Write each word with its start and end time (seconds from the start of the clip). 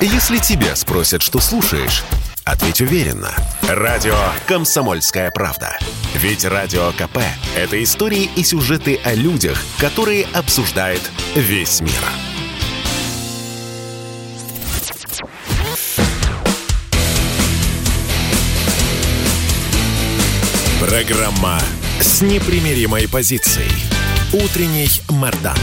Если 0.00 0.36
тебя 0.38 0.76
спросят, 0.76 1.22
что 1.22 1.40
слушаешь, 1.40 2.04
ответь 2.44 2.82
уверенно. 2.82 3.30
Радио 3.62 4.14
«Комсомольская 4.46 5.30
правда». 5.30 5.78
Ведь 6.14 6.44
Радио 6.44 6.92
КП– 6.92 7.18
это 7.56 7.82
истории 7.82 8.28
и 8.36 8.44
сюжеты 8.44 9.00
о 9.04 9.14
людях, 9.14 9.58
которые 9.78 10.26
обсуждает 10.34 11.00
весь 11.34 11.80
мир. 11.80 11.92
Программа 20.78 21.58
с 22.00 22.20
непримиримой 22.20 23.08
позицией. 23.08 23.72
Утренний 24.32 24.90
Мордан. 25.08 25.56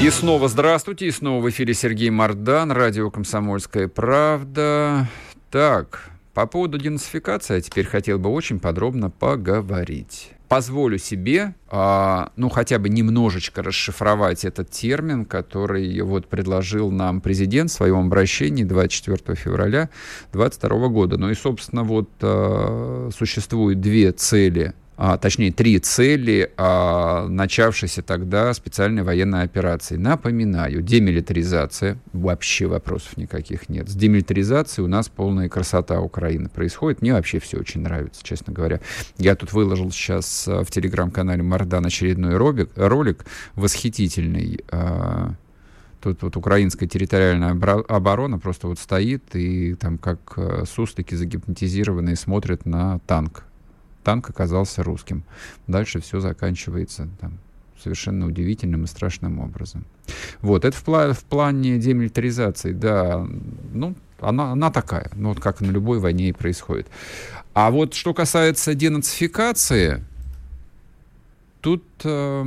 И 0.00 0.10
снова 0.10 0.46
здравствуйте, 0.46 1.06
и 1.06 1.10
снова 1.10 1.42
в 1.42 1.50
эфире 1.50 1.74
Сергей 1.74 2.08
Мордан, 2.10 2.70
радио 2.70 3.10
«Комсомольская 3.10 3.88
правда». 3.88 5.08
Так, 5.50 6.10
по 6.34 6.46
поводу 6.46 6.78
денацификации 6.78 7.56
я 7.56 7.60
теперь 7.60 7.84
хотел 7.84 8.20
бы 8.20 8.30
очень 8.30 8.60
подробно 8.60 9.10
поговорить. 9.10 10.30
Позволю 10.46 10.98
себе, 10.98 11.56
а, 11.68 12.30
ну, 12.36 12.48
хотя 12.48 12.78
бы 12.78 12.88
немножечко 12.88 13.60
расшифровать 13.60 14.44
этот 14.44 14.70
термин, 14.70 15.24
который 15.24 16.00
вот 16.02 16.28
предложил 16.28 16.92
нам 16.92 17.20
президент 17.20 17.70
в 17.70 17.74
своем 17.74 18.06
обращении 18.06 18.62
24 18.62 19.34
февраля 19.34 19.90
2022 20.32 20.88
года. 20.88 21.18
Ну 21.18 21.28
и, 21.28 21.34
собственно, 21.34 21.82
вот 21.82 22.08
а, 22.22 23.10
существует 23.12 23.80
две 23.80 24.12
цели 24.12 24.74
а, 25.00 25.16
точнее, 25.16 25.52
три 25.52 25.78
цели 25.78 26.50
а, 26.56 27.28
начавшейся 27.28 28.02
тогда 28.02 28.52
специальной 28.52 29.04
военной 29.04 29.44
операции. 29.44 29.94
Напоминаю, 29.94 30.82
демилитаризация, 30.82 31.98
вообще 32.12 32.66
вопросов 32.66 33.16
никаких 33.16 33.68
нет. 33.68 33.88
С 33.88 33.94
демилитаризацией 33.94 34.84
у 34.84 34.88
нас 34.88 35.08
полная 35.08 35.48
красота 35.48 36.00
Украины 36.00 36.48
происходит. 36.48 37.00
Мне 37.00 37.12
вообще 37.12 37.38
все 37.38 37.58
очень 37.58 37.82
нравится, 37.82 38.24
честно 38.24 38.52
говоря. 38.52 38.80
Я 39.18 39.36
тут 39.36 39.52
выложил 39.52 39.92
сейчас 39.92 40.48
а, 40.48 40.64
в 40.64 40.70
телеграм-канале 40.72 41.44
Мардан 41.44 41.86
очередной 41.86 42.36
ролик, 42.36 42.70
ролик 42.74 43.24
восхитительный. 43.54 44.64
Тут 46.00 46.22
вот 46.22 46.36
украинская 46.36 46.88
территориальная 46.88 47.50
оборона 47.50 48.38
просто 48.38 48.66
вот 48.66 48.78
стоит 48.78 49.34
и 49.34 49.74
там 49.74 49.98
как 49.98 50.38
суслики 50.68 51.14
загипнотизированные 51.14 52.16
смотрят 52.16 52.66
на 52.66 53.00
танк 53.00 53.44
танк 54.08 54.30
оказался 54.30 54.82
русским. 54.82 55.22
Дальше 55.66 56.00
все 56.00 56.18
заканчивается 56.18 57.10
там, 57.20 57.38
совершенно 57.78 58.26
удивительным 58.26 58.84
и 58.84 58.86
страшным 58.86 59.38
образом. 59.38 59.84
Вот, 60.40 60.64
это 60.64 60.74
в, 60.74 60.82
пла- 60.82 61.12
в 61.12 61.24
плане 61.24 61.76
демилитаризации, 61.76 62.72
да, 62.72 63.28
ну, 63.74 63.94
она, 64.18 64.52
она 64.52 64.70
такая, 64.70 65.10
ну, 65.14 65.28
вот 65.28 65.40
как 65.40 65.60
на 65.60 65.70
любой 65.70 65.98
войне 65.98 66.30
и 66.30 66.32
происходит. 66.32 66.86
А 67.52 67.70
вот 67.70 67.92
что 67.92 68.14
касается 68.14 68.74
денацификации, 68.74 70.02
тут 71.60 71.84
э, 72.04 72.44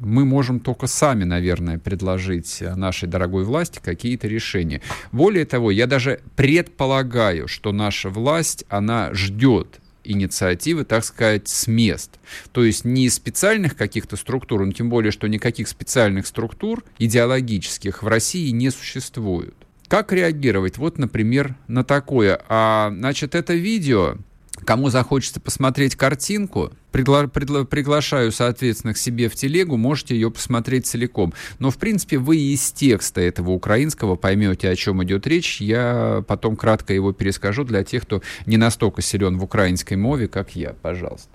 мы 0.00 0.24
можем 0.24 0.58
только 0.58 0.88
сами, 0.88 1.22
наверное, 1.22 1.78
предложить 1.78 2.60
нашей 2.74 3.08
дорогой 3.08 3.44
власти 3.44 3.78
какие-то 3.80 4.26
решения. 4.26 4.80
Более 5.12 5.44
того, 5.44 5.70
я 5.70 5.86
даже 5.86 6.18
предполагаю, 6.34 7.46
что 7.46 7.70
наша 7.70 8.10
власть, 8.10 8.64
она 8.68 9.14
ждет 9.14 9.80
инициативы, 10.10 10.84
так 10.84 11.04
сказать, 11.04 11.48
с 11.48 11.66
мест. 11.66 12.18
То 12.52 12.64
есть 12.64 12.84
не 12.84 13.06
из 13.06 13.14
специальных 13.14 13.76
каких-то 13.76 14.16
структур, 14.16 14.64
но 14.64 14.72
тем 14.72 14.88
более, 14.88 15.12
что 15.12 15.26
никаких 15.26 15.68
специальных 15.68 16.26
структур 16.26 16.84
идеологических 16.98 18.02
в 18.02 18.06
России 18.08 18.50
не 18.50 18.70
существует. 18.70 19.54
Как 19.88 20.12
реагировать? 20.12 20.78
Вот, 20.78 20.98
например, 20.98 21.56
на 21.68 21.84
такое. 21.84 22.40
А, 22.48 22.92
значит, 22.92 23.34
это 23.34 23.54
видео 23.54 24.16
Кому 24.65 24.89
захочется 24.89 25.39
посмотреть 25.39 25.95
картинку, 25.95 26.71
пригла- 26.91 27.29
пригла- 27.29 27.65
приглашаю, 27.65 28.31
соответственно, 28.31 28.93
к 28.93 28.97
себе 28.97 29.27
в 29.27 29.35
телегу, 29.35 29.77
можете 29.77 30.13
ее 30.13 30.29
посмотреть 30.29 30.85
целиком. 30.85 31.33
Но, 31.59 31.71
в 31.71 31.77
принципе, 31.77 32.17
вы 32.17 32.37
из 32.37 32.71
текста 32.71 33.21
этого 33.21 33.51
украинского 33.51 34.15
поймете, 34.15 34.69
о 34.69 34.75
чем 34.75 35.03
идет 35.03 35.25
речь. 35.27 35.61
Я 35.61 36.23
потом 36.27 36.55
кратко 36.55 36.93
его 36.93 37.13
перескажу 37.13 37.63
для 37.63 37.83
тех, 37.83 38.03
кто 38.03 38.21
не 38.45 38.57
настолько 38.57 39.01
силен 39.01 39.37
в 39.37 39.43
украинской 39.43 39.95
мове, 39.95 40.27
как 40.27 40.55
я. 40.55 40.73
Пожалуйста. 40.81 41.29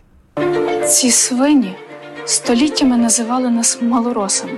Ці 0.89 1.11
свині 1.11 1.75
століттями 2.27 2.97
називали 2.97 3.51
нас 3.51 3.83
малоросами, 3.83 4.53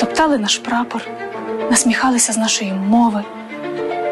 топтали 0.00 0.38
наш 0.38 0.58
прапор, 0.58 1.02
насміхалися 1.70 2.32
з 2.32 2.36
нашої 2.36 2.72
мови 2.72 3.22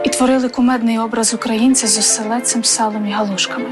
і 0.03 0.09
творили 0.09 0.49
кумедний 0.49 0.99
образ 0.99 1.33
українця 1.33 1.87
з 1.87 1.97
оселедцем, 1.97 2.63
салом 2.63 3.07
і 3.07 3.11
галушками. 3.11 3.65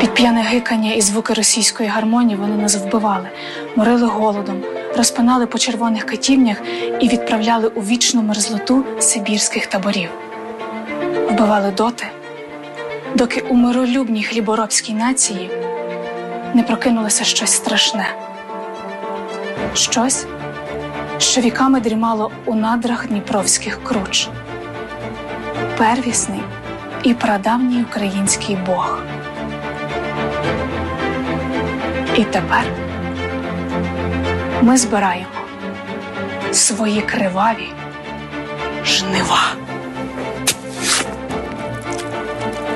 Під 0.00 0.14
п'яне 0.14 0.42
гикання 0.42 0.92
і 0.92 1.00
звуки 1.00 1.34
російської 1.34 1.88
гармонії 1.88 2.36
вони 2.36 2.56
нас 2.56 2.76
вбивали, 2.76 3.28
морили 3.76 4.06
голодом, 4.06 4.62
розпинали 4.96 5.46
по 5.46 5.58
червоних 5.58 6.04
катівнях 6.04 6.62
і 7.00 7.08
відправляли 7.08 7.68
у 7.68 7.80
вічну 7.80 8.22
мерзлоту 8.22 8.84
сибірських 8.98 9.66
таборів. 9.66 10.08
Вбивали 11.30 11.70
доти, 11.70 12.06
доки 13.14 13.40
у 13.40 13.54
миролюбній 13.54 14.22
хліборобській 14.22 14.92
нації 14.92 15.50
не 16.54 16.62
прокинулося 16.62 17.24
щось 17.24 17.52
страшне. 17.52 18.06
Щось, 19.74 20.26
що 21.18 21.40
віками 21.40 21.80
дрімало 21.80 22.30
у 22.44 22.54
надрах 22.54 23.06
дніпровських 23.06 23.84
круч. 23.84 24.28
Первісний 25.78 26.42
і 27.02 27.14
прадавній 27.14 27.82
український 27.82 28.56
Бог. 28.66 28.98
І 32.16 32.24
тепер 32.24 32.64
ми 34.62 34.76
збираємо 34.76 35.26
свої 36.52 37.00
криваві 37.00 37.68
жнива. 38.84 39.42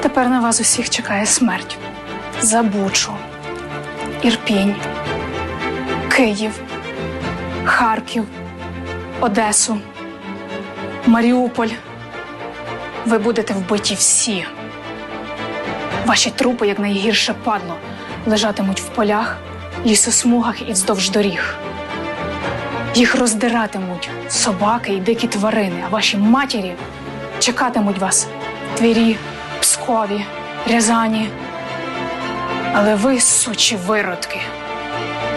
Тепер 0.00 0.28
на 0.28 0.40
вас 0.40 0.60
усіх 0.60 0.90
чекає 0.90 1.26
смерть 1.26 1.76
за 2.40 2.62
Бучу, 2.62 3.12
Ірпінь, 4.22 4.74
Київ, 6.08 6.60
Харків, 7.68 8.24
Одесу, 9.20 9.78
Маріуполь. 11.06 11.68
Ви 13.06 13.18
будете 13.18 13.54
вбиті 13.54 13.94
всі. 13.94 14.46
Ваші 16.06 16.30
трупи, 16.30 16.66
як 16.66 16.78
найгірше 16.78 17.34
падло, 17.44 17.74
лежатимуть 18.26 18.80
в 18.80 18.88
полях, 18.88 19.36
лісосмугах 19.86 20.68
і 20.68 20.72
вздовж 20.72 21.10
доріг. 21.10 21.54
Їх 22.94 23.14
роздиратимуть 23.14 24.10
собаки 24.28 24.92
і 24.92 25.00
дикі 25.00 25.28
тварини, 25.28 25.84
а 25.86 25.88
ваші 25.88 26.16
матері 26.16 26.74
чекатимуть 27.38 27.98
вас 27.98 28.28
Твірі, 28.74 29.16
Пскові, 29.60 30.24
Рязані. 30.70 31.30
Але 32.74 32.94
ви, 32.94 33.20
сучі 33.20 33.76
виродки, 33.76 34.40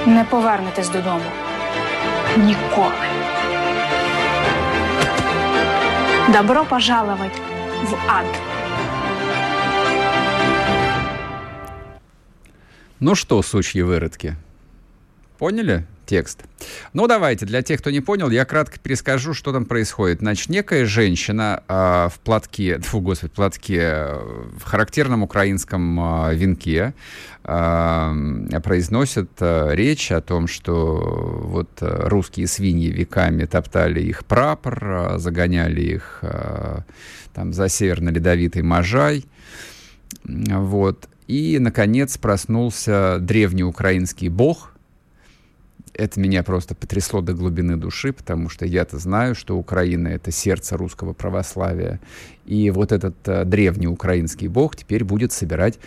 не 0.06 0.24
повернетесь 0.24 0.90
додому. 0.90 1.51
Ніколи. 2.38 2.94
Добро 6.34 6.66
пожаловать 6.66 7.42
в 7.84 7.96
ад. 8.08 8.25
Ну 13.00 13.16
что, 13.16 13.44
сучьи 13.44 13.81
выродки, 13.81 14.36
поняли 15.38 15.84
текст? 16.12 16.44
Ну, 16.91 17.08
давайте, 17.08 17.46
для 17.46 17.62
тех, 17.62 17.80
кто 17.80 17.90
не 17.90 18.02
понял, 18.02 18.30
я 18.30 18.44
кратко 18.44 18.78
перескажу, 18.78 19.34
что 19.34 19.53
там 19.53 19.64
происходит. 19.64 20.20
Значит, 20.20 20.50
некая 20.50 20.85
женщина 20.85 21.64
э, 21.70 22.09
в 22.14 22.20
платке, 22.20 22.80
фу, 22.84 23.00
господи, 23.00 23.32
в 23.32 23.35
платке, 23.35 23.80
э, 23.80 24.20
в 24.59 24.64
характерном 24.66 25.24
украинском 25.24 26.00
э, 26.00 26.35
венке 26.35 26.94
э, 27.46 28.59
произносит 28.62 29.32
э, 29.40 29.70
речь 29.74 30.12
о 30.12 30.20
том, 30.20 30.47
что 30.47 30.97
вот 31.46 31.70
э, 31.80 32.08
русские 32.09 32.47
свиньи 32.47 32.90
веками 32.91 33.46
топтали 33.46 34.02
их 34.02 34.26
прапор, 34.26 35.14
загоняли 35.16 35.82
их 35.82 36.20
э, 36.24 36.80
там 37.34 37.53
за 37.53 37.70
северно-ледовитый 37.70 38.64
Можай, 38.64 39.24
вот. 40.26 41.08
И, 41.28 41.58
наконец, 41.59 42.18
проснулся 42.18 43.18
древний 43.22 43.64
украинский 43.64 44.28
бог. 44.28 44.71
Это 45.93 46.20
меня 46.20 46.43
просто 46.43 46.73
потрясло 46.73 47.22
до 47.22 47.34
глубины 47.34 47.76
души, 47.76 48.14
потому 48.14 48.49
что 48.49 48.66
я-то 48.66 48.97
знаю, 48.97 49.35
что 49.35 49.58
Украина— 49.58 50.08
это 50.09 50.32
сердце 50.32 50.78
русского 50.78 51.14
православия. 51.14 51.99
И 52.46 52.70
вот 52.72 52.91
этот 52.91 53.16
э, 53.28 53.43
древний 53.46 53.88
украинский 53.88 54.47
бог 54.47 54.76
теперь 54.76 55.03
будет 55.03 55.32
собирать 55.32 55.79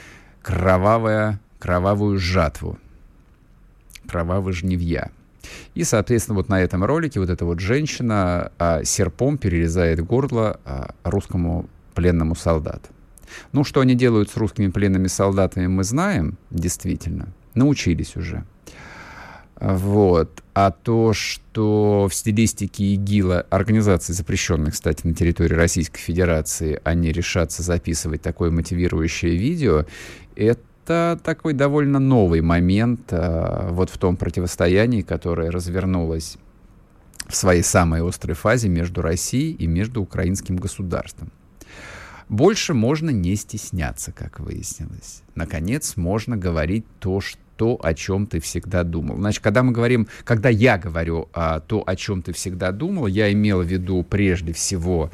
кровавое, 0.42 1.40
кровавую 1.58 2.18
жатву, 2.18 2.78
кровавые 4.06 4.54
жневья. 4.54 5.10
И, 5.74 5.84
соответственно, 5.84 6.36
вот 6.36 6.48
на 6.48 6.60
этом 6.60 6.84
ролике 6.84 7.20
вот 7.20 7.30
эта 7.30 7.44
вот 7.44 7.60
женщина 7.60 8.52
а, 8.58 8.84
серпом 8.84 9.38
перерезает 9.38 10.00
горло 10.00 10.60
а, 10.64 10.94
русскому 11.04 11.68
пленному 11.94 12.34
солдату. 12.34 12.88
Ну, 13.52 13.64
что 13.64 13.80
они 13.80 13.94
делают 13.94 14.30
с 14.30 14.36
русскими 14.36 14.68
пленными 14.68 15.06
солдатами, 15.06 15.66
мы 15.66 15.84
знаем, 15.84 16.36
действительно. 16.50 17.28
Научились 17.54 18.16
уже. 18.16 18.44
Вот. 19.64 20.42
А 20.52 20.70
то, 20.70 21.14
что 21.14 22.06
в 22.10 22.14
стилистике 22.14 22.84
ИГИЛа, 22.94 23.46
организации, 23.48 24.12
запрещенных, 24.12 24.74
кстати, 24.74 25.06
на 25.06 25.14
территории 25.14 25.54
Российской 25.54 26.00
Федерации, 26.00 26.80
они 26.84 27.10
решатся 27.12 27.62
записывать 27.62 28.20
такое 28.20 28.50
мотивирующее 28.50 29.36
видео, 29.36 29.86
это 30.36 31.18
такой 31.24 31.54
довольно 31.54 31.98
новый 31.98 32.42
момент 32.42 33.10
а, 33.10 33.70
вот 33.70 33.88
в 33.88 33.96
том 33.96 34.18
противостоянии, 34.18 35.00
которое 35.00 35.50
развернулось 35.50 36.36
в 37.26 37.34
своей 37.34 37.62
самой 37.62 38.06
острой 38.06 38.34
фазе 38.34 38.68
между 38.68 39.00
Россией 39.00 39.54
и 39.54 39.66
между 39.66 40.02
украинским 40.02 40.56
государством. 40.56 41.32
Больше 42.28 42.74
можно 42.74 43.08
не 43.08 43.34
стесняться, 43.36 44.12
как 44.12 44.40
выяснилось. 44.40 45.22
Наконец, 45.34 45.96
можно 45.96 46.36
говорить 46.36 46.84
то, 47.00 47.22
что 47.22 47.38
то, 47.56 47.78
о 47.82 47.94
чем 47.94 48.26
ты 48.26 48.40
всегда 48.40 48.82
думал. 48.84 49.16
Значит, 49.16 49.42
когда 49.42 49.62
мы 49.62 49.72
говорим, 49.72 50.06
когда 50.24 50.48
я 50.48 50.78
говорю 50.78 51.28
а, 51.32 51.60
то, 51.60 51.82
о 51.86 51.96
чем 51.96 52.22
ты 52.22 52.32
всегда 52.32 52.72
думал, 52.72 53.06
я 53.06 53.32
имел 53.32 53.62
в 53.62 53.66
виду 53.66 54.02
прежде 54.02 54.52
всего 54.52 55.10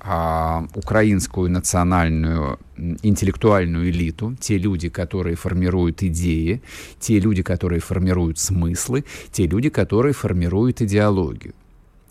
а, 0.00 0.66
украинскую 0.74 1.50
национальную 1.50 2.58
интеллектуальную 3.02 3.90
элиту, 3.90 4.34
те 4.40 4.56
люди, 4.58 4.88
которые 4.88 5.36
формируют 5.36 6.02
идеи, 6.02 6.62
те 6.98 7.18
люди, 7.18 7.42
которые 7.42 7.80
формируют 7.80 8.38
смыслы, 8.38 9.04
те 9.32 9.46
люди, 9.46 9.68
которые 9.68 10.14
формируют 10.14 10.80
идеологию. 10.80 11.52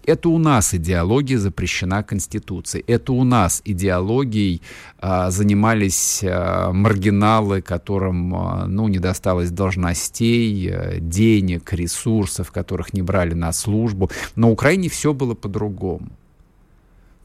Это 0.05 0.29
у 0.29 0.37
нас 0.37 0.73
идеология 0.73 1.37
запрещена 1.37 2.03
Конституцией. 2.03 2.83
Это 2.87 3.13
у 3.13 3.23
нас 3.23 3.61
идеологией 3.65 4.61
а, 4.97 5.29
занимались 5.29 6.23
а, 6.23 6.71
маргиналы, 6.71 7.61
которым 7.61 8.35
а, 8.35 8.65
ну, 8.67 8.87
не 8.87 8.99
досталось 8.99 9.51
должностей, 9.51 10.71
а, 10.71 10.99
денег, 10.99 11.73
ресурсов, 11.73 12.51
которых 12.51 12.93
не 12.93 13.01
брали 13.01 13.33
на 13.33 13.51
службу. 13.51 14.09
На 14.35 14.49
Украине 14.49 14.89
все 14.89 15.13
было 15.13 15.35
по-другому. 15.35 16.09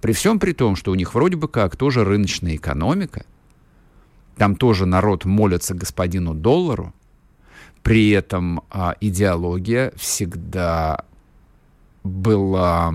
При 0.01 0.13
всем 0.13 0.39
при 0.39 0.53
том, 0.53 0.77
что 0.77 0.93
у 0.93 0.95
них 0.95 1.15
вроде 1.15 1.37
бы 1.37 1.49
как 1.49 1.77
тоже 1.77 2.05
рыночная 2.05 2.57
экономика, 2.57 3.25
там 4.37 4.57
тоже 4.57 4.85
народ 4.85 5.25
молится 5.25 5.75
господину 5.75 6.35
доллару, 6.35 6.93
при 7.83 8.11
этом 8.11 8.63
а, 8.71 8.97
идеология 9.01 9.93
всегда 9.97 11.05
была 12.05 12.95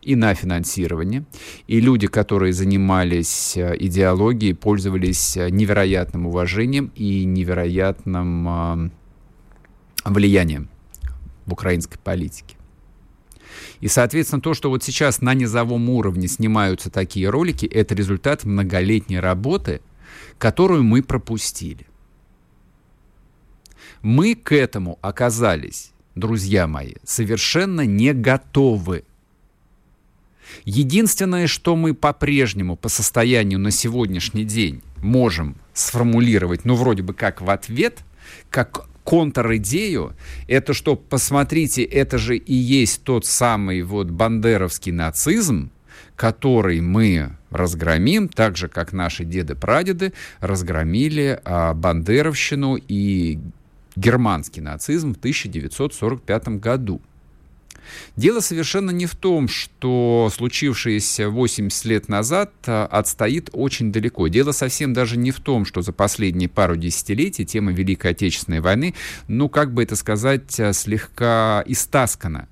и 0.00 0.16
на 0.16 0.34
финансирование. 0.34 1.24
И 1.66 1.80
люди, 1.80 2.06
которые 2.06 2.52
занимались 2.52 3.56
э, 3.56 3.76
идеологией, 3.78 4.54
пользовались 4.54 5.36
э, 5.36 5.50
невероятным 5.50 6.26
уважением 6.26 6.90
и 6.94 7.24
невероятным 7.24 8.48
э, 8.48 8.90
влиянием 10.04 10.70
в 11.44 11.52
украинской 11.52 11.98
политике. 11.98 12.56
И, 13.80 13.88
соответственно, 13.88 14.40
то, 14.40 14.54
что 14.54 14.70
вот 14.70 14.82
сейчас 14.82 15.20
на 15.20 15.34
низовом 15.34 15.90
уровне 15.90 16.28
снимаются 16.28 16.90
такие 16.90 17.28
ролики, 17.28 17.66
это 17.66 17.94
результат 17.94 18.44
многолетней 18.44 19.20
работы, 19.20 19.80
которую 20.38 20.82
мы 20.84 21.02
пропустили. 21.02 21.86
Мы 24.02 24.34
к 24.34 24.52
этому 24.52 24.98
оказались 25.02 25.89
друзья 26.14 26.66
мои, 26.66 26.94
совершенно 27.04 27.86
не 27.86 28.12
готовы. 28.12 29.04
Единственное, 30.64 31.46
что 31.46 31.76
мы 31.76 31.94
по-прежнему 31.94 32.76
по 32.76 32.88
состоянию 32.88 33.58
на 33.58 33.70
сегодняшний 33.70 34.44
день 34.44 34.82
можем 34.96 35.56
сформулировать, 35.72 36.64
ну, 36.64 36.74
вроде 36.74 37.02
бы 37.02 37.14
как 37.14 37.40
в 37.40 37.50
ответ, 37.50 38.00
как 38.50 38.88
контр-идею, 39.04 40.14
это 40.46 40.74
что, 40.74 40.96
посмотрите, 40.96 41.82
это 41.82 42.18
же 42.18 42.36
и 42.36 42.54
есть 42.54 43.02
тот 43.02 43.26
самый 43.26 43.82
вот 43.82 44.10
бандеровский 44.10 44.92
нацизм, 44.92 45.70
который 46.16 46.80
мы 46.80 47.32
разгромим, 47.50 48.28
так 48.28 48.56
же, 48.56 48.68
как 48.68 48.92
наши 48.92 49.24
деды-прадеды 49.24 50.12
разгромили 50.40 51.40
а, 51.44 51.74
бандеровщину 51.74 52.76
и 52.76 53.38
германский 54.00 54.60
нацизм 54.60 55.14
в 55.14 55.18
1945 55.18 56.48
году. 56.60 57.00
Дело 58.16 58.40
совершенно 58.40 58.90
не 58.90 59.06
в 59.06 59.16
том, 59.16 59.48
что 59.48 60.30
случившееся 60.34 61.28
80 61.28 61.84
лет 61.86 62.08
назад 62.08 62.52
а, 62.66 62.86
отстоит 62.86 63.50
очень 63.52 63.90
далеко. 63.90 64.28
Дело 64.28 64.52
совсем 64.52 64.92
даже 64.92 65.16
не 65.16 65.30
в 65.30 65.40
том, 65.40 65.64
что 65.64 65.82
за 65.82 65.92
последние 65.92 66.48
пару 66.48 66.76
десятилетий 66.76 67.44
тема 67.44 67.72
Великой 67.72 68.12
Отечественной 68.12 68.60
войны, 68.60 68.94
ну, 69.28 69.48
как 69.48 69.72
бы 69.72 69.82
это 69.82 69.96
сказать, 69.96 70.58
а, 70.60 70.72
слегка 70.72 71.64
истаскана 71.66 72.48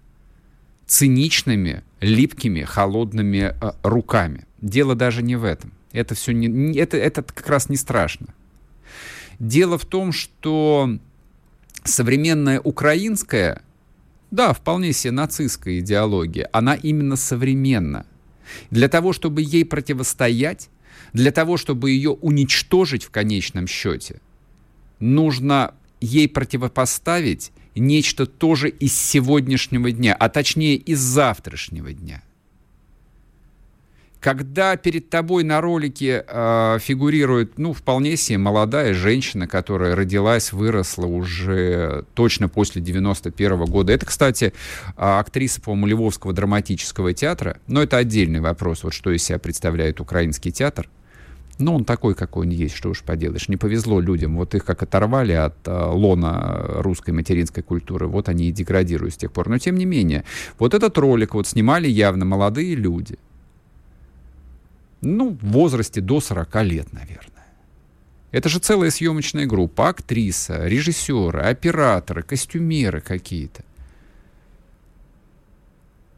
циничными, 0.87 1.85
липкими, 2.01 2.63
холодными 2.63 3.55
э, 3.61 3.73
руками. 3.83 4.47
Дело 4.63 4.95
даже 4.95 5.23
не 5.23 5.37
в 5.37 5.45
этом. 5.45 5.73
Это 5.93 6.15
все 6.15 6.33
не, 6.33 6.77
это, 6.79 6.97
это 6.97 7.23
как 7.23 7.47
раз 7.47 7.69
не 7.69 7.77
страшно. 7.77 8.29
Дело 9.39 9.77
в 9.77 9.85
том, 9.85 10.13
что 10.13 10.99
современная 11.89 12.61
украинская, 12.61 13.63
да, 14.31 14.53
вполне 14.53 14.93
себе 14.93 15.13
нацистская 15.13 15.79
идеология, 15.81 16.49
она 16.53 16.75
именно 16.75 17.17
современна. 17.17 18.07
Для 18.71 18.89
того, 18.89 19.13
чтобы 19.13 19.43
ей 19.43 19.65
противостоять, 19.65 20.69
для 21.13 21.33
того, 21.33 21.57
чтобы 21.57 21.91
ее 21.91 22.11
уничтожить 22.11 23.05
в 23.05 23.11
конечном 23.11 23.67
счете, 23.67 24.21
нужно 25.01 25.75
ей 26.01 26.29
противопоставить 26.29 27.53
нечто 27.75 28.27
тоже 28.27 28.69
из 28.69 28.97
сегодняшнего 28.97 29.91
дня, 29.91 30.15
а 30.15 30.29
точнее 30.29 30.77
из 30.77 30.99
завтрашнего 30.99 31.93
дня. 31.93 32.23
Когда 34.21 34.77
перед 34.77 35.11
тобой 35.11 35.45
на 35.45 35.61
ролике 35.61 36.25
э, 36.27 36.79
фигурирует, 36.81 37.57
ну, 37.57 37.73
вполне 37.73 38.17
себе 38.17 38.39
молодая 38.39 38.93
женщина, 38.93 39.47
которая 39.47 39.95
родилась, 39.95 40.53
выросла 40.53 41.07
уже 41.07 42.05
точно 42.15 42.49
после 42.49 42.83
91 42.83 43.53
-го 43.53 43.67
года. 43.67 43.93
Это, 43.93 44.07
кстати, 44.07 44.53
актриса, 44.97 45.61
по-моему, 45.61 45.87
Львовского 45.87 46.33
драматического 46.33 47.15
театра. 47.15 47.59
Но 47.69 47.81
это 47.81 47.97
отдельный 47.97 48.41
вопрос, 48.41 48.83
вот 48.83 48.93
что 48.93 49.13
из 49.13 49.23
себя 49.23 49.39
представляет 49.39 50.01
украинский 50.01 50.51
театр. 50.51 50.89
Ну, 51.61 51.77
он 51.77 51.85
такой, 51.85 52.15
какой 52.15 52.47
он 52.47 52.53
есть, 52.53 52.75
что 52.75 52.91
уж 52.91 53.03
поделаешь. 53.03 53.49
Не 53.49 53.57
повезло 53.57 54.01
людям. 54.01 54.37
Вот 54.37 54.55
их 54.55 54.65
как 54.65 54.83
оторвали 54.83 55.33
от 55.33 55.57
э, 55.67 55.71
лона 55.71 56.65
русской 56.79 57.11
материнской 57.11 57.63
культуры, 57.63 58.09
вот 58.09 58.29
они 58.29 58.49
и 58.49 58.53
деградируют 58.53 59.15
с 59.15 59.17
тех 59.17 59.31
пор. 59.31 59.49
Но, 59.49 59.59
тем 59.59 59.77
не 59.77 59.85
менее, 59.85 60.25
вот 60.59 60.75
этот 60.75 60.99
ролик 60.99 61.35
вот 61.35 61.47
снимали 61.47 61.87
явно 61.87 62.25
молодые 62.25 62.75
люди– 62.75 63.17
ну, 65.01 65.31
в 65.31 65.47
возрасте 65.47 66.01
до 66.01 66.21
40 66.21 66.63
лет, 66.63 66.93
наверное. 66.93 67.47
Это 68.31 68.49
же 68.49 68.59
целая 68.59 68.91
съемочная 68.91 69.47
группа, 69.47 69.89
актриса, 69.89 70.67
режиссеры, 70.67 71.41
операторы, 71.41 72.23
костюмеры 72.23 73.01
какие-то. 73.01 73.65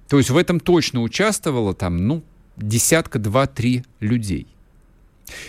То 0.08 0.18
есть 0.18 0.30
в 0.30 0.36
этом 0.36 0.58
точно 0.58 1.02
участвовало 1.02 1.72
там, 1.72 2.08
ну, 2.08 2.24
десятка, 2.56 3.20
два, 3.20 3.46
три 3.46 3.84
людей. 4.00 4.48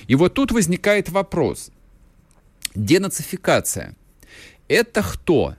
И 0.08 0.14
вот 0.14 0.36
тут 0.36 0.52
возникает 0.52 1.10
вопрос. 1.10 1.72
Денацификация. 2.76 3.96
Это 4.68 5.02
кто? 5.02 5.56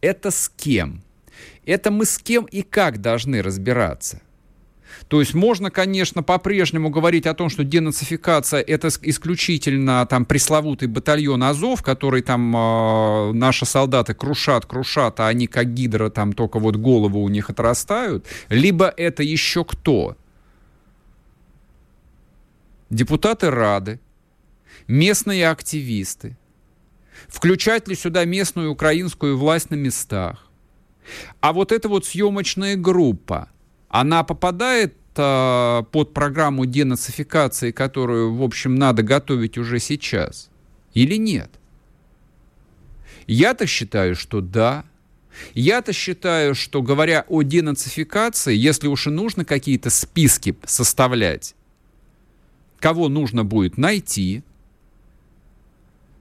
Это 0.00 0.30
с 0.30 0.50
кем? 0.56 1.02
Это 1.66 1.90
мы 1.90 2.06
с 2.06 2.16
кем 2.16 2.44
и 2.46 2.62
как 2.62 3.02
должны 3.02 3.42
разбираться? 3.42 4.22
То 5.08 5.20
есть 5.20 5.34
можно, 5.34 5.70
конечно, 5.70 6.24
по-прежнему 6.24 6.90
говорить 6.90 7.26
о 7.26 7.34
том, 7.34 7.48
что 7.48 7.62
денацификация 7.62 8.60
это 8.60 8.88
исключительно 9.02 10.04
там 10.06 10.24
пресловутый 10.24 10.88
батальон 10.88 11.44
Азов, 11.44 11.82
который 11.82 12.22
там 12.22 12.56
э, 12.56 13.32
наши 13.32 13.66
солдаты 13.66 14.14
крушат, 14.14 14.66
крушат, 14.66 15.20
а 15.20 15.28
они 15.28 15.46
как 15.46 15.72
гидра 15.72 16.10
там 16.10 16.32
только 16.32 16.58
вот 16.58 16.74
головы 16.76 17.22
у 17.22 17.28
них 17.28 17.50
отрастают, 17.50 18.26
либо 18.48 18.92
это 18.96 19.22
еще 19.22 19.64
кто? 19.64 20.16
Депутаты 22.90 23.50
Рады, 23.50 24.00
местные 24.88 25.48
активисты, 25.48 26.36
включать 27.28 27.86
ли 27.86 27.94
сюда 27.94 28.24
местную 28.24 28.72
украинскую 28.72 29.38
власть 29.38 29.70
на 29.70 29.76
местах. 29.76 30.48
А 31.40 31.52
вот 31.52 31.70
эта 31.70 31.88
вот 31.88 32.06
съемочная 32.06 32.74
группа– 32.74 33.50
она 33.88 34.24
попадает 34.24 34.94
э, 35.16 35.82
под 35.90 36.12
программу 36.12 36.66
денацификации, 36.66 37.70
которую, 37.70 38.34
в 38.34 38.42
общем, 38.42 38.74
надо 38.74 39.02
готовить 39.02 39.58
уже 39.58 39.78
сейчас? 39.78 40.50
Или 40.94 41.16
нет? 41.16 41.50
Я-то 43.26 43.66
считаю, 43.66 44.14
что 44.14 44.40
да. 44.40 44.84
Я-то 45.54 45.92
считаю, 45.92 46.54
что 46.54 46.80
говоря 46.82 47.24
о 47.28 47.42
денацификации, 47.42 48.54
если 48.54 48.88
уж 48.88 49.06
и 49.06 49.10
нужно 49.10 49.44
какие-то 49.44 49.90
списки 49.90 50.56
составлять, 50.64 51.54
кого 52.78 53.08
нужно 53.08 53.44
будет 53.44 53.76
найти, 53.76 54.42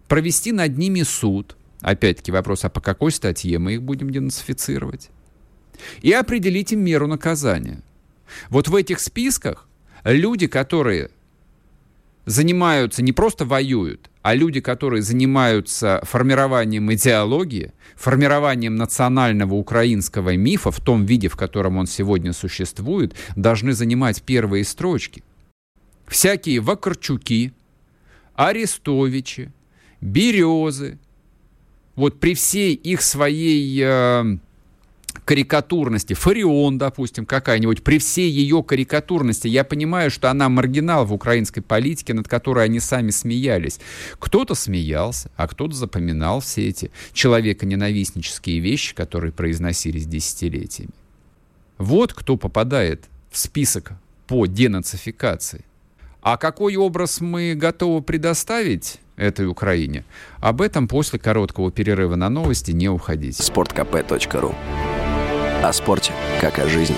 провести 0.08 0.52
над 0.52 0.78
ними 0.78 1.04
суд, 1.04 1.56
опять-таки 1.82 2.32
вопрос, 2.32 2.66
а 2.66 2.70
по 2.70 2.82
какой 2.82 3.12
статье 3.12 3.58
мы 3.58 3.76
их 3.76 3.84
будем 3.84 4.10
денацифицировать, 4.10 5.10
и 6.02 6.12
определить 6.12 6.72
им 6.72 6.82
меру 6.82 7.08
наказания. 7.08 7.82
Вот 8.50 8.68
в 8.68 8.76
этих 8.76 9.00
списках 9.00 9.68
люди, 10.04 10.48
которые 10.48 11.10
занимаются, 12.26 13.04
не 13.04 13.12
просто 13.12 13.46
воюют, 13.46 14.10
а 14.22 14.34
люди, 14.34 14.60
которые 14.60 15.02
занимаются 15.02 16.02
формированием 16.04 16.92
идеологии, 16.94 17.72
формированием 17.96 18.76
национального 18.76 19.54
украинского 19.54 20.36
мифа 20.36 20.72
в 20.72 20.80
том 20.80 21.06
виде, 21.06 21.28
в 21.28 21.36
котором 21.36 21.78
он 21.78 21.88
сегодня 21.88 22.34
существует, 22.34 23.14
должны 23.36 23.74
занимать 23.74 24.24
первые 24.24 24.64
строчки. 24.64 25.24
Всякие 26.08 26.60
Вакарчуки, 26.60 27.54
Арестовичи, 28.36 29.52
Березы, 30.02 31.00
вот 31.96 32.20
при 32.20 32.36
всей 32.36 32.74
их 32.74 33.02
своей 33.02 33.82
э, 33.84 34.38
карикатурности, 35.24 36.14
Фарион, 36.14 36.78
допустим, 36.78 37.26
какая-нибудь, 37.26 37.84
при 37.84 38.00
всей 38.00 38.30
ее 38.30 38.64
карикатурности, 38.64 39.48
я 39.48 39.64
понимаю, 39.64 40.12
что 40.12 40.30
она 40.30 40.50
маргинал 40.50 41.06
в 41.06 41.14
украинской 41.14 41.62
политике, 41.62 42.14
над 42.14 42.28
которой 42.28 42.66
они 42.66 42.80
сами 42.80 43.12
смеялись. 43.12 43.80
Кто-то 44.20 44.56
смеялся, 44.56 45.32
а 45.36 45.48
кто-то 45.48 45.76
запоминал 45.76 46.42
все 46.42 46.68
эти 46.68 46.92
человеконенавистнические 47.14 48.60
вещи, 48.60 48.94
которые 48.94 49.32
произносились 49.32 50.06
десятилетиями. 50.06 50.92
Вот 51.78 52.14
кто 52.14 52.38
попадает 52.38 53.06
в 53.32 53.38
список 53.38 53.94
по 54.28 54.46
денацификации. 54.46 55.66
А 56.22 56.38
какой 56.38 56.76
образ 56.76 57.22
мы 57.22 57.54
готовы 57.54 58.02
предоставить 58.02 59.00
этой 59.16 59.46
Украине? 59.46 60.06
Об 60.40 60.62
этом 60.62 60.88
после 60.88 61.20
короткого 61.20 61.72
перерыва 61.72 62.16
на 62.16 62.30
новости 62.30 62.72
не 62.72 62.90
уходите. 62.90 63.44
sportkp.ru 63.44 64.56
О 65.64 65.74
спорте, 65.74 66.14
как 66.40 66.60
о 66.60 66.68
жизни. 66.68 66.96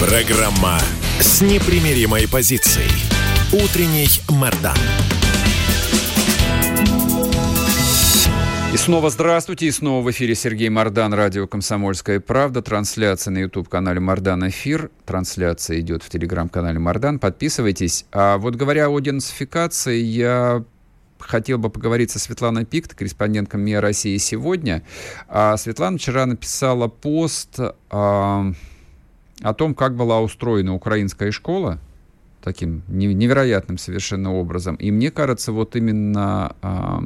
Программа 0.00 0.78
с 1.20 1.40
непримиримой 1.40 2.28
позицией. 2.28 2.90
Утренний 3.52 4.08
Мордан. 4.28 4.76
И 8.72 8.76
снова 8.76 9.08
здравствуйте, 9.08 9.66
и 9.66 9.70
снова 9.70 10.04
в 10.04 10.10
эфире 10.10 10.34
Сергей 10.34 10.68
Мордан, 10.68 11.14
радио 11.14 11.46
«Комсомольская 11.46 12.20
правда», 12.20 12.60
трансляция 12.60 13.32
на 13.32 13.38
YouTube-канале 13.38 13.98
«Мордан 13.98 14.46
Эфир», 14.48 14.90
трансляция 15.06 15.80
идет 15.80 16.02
в 16.02 16.10
телеграм-канале 16.10 16.78
«Мордан», 16.78 17.18
подписывайтесь. 17.18 18.04
А 18.12 18.36
вот 18.36 18.56
говоря 18.56 18.90
о 18.90 19.00
денацификации, 19.00 19.98
я 20.02 20.62
хотел 21.18 21.58
бы 21.58 21.70
поговорить 21.70 22.10
со 22.10 22.18
Светланой 22.18 22.64
Пикт, 22.64 22.94
корреспондентком 22.94 23.60
МИА 23.60 23.80
России 23.80 24.16
сегодня. 24.18 24.82
А 25.28 25.56
Светлана 25.56 25.98
вчера 25.98 26.26
написала 26.26 26.88
пост 26.88 27.58
а, 27.90 28.52
о 29.42 29.54
том, 29.54 29.74
как 29.74 29.96
была 29.96 30.20
устроена 30.20 30.74
украинская 30.74 31.30
школа, 31.30 31.78
таким 32.42 32.82
невероятным 32.88 33.78
совершенно 33.78 34.34
образом. 34.34 34.76
И 34.76 34.90
мне 34.90 35.10
кажется, 35.10 35.52
вот 35.52 35.76
именно 35.76 36.56
а, 36.62 37.02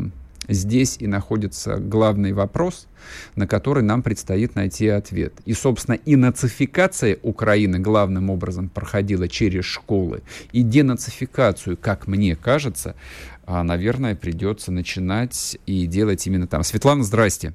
Здесь 0.48 0.96
и 0.98 1.06
находится 1.06 1.76
главный 1.76 2.32
вопрос, 2.32 2.88
на 3.36 3.46
который 3.46 3.84
нам 3.84 4.02
предстоит 4.02 4.56
найти 4.56 4.88
ответ. 4.88 5.32
И, 5.44 5.52
собственно, 5.52 5.94
и 5.94 6.16
нацификация 6.16 7.16
Украины 7.22 7.78
главным 7.78 8.28
образом 8.28 8.68
проходила 8.68 9.28
через 9.28 9.64
школы. 9.64 10.22
И 10.50 10.62
денацификацию, 10.62 11.76
как 11.76 12.08
мне 12.08 12.34
кажется, 12.34 12.96
наверное, 13.46 14.14
придется 14.14 14.72
начинать 14.72 15.58
и 15.66 15.86
делать 15.86 16.26
именно 16.26 16.46
там. 16.46 16.62
Светлана, 16.62 17.04
здрасте. 17.04 17.54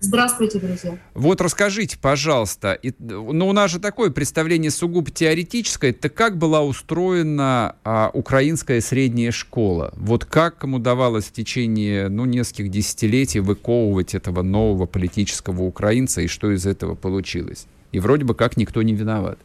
Здравствуйте, 0.00 0.58
друзья. 0.58 0.98
Вот 1.14 1.40
расскажите, 1.40 1.96
пожалуйста, 1.98 2.74
и, 2.74 2.92
ну, 2.98 3.48
у 3.48 3.52
нас 3.52 3.70
же 3.70 3.78
такое 3.78 4.10
представление 4.10 4.70
сугубо 4.70 5.10
теоретическое, 5.10 5.90
это 5.90 6.08
как 6.08 6.36
была 6.36 6.62
устроена 6.62 7.76
а, 7.82 8.10
украинская 8.12 8.80
средняя 8.80 9.30
школа? 9.30 9.92
Вот 9.96 10.24
как 10.24 10.62
им 10.64 10.74
удавалось 10.74 11.24
в 11.24 11.32
течение, 11.32 12.08
ну, 12.08 12.24
нескольких 12.26 12.70
десятилетий 12.70 13.40
выковывать 13.40 14.14
этого 14.14 14.42
нового 14.42 14.86
политического 14.86 15.62
украинца, 15.62 16.20
и 16.20 16.26
что 16.26 16.52
из 16.52 16.66
этого 16.66 16.94
получилось? 16.94 17.66
И 17.92 17.98
вроде 17.98 18.24
бы 18.24 18.34
как 18.34 18.56
никто 18.56 18.82
не 18.82 18.94
виноват. 18.94 19.38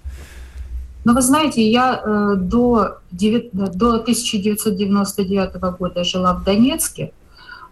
Ну, 1.04 1.14
вы 1.14 1.22
знаете, 1.22 1.68
я 1.68 2.02
э, 2.04 2.36
до, 2.38 3.00
9, 3.12 3.54
до 3.54 3.96
1999 3.96 5.56
года 5.80 6.04
жила 6.04 6.34
в 6.34 6.44
Донецке, 6.44 7.12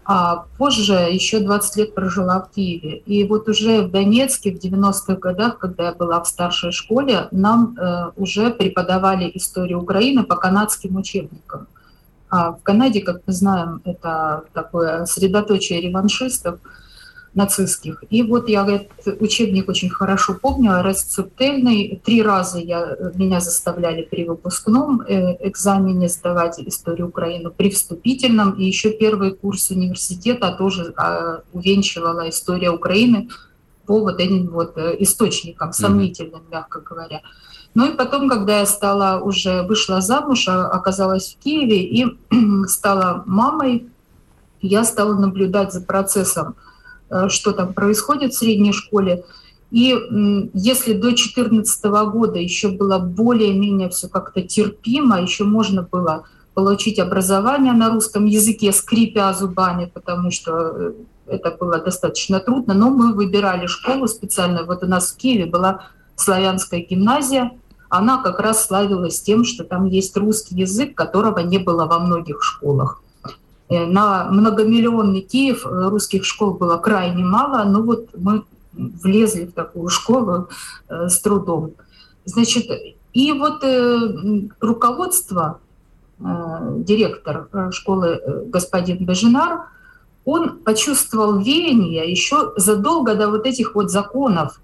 а 0.04 0.46
позже 0.58 0.94
еще 0.94 1.38
20 1.38 1.76
лет 1.76 1.94
прожила 1.94 2.40
в 2.40 2.50
Киеве. 2.50 2.98
И 3.06 3.24
вот 3.24 3.48
уже 3.48 3.82
в 3.82 3.90
Донецке 3.90 4.50
в 4.50 4.58
90-х 4.58 5.14
годах, 5.14 5.58
когда 5.58 5.84
я 5.84 5.92
была 5.92 6.20
в 6.20 6.26
старшей 6.26 6.72
школе, 6.72 7.28
нам 7.30 7.76
э, 7.78 8.10
уже 8.16 8.50
преподавали 8.50 9.30
историю 9.34 9.80
Украины 9.80 10.24
по 10.24 10.34
канадским 10.34 10.96
учебникам. 10.96 11.68
А 12.30 12.52
в 12.52 12.62
Канаде, 12.62 13.00
как 13.00 13.22
мы 13.26 13.32
знаем, 13.32 13.80
это 13.84 14.42
такое 14.52 15.06
средоточие 15.06 15.80
реваншистов– 15.80 16.58
нацистских. 17.34 18.02
И 18.10 18.22
вот 18.22 18.48
я 18.48 18.66
этот 18.66 19.20
учебник 19.20 19.68
очень 19.68 19.88
хорошо 19.88 20.34
помню, 20.34 20.82
рецептельный. 20.82 22.00
Три 22.04 22.22
раза 22.22 22.58
я, 22.58 22.96
меня 23.14 23.40
заставляли 23.40 24.02
при 24.02 24.24
выпускном 24.24 25.02
э, 25.02 25.36
экзамене 25.48 26.08
сдавать 26.08 26.58
историю 26.58 27.08
Украины, 27.08 27.50
при 27.50 27.70
вступительном. 27.70 28.52
И 28.52 28.64
еще 28.64 28.90
первый 28.90 29.32
курс 29.32 29.70
университета 29.70 30.50
тоже 30.52 30.92
а, 30.96 31.42
увенчивала 31.52 32.28
история 32.28 32.70
Украины 32.70 33.28
по 33.86 34.00
вот 34.00 34.20
этим 34.20 34.48
вот 34.48 34.76
э, 34.76 34.96
источникам, 34.98 35.72
сомнительным, 35.72 36.42
мягко 36.50 36.80
говоря. 36.80 37.22
Ну 37.74 37.92
и 37.92 37.96
потом, 37.96 38.28
когда 38.28 38.58
я 38.58 38.66
стала 38.66 39.20
уже, 39.20 39.62
вышла 39.62 40.00
замуж, 40.00 40.48
а, 40.48 40.66
оказалась 40.66 41.36
в 41.36 41.44
Киеве 41.44 41.84
и 41.84 42.06
стала 42.66 43.22
мамой, 43.26 43.86
я 44.60 44.82
стала 44.82 45.14
наблюдать 45.14 45.72
за 45.72 45.80
процессом 45.80 46.56
Э, 46.56 46.69
что 47.28 47.52
там 47.52 47.72
происходит 47.72 48.32
в 48.32 48.38
средней 48.38 48.72
школе. 48.72 49.24
И 49.70 49.96
если 50.52 50.94
до 50.94 51.08
2014 51.08 51.84
года 52.12 52.38
еще 52.38 52.68
было 52.68 52.98
более-менее 52.98 53.88
все 53.88 54.08
как-то 54.08 54.42
терпимо, 54.42 55.20
еще 55.20 55.44
можно 55.44 55.82
было 55.82 56.24
получить 56.54 56.98
образование 56.98 57.72
на 57.72 57.90
русском 57.90 58.26
языке, 58.26 58.72
скрипя 58.72 59.32
зубами, 59.32 59.90
потому 59.92 60.30
что 60.30 60.52
э, 60.52 60.92
это 61.26 61.52
было 61.52 61.78
достаточно 61.78 62.40
трудно, 62.40 62.74
но 62.74 62.90
мы 62.90 63.14
выбирали 63.14 63.66
школу 63.66 64.08
специально. 64.08 64.64
Вот 64.64 64.82
у 64.82 64.86
нас 64.86 65.12
в 65.12 65.16
Киеве 65.16 65.46
была 65.46 65.86
славянская 66.16 66.80
гимназия, 66.80 67.52
она 67.88 68.22
как 68.22 68.40
раз 68.40 68.66
славилась 68.66 69.20
тем, 69.20 69.44
что 69.44 69.64
там 69.64 69.86
есть 69.86 70.16
русский 70.16 70.56
язык, 70.56 70.94
которого 70.94 71.38
не 71.40 71.58
было 71.58 71.86
во 71.86 71.98
многих 71.98 72.42
школах. 72.42 73.02
Э, 73.70 73.86
на 73.86 74.24
многомиллионный 74.30 75.20
Киев 75.20 75.64
э, 75.64 75.88
русских 75.88 76.24
школ 76.24 76.54
было 76.54 76.76
крайне 76.76 77.24
мало, 77.24 77.64
но 77.64 77.82
вот 77.82 78.08
мы 78.18 78.42
влезли 78.72 79.46
в 79.46 79.52
такую 79.52 79.88
школу 79.88 80.48
э, 80.88 81.08
с 81.08 81.20
трудом. 81.20 81.72
Значит, 82.24 82.66
и 83.12 83.32
вот 83.32 83.64
руководство, 84.60 85.58
директор 86.20 87.48
школы 87.72 88.20
господин 88.46 89.04
Бежинар, 89.04 89.66
он 90.24 90.58
почувствовал 90.58 91.38
веяние 91.38 92.08
еще 92.08 92.52
задолго 92.56 93.16
до 93.16 93.30
вот 93.30 93.46
этих 93.46 93.74
вот 93.74 93.90
законов 93.90 94.60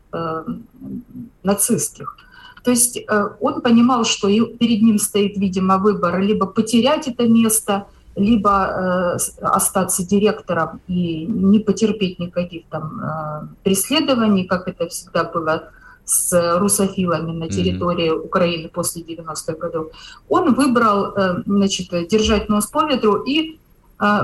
нацистских. 1.42 2.18
То 2.62 2.70
есть 2.70 3.00
он 3.40 3.62
понимал, 3.62 4.04
что 4.04 4.28
перед 4.28 4.82
ним 4.82 4.98
стоит, 4.98 5.36
видимо, 5.38 5.78
выбор 5.78 6.20
либо 6.20 6.46
потерять 6.46 7.08
это 7.08 7.26
место– 7.26 7.86
либо 8.16 8.50
э, 8.50 9.16
остаться 9.42 10.04
директором 10.06 10.80
и 10.88 11.26
не 11.26 11.58
потерпеть 11.58 12.18
никаких 12.18 12.64
там 12.70 13.00
э, 13.00 13.46
преследований, 13.62 14.44
как 14.44 14.68
это 14.68 14.88
всегда 14.88 15.24
было 15.24 15.70
с 16.06 16.58
русофилами 16.58 17.32
на 17.32 17.48
территории 17.48 18.10
mm-hmm. 18.10 18.24
Украины 18.24 18.68
после 18.68 19.02
90-х 19.02 19.54
годов, 19.54 19.88
он 20.28 20.54
выбрал 20.54 21.12
э, 21.14 21.42
значит, 21.46 21.88
держать 22.08 22.48
нос 22.48 22.66
по 22.66 22.86
ветру 22.86 23.22
и 23.22 23.58
э, 24.00 24.20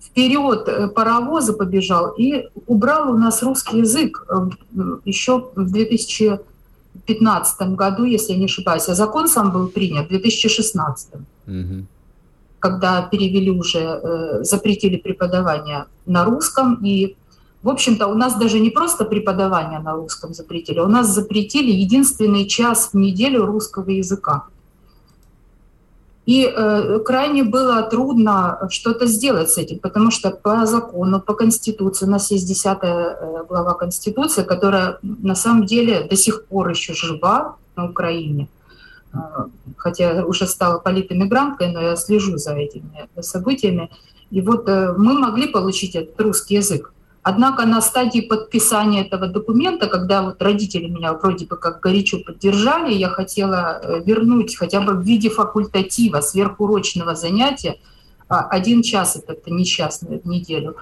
вперед 0.00 0.68
э, 0.68 0.88
паровоза 0.88 1.52
побежал 1.52 2.14
и 2.18 2.48
убрал 2.66 3.12
у 3.12 3.18
нас 3.18 3.42
русский 3.42 3.78
язык 3.78 4.26
э, 4.28 4.50
еще 5.04 5.50
в 5.54 5.70
2015 5.70 7.60
году, 7.76 8.04
если 8.04 8.32
я 8.32 8.38
не 8.38 8.46
ошибаюсь, 8.46 8.88
а 8.88 8.94
закон 8.94 9.28
сам 9.28 9.52
был 9.52 9.68
принят 9.68 10.06
в 10.06 10.08
2016. 10.08 11.10
Mm-hmm. 11.46 11.84
Когда 12.60 13.02
перевели 13.02 13.50
уже, 13.50 13.78
э, 13.78 14.44
запретили 14.44 14.96
преподавание 14.96 15.86
на 16.06 16.24
русском. 16.24 16.78
И, 16.84 17.16
в 17.62 17.68
общем-то, 17.68 18.06
у 18.06 18.14
нас 18.14 18.38
даже 18.38 18.60
не 18.60 18.70
просто 18.70 19.04
преподавание 19.04 19.80
на 19.80 19.94
русском 19.94 20.34
запретили, 20.34 20.78
у 20.80 20.88
нас 20.88 21.08
запретили 21.08 21.72
единственный 21.72 22.46
час 22.46 22.90
в 22.92 22.96
неделю 22.96 23.46
русского 23.46 23.90
языка. 23.90 24.44
И 26.26 26.44
э, 26.44 26.98
крайне 27.04 27.42
было 27.42 27.82
трудно 27.82 28.68
что-то 28.70 29.06
сделать 29.06 29.50
с 29.50 29.58
этим, 29.58 29.78
потому 29.78 30.10
что 30.10 30.30
по 30.30 30.66
закону, 30.66 31.20
по 31.20 31.34
Конституции, 31.34 32.06
у 32.06 32.10
нас 32.10 32.30
есть 32.30 32.46
10 32.46 32.78
э, 32.82 33.44
глава 33.48 33.74
Конституции, 33.74 34.44
которая 34.44 34.98
на 35.02 35.34
самом 35.34 35.64
деле 35.64 36.06
до 36.10 36.16
сих 36.16 36.44
пор 36.44 36.68
еще 36.68 36.92
жива 36.92 37.56
на 37.74 37.86
Украине. 37.86 38.48
Хотя 39.76 40.24
уже 40.24 40.46
стала 40.46 40.78
политэмигранткой, 40.78 41.72
но 41.72 41.80
я 41.80 41.96
слежу 41.96 42.36
за 42.36 42.54
этими 42.54 43.08
событиями. 43.20 43.90
И 44.30 44.40
вот 44.40 44.68
э, 44.68 44.94
мы 44.96 45.18
могли 45.18 45.48
получить 45.48 45.96
этот 45.96 46.20
русский 46.20 46.54
язык. 46.54 46.92
Однако 47.22 47.66
на 47.66 47.82
стадии 47.82 48.20
подписания 48.20 49.04
этого 49.04 49.26
документа, 49.26 49.88
когда 49.88 50.22
вот 50.22 50.40
родители 50.40 50.86
меня 50.86 51.12
вроде 51.12 51.46
бы 51.46 51.56
как 51.56 51.80
горячо 51.80 52.18
поддержали, 52.24 52.94
я 52.94 53.08
хотела 53.08 53.80
э, 53.82 54.02
вернуть 54.04 54.56
хотя 54.56 54.80
бы 54.80 54.94
в 54.94 55.02
виде 55.02 55.28
факультатива, 55.28 56.20
сверхурочного 56.20 57.14
занятия, 57.14 57.76
а, 58.28 58.46
один 58.48 58.82
час 58.82 59.16
это, 59.16 59.32
это 59.32 59.50
несчастную 59.50 60.20
в 60.20 60.26
неделю. 60.26 60.76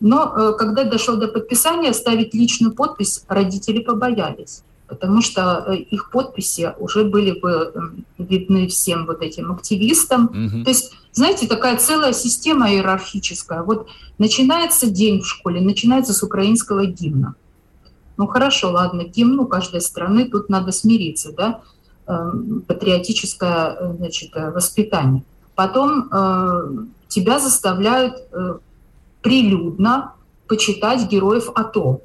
Но 0.00 0.32
э, 0.34 0.52
когда 0.58 0.84
дошло 0.84 1.16
до 1.16 1.28
подписания, 1.28 1.92
ставить 1.92 2.34
личную 2.34 2.74
подпись 2.74 3.24
родители 3.28 3.80
побоялись 3.80 4.62
потому 4.88 5.20
что 5.20 5.64
э, 5.66 5.76
их 5.76 6.10
подписи 6.10 6.74
уже 6.78 7.04
были 7.04 7.38
бы 7.38 7.92
видны 8.18 8.66
всем 8.68 9.06
вот 9.06 9.22
этим 9.22 9.52
активистам. 9.52 10.24
Угу. 10.26 10.64
То 10.64 10.70
есть, 10.70 10.94
знаете, 11.12 11.46
такая 11.46 11.76
целая 11.76 12.12
система 12.12 12.70
иерархическая. 12.70 13.62
Вот 13.62 13.88
начинается 14.18 14.88
день 14.88 15.20
в 15.20 15.26
школе, 15.26 15.60
начинается 15.60 16.12
с 16.12 16.22
украинского 16.22 16.86
гимна. 16.86 17.34
Ну 18.16 18.26
хорошо, 18.26 18.72
ладно, 18.72 19.04
гимн 19.04 19.38
у 19.38 19.46
каждой 19.46 19.80
страны, 19.80 20.28
тут 20.28 20.48
надо 20.48 20.72
смириться, 20.72 21.32
да, 21.32 21.60
эм, 22.08 22.62
патриотическое 22.66 23.76
э, 23.78 23.94
значит, 23.96 24.30
э, 24.34 24.50
воспитание. 24.50 25.22
Потом 25.54 26.08
э, 26.10 26.84
тебя 27.06 27.38
заставляют 27.38 28.14
э, 28.32 28.58
прилюдно 29.22 30.14
почитать 30.48 31.08
героев 31.08 31.50
АТО. 31.54 32.00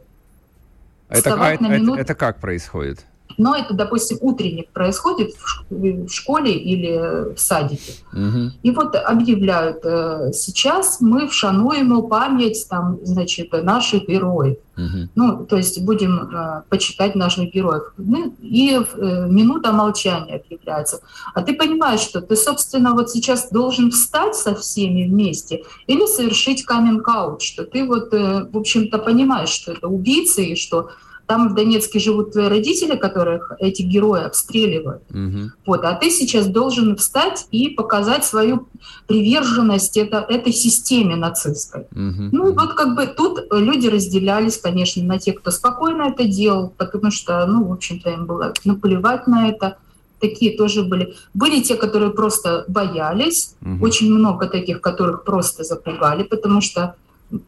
Это, 1.10 1.36
а, 1.36 1.54
это, 1.54 1.64
минут... 1.64 2.00
это 2.00 2.16
как 2.16 2.40
происходит? 2.40 3.06
Но 3.38 3.56
это, 3.56 3.74
допустим, 3.74 4.18
утренник 4.22 4.70
происходит 4.70 5.32
в 5.70 6.08
школе 6.10 6.54
или 6.54 7.34
в 7.34 7.40
садике. 7.40 7.94
Угу. 8.12 8.52
И 8.64 8.72
вот 8.72 8.96
объявляют, 8.96 9.80
э, 9.84 10.32
сейчас 10.34 11.02
мы 11.02 11.28
вшануем 11.28 12.08
память 12.08 12.66
там, 12.70 13.00
значит, 13.04 13.52
наших 13.52 14.08
героев. 14.08 14.58
Угу. 14.76 15.10
Ну, 15.16 15.46
то 15.46 15.58
есть 15.58 15.84
будем 15.84 16.30
э, 16.34 16.64
почитать 16.70 17.16
наших 17.16 17.52
героев. 17.52 17.94
Ну, 17.98 18.36
и 18.42 18.72
э, 18.74 19.28
минута 19.30 19.72
молчания 19.72 20.36
объявляется. 20.36 21.02
А 21.34 21.42
ты 21.44 21.54
понимаешь, 21.54 22.00
что 22.00 22.22
ты, 22.22 22.36
собственно, 22.36 22.94
вот 22.94 23.10
сейчас 23.10 23.50
должен 23.52 23.92
встать 23.92 24.36
со 24.36 24.56
всеми 24.56 25.08
вместе 25.08 25.64
или 25.88 26.06
совершить 26.06 26.66
каминг-аут, 26.66 27.42
что 27.42 27.66
ты 27.66 27.86
вот, 27.86 28.12
в 28.12 28.58
общем-то, 28.58 28.98
понимаешь, 28.98 29.50
что 29.50 29.74
это 29.74 29.88
убийцы 29.88 30.44
и 30.44 30.56
что 30.56 30.90
там 31.34 31.50
в 31.50 31.56
Донецке 31.56 31.98
живут 31.98 32.34
твои 32.34 32.48
родители, 32.48 32.96
которых 32.96 33.54
эти 33.58 33.82
герои 33.82 34.22
обстреливают. 34.22 35.02
Угу. 35.10 35.52
Вот, 35.66 35.84
а 35.84 35.96
ты 35.96 36.12
сейчас 36.12 36.46
должен 36.46 36.96
встать 36.96 37.48
и 37.50 37.70
показать 37.70 38.24
свою 38.24 38.68
приверженность 39.08 39.98
это, 39.98 40.18
этой 40.30 40.54
системе 40.54 41.16
нацистской. 41.16 41.88
Угу. 41.92 42.30
Ну, 42.32 42.54
вот 42.54 42.74
как 42.76 42.94
бы 42.96 43.08
тут 43.08 43.40
люди 43.52 43.88
разделялись, 43.88 44.58
конечно, 44.58 45.04
на 45.04 45.18
тех, 45.18 45.40
кто 45.40 45.50
спокойно 45.50 46.04
это 46.04 46.26
делал, 46.26 46.72
потому 46.78 47.10
что, 47.10 47.44
ну, 47.48 47.68
в 47.68 47.72
общем-то, 47.72 48.12
им 48.12 48.28
было 48.28 48.54
наплевать 48.64 49.26
на 49.26 49.50
это 49.50 49.78
такие 50.20 50.56
тоже 50.56 50.84
были. 50.84 51.16
Были 51.34 51.62
те, 51.62 51.76
которые 51.76 52.12
просто 52.12 52.64
боялись, 52.68 53.56
угу. 53.60 53.86
очень 53.86 54.14
много 54.14 54.46
таких, 54.46 54.82
которых 54.82 55.24
просто 55.24 55.64
запугали, 55.64 56.22
потому 56.22 56.62
что 56.62 56.96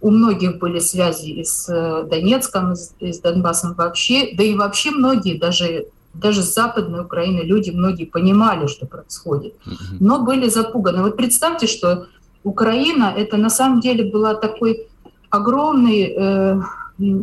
у 0.02 0.10
многих 0.10 0.58
были 0.60 0.80
связи 0.80 1.30
и 1.30 1.44
с 1.44 1.70
э, 1.70 2.08
Донецком, 2.10 2.74
и 3.00 3.14
с 3.14 3.20
Донбассом 3.20 3.74
вообще, 3.74 4.36
да 4.36 4.44
и 4.44 4.56
вообще 4.56 4.92
многие, 4.92 5.38
даже, 5.38 5.88
даже 6.14 6.42
с 6.42 6.54
Западной 6.54 7.02
Украины 7.02 7.42
люди, 7.42 7.70
многие 7.72 8.06
понимали, 8.06 8.68
что 8.68 8.86
происходит, 8.86 9.56
но 10.00 10.24
были 10.24 10.50
запуганы. 10.50 11.04
Вот 11.04 11.18
представьте, 11.18 11.68
что 11.68 12.08
Украина, 12.44 13.14
это 13.16 13.38
на 13.38 13.50
самом 13.50 13.80
деле 13.80 14.12
была 14.12 14.36
такой 14.36 14.88
огромный 15.30 16.14
э, 16.16 16.62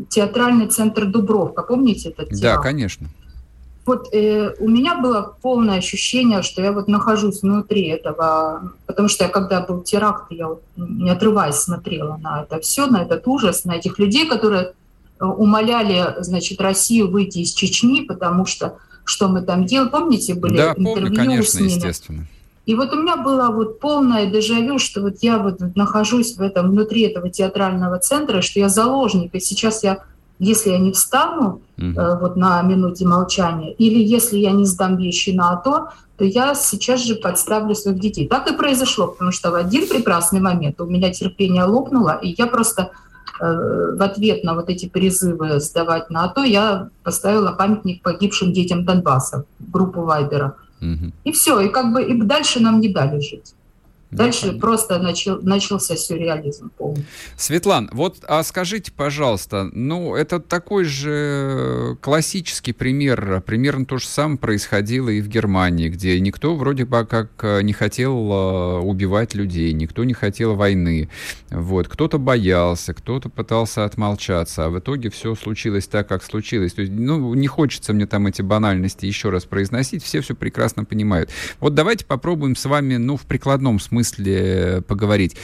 театральный 0.08 0.66
центр 0.66 1.06
Дубровка, 1.06 1.62
помните 1.62 2.10
этот 2.10 2.30
театр? 2.30 2.42
Да, 2.42 2.58
конечно 2.58 3.08
вот 3.84 4.08
э, 4.12 4.54
у 4.60 4.68
меня 4.68 4.96
было 4.96 5.36
полное 5.42 5.78
ощущение, 5.78 6.42
что 6.42 6.62
я 6.62 6.72
вот 6.72 6.86
нахожусь 6.86 7.42
внутри 7.42 7.88
этого, 7.88 8.72
потому 8.86 9.08
что 9.08 9.24
я 9.24 9.30
когда 9.30 9.60
был 9.60 9.82
теракт, 9.82 10.30
я 10.30 10.48
вот, 10.48 10.62
не 10.76 11.10
отрываясь 11.10 11.56
смотрела 11.56 12.16
на 12.22 12.42
это 12.42 12.60
все, 12.60 12.86
на 12.86 13.02
этот 13.02 13.26
ужас, 13.26 13.64
на 13.64 13.76
этих 13.76 13.98
людей, 13.98 14.28
которые 14.28 14.72
э, 15.20 15.24
умоляли, 15.24 16.14
значит, 16.20 16.60
Россию 16.60 17.10
выйти 17.10 17.38
из 17.38 17.52
Чечни, 17.52 18.02
потому 18.02 18.46
что 18.46 18.76
что 19.04 19.26
мы 19.26 19.42
там 19.42 19.66
делали, 19.66 19.88
помните, 19.88 20.34
были 20.34 20.56
да, 20.56 20.74
интервью 20.76 20.94
помню, 20.94 21.16
конечно, 21.16 21.50
с 21.50 21.54
ними. 21.54 21.68
естественно. 21.70 22.26
И 22.66 22.76
вот 22.76 22.92
у 22.92 23.02
меня 23.02 23.16
было 23.16 23.48
вот 23.48 23.80
полное 23.80 24.26
дежавю, 24.26 24.78
что 24.78 25.00
вот 25.00 25.16
я 25.22 25.38
вот 25.38 25.58
нахожусь 25.74 26.36
в 26.36 26.40
этом, 26.40 26.70
внутри 26.70 27.02
этого 27.02 27.28
театрального 27.28 27.98
центра, 27.98 28.40
что 28.40 28.60
я 28.60 28.68
заложник, 28.68 29.34
и 29.34 29.40
сейчас 29.40 29.82
я 29.82 30.04
если 30.38 30.70
я 30.70 30.78
не 30.78 30.92
встану 30.92 31.60
э, 31.78 32.18
вот 32.20 32.36
на 32.36 32.62
минуте 32.62 33.06
молчания, 33.06 33.72
или 33.72 34.02
если 34.02 34.38
я 34.38 34.52
не 34.52 34.64
сдам 34.64 34.96
вещи 34.96 35.30
на 35.30 35.52
АТО, 35.52 35.90
то 36.16 36.24
я 36.24 36.54
сейчас 36.54 37.04
же 37.04 37.14
подставлю 37.14 37.74
своих 37.74 38.00
детей. 38.00 38.28
Так 38.28 38.50
и 38.50 38.56
произошло, 38.56 39.08
потому 39.08 39.32
что 39.32 39.50
в 39.50 39.54
один 39.54 39.88
прекрасный 39.88 40.40
момент 40.40 40.80
у 40.80 40.86
меня 40.86 41.12
терпение 41.12 41.64
лопнуло, 41.64 42.18
и 42.22 42.34
я 42.36 42.46
просто 42.46 42.90
э, 43.40 43.44
в 43.96 44.02
ответ 44.02 44.44
на 44.44 44.54
вот 44.54 44.68
эти 44.68 44.88
призывы 44.88 45.60
сдавать 45.60 46.10
на 46.10 46.24
АТО 46.24 46.42
я 46.42 46.88
поставила 47.02 47.52
памятник 47.52 48.02
погибшим 48.02 48.52
детям 48.52 48.84
Донбасса, 48.84 49.44
группу 49.58 50.02
Вайбера. 50.02 50.56
Угу. 50.80 51.12
И 51.24 51.32
все, 51.32 51.60
и 51.60 51.68
как 51.68 51.92
бы 51.92 52.02
и 52.02 52.20
дальше 52.20 52.60
нам 52.60 52.80
не 52.80 52.88
дали 52.88 53.20
жить. 53.20 53.54
Дальше 54.12 54.52
да. 54.52 54.58
просто 54.58 54.98
начал, 54.98 55.40
начался 55.40 55.96
сюрреализм 55.96 56.70
полный. 56.76 57.06
Светлан, 57.36 57.88
вот 57.92 58.18
а 58.28 58.42
скажите, 58.42 58.92
пожалуйста, 58.92 59.70
ну, 59.72 60.14
это 60.14 60.38
такой 60.38 60.84
же 60.84 61.96
классический 62.02 62.72
пример. 62.72 63.42
Примерно 63.46 63.86
то 63.86 63.96
же 63.96 64.06
самое 64.06 64.38
происходило 64.38 65.08
и 65.08 65.22
в 65.22 65.28
Германии, 65.28 65.88
где 65.88 66.20
никто 66.20 66.54
вроде 66.54 66.84
бы 66.84 67.06
как 67.06 67.30
э, 67.42 67.62
не 67.62 67.72
хотел 67.72 68.12
э, 68.12 68.78
убивать 68.80 69.34
людей, 69.34 69.72
никто 69.72 70.04
не 70.04 70.12
хотел 70.12 70.56
войны. 70.56 71.08
Вот. 71.50 71.88
Кто-то 71.88 72.18
боялся, 72.18 72.92
кто-то 72.92 73.30
пытался 73.30 73.86
отмолчаться, 73.86 74.66
а 74.66 74.68
в 74.68 74.78
итоге 74.78 75.08
все 75.08 75.34
случилось 75.34 75.86
так, 75.86 76.06
как 76.06 76.22
случилось. 76.22 76.74
То 76.74 76.82
есть, 76.82 76.92
ну, 76.92 77.32
не 77.32 77.46
хочется 77.46 77.94
мне 77.94 78.04
там 78.06 78.26
эти 78.26 78.42
банальности 78.42 79.06
еще 79.06 79.30
раз 79.30 79.46
произносить, 79.46 80.04
все 80.04 80.20
все 80.20 80.34
прекрасно 80.34 80.84
понимают. 80.84 81.30
Вот 81.60 81.74
давайте 81.74 82.04
попробуем 82.04 82.56
с 82.56 82.66
вами, 82.66 82.96
ну, 82.96 83.16
в 83.16 83.22
прикладном 83.22 83.80
смысле 83.80 84.01
смысле 84.04 84.82
поговорить. 84.86 85.36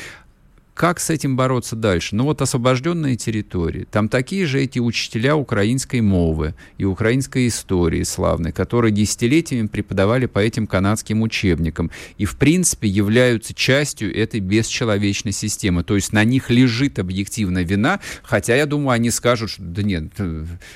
Как 0.79 1.01
с 1.01 1.11
этим 1.11 1.35
бороться 1.35 1.75
дальше? 1.75 2.15
Ну 2.15 2.23
вот 2.23 2.41
освобожденные 2.41 3.17
территории. 3.17 3.85
Там 3.91 4.09
такие 4.09 4.47
же 4.47 4.63
эти 4.63 4.79
учителя 4.79 5.35
украинской 5.35 6.01
мовы 6.01 6.55
и 6.77 6.85
украинской 6.85 7.49
истории 7.49 8.05
славной, 8.05 8.53
которые 8.53 8.93
десятилетиями 8.93 9.67
преподавали 9.67 10.27
по 10.27 10.39
этим 10.39 10.69
канадским 10.69 11.23
учебникам 11.23 11.91
и, 12.17 12.27
в 12.27 12.37
принципе, 12.37 12.87
являются 12.87 13.55
частью 13.55 14.17
этой 14.17 14.39
бесчеловечной 14.39 15.33
системы. 15.33 15.83
То 15.83 15.97
есть 15.97 16.13
на 16.13 16.23
них 16.23 16.49
лежит 16.49 17.01
объективная 17.01 17.65
вина, 17.65 17.99
хотя, 18.23 18.55
я 18.55 18.65
думаю, 18.65 18.91
они 18.91 19.11
скажут, 19.11 19.51
что 19.51 19.63
да 19.63 19.83
нет, 19.83 20.13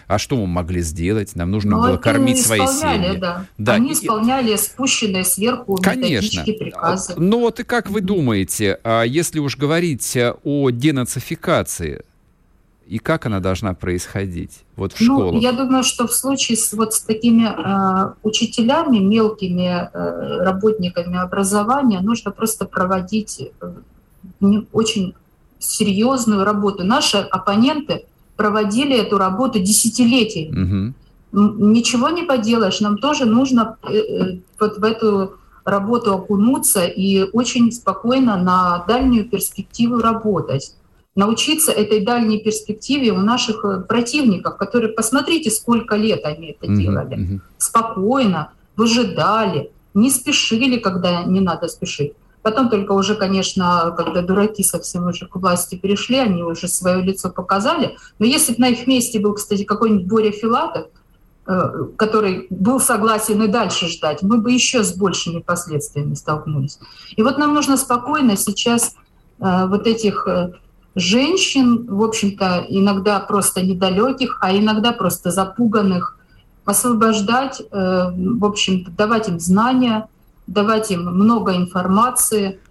а 0.09 0.19
что 0.19 0.37
мы 0.37 0.49
могли 0.49 0.81
сделать? 0.81 1.37
Нам 1.37 1.53
нужно 1.53 1.77
Но 1.77 1.81
было 1.81 1.97
кормить 1.97 2.45
свои 2.45 2.67
семьи. 2.67 3.19
Да. 3.19 3.47
Да. 3.57 3.75
Они 3.75 3.93
исполняли 3.93 4.57
спущенные 4.57 5.23
сверху 5.23 5.77
Конечно. 5.77 6.43
приказы. 6.43 7.15
Ну 7.19 7.38
вот 7.38 7.61
и 7.61 7.62
как 7.62 7.88
вы 7.88 8.01
думаете, 8.01 8.81
а 8.83 9.05
если 9.05 9.38
уж 9.38 9.57
говорить 9.57 9.92
говорить 9.93 10.39
о 10.45 10.71
денацификации, 10.71 12.05
и 12.87 12.99
как 12.99 13.27
она 13.27 13.41
должна 13.41 13.75
происходить 13.75 14.65
вот 14.77 14.93
в 14.93 15.01
ну, 15.01 15.07
школах? 15.07 15.43
Я 15.43 15.53
думаю, 15.53 15.85
что 15.85 16.07
в 16.07 16.13
случае 16.13 16.57
с, 16.57 16.73
вот 16.73 16.93
с 16.93 17.01
такими 17.01 17.45
э, 17.45 18.15
учителями, 18.23 18.99
мелкими 18.99 19.89
э, 19.93 20.45
работниками 20.45 21.19
образования, 21.19 22.01
нужно 22.01 22.33
просто 22.33 22.67
проводить 22.67 23.41
э, 23.41 24.53
очень 24.73 25.15
серьезную 25.59 26.45
работу. 26.45 26.85
Наши 26.85 27.19
оппоненты 27.19 28.05
проводили 28.37 28.97
эту 28.97 29.17
работу 29.17 29.61
десятилетиями. 29.61 30.93
Угу. 31.33 31.65
Ничего 31.65 32.11
не 32.11 32.25
поделаешь, 32.25 32.81
нам 32.81 32.99
тоже 32.99 33.25
нужно 33.25 33.77
э, 33.85 33.97
э, 33.97 34.39
вот 34.59 34.79
в 34.79 34.85
эту 34.85 35.37
работу 35.64 36.14
окунуться 36.14 36.85
и 36.85 37.22
очень 37.22 37.70
спокойно 37.72 38.37
на 38.37 38.85
дальнюю 38.87 39.29
перспективу 39.29 39.98
работать. 39.98 40.75
Научиться 41.14 41.72
этой 41.72 42.01
дальней 42.01 42.40
перспективе 42.42 43.12
у 43.12 43.18
наших 43.18 43.64
э, 43.64 43.81
противников, 43.81 44.57
которые, 44.57 44.92
посмотрите, 44.92 45.51
сколько 45.51 45.96
лет 45.96 46.25
они 46.25 46.57
это 46.59 46.72
делали. 46.72 47.18
Mm-hmm. 47.18 47.40
Спокойно, 47.59 48.53
выжидали, 48.77 49.70
не 49.92 50.11
спешили, 50.11 50.79
когда 50.79 51.25
не 51.25 51.40
надо 51.40 51.68
спешить. 51.68 52.14
Потом 52.42 52.68
только 52.68 52.92
уже, 52.92 53.14
конечно, 53.14 53.94
когда 53.96 54.20
дураки 54.20 54.64
совсем 54.64 55.07
уже 55.07 55.27
к 55.27 55.37
власти 55.37 55.77
перешли, 55.77 56.18
они 56.18 56.42
уже 56.42 56.66
свое 56.66 57.01
лицо 57.01 57.31
показали. 57.31 57.96
Но 58.18 58.27
если 58.27 58.55
бы 58.55 58.61
на 58.61 58.68
их 58.70 58.87
месте 58.87 59.20
был, 59.20 59.35
кстати, 59.35 59.62
какой-нибудь 59.62 60.07
Боря 60.07 60.33
Филатов, 60.33 60.88
который 61.97 62.47
был 62.51 62.81
согласен 62.81 63.43
и 63.43 63.49
дальше 63.49 63.89
ждать, 63.89 64.23
мы 64.23 64.39
бы 64.39 64.53
еще 64.53 64.85
с 64.85 64.95
большими 64.97 65.41
последствиями 65.41 66.15
столкнулись. 66.15 66.79
И 67.17 67.23
вот 67.23 67.39
нам 67.39 67.53
нужно 67.55 67.77
спокойно 67.77 68.37
сейчас 68.37 68.95
э, 69.41 69.67
вот 69.67 69.87
этих 69.87 70.27
э, 70.29 70.53
женщин, 70.95 71.87
в 71.89 72.03
общем-то, 72.03 72.67
иногда 72.69 73.19
просто 73.21 73.63
недалеких, 73.63 74.39
а 74.41 74.57
иногда 74.57 74.93
просто 74.93 75.31
запуганных, 75.31 76.19
освобождать, 76.65 77.61
в 77.73 78.45
общем-то, 78.45 78.93
давать 78.93 79.29
им 79.29 79.41
знания, 79.41 80.07
давать 80.47 80.93
им 80.93 81.07
много 81.07 81.57
информации– 81.57 82.61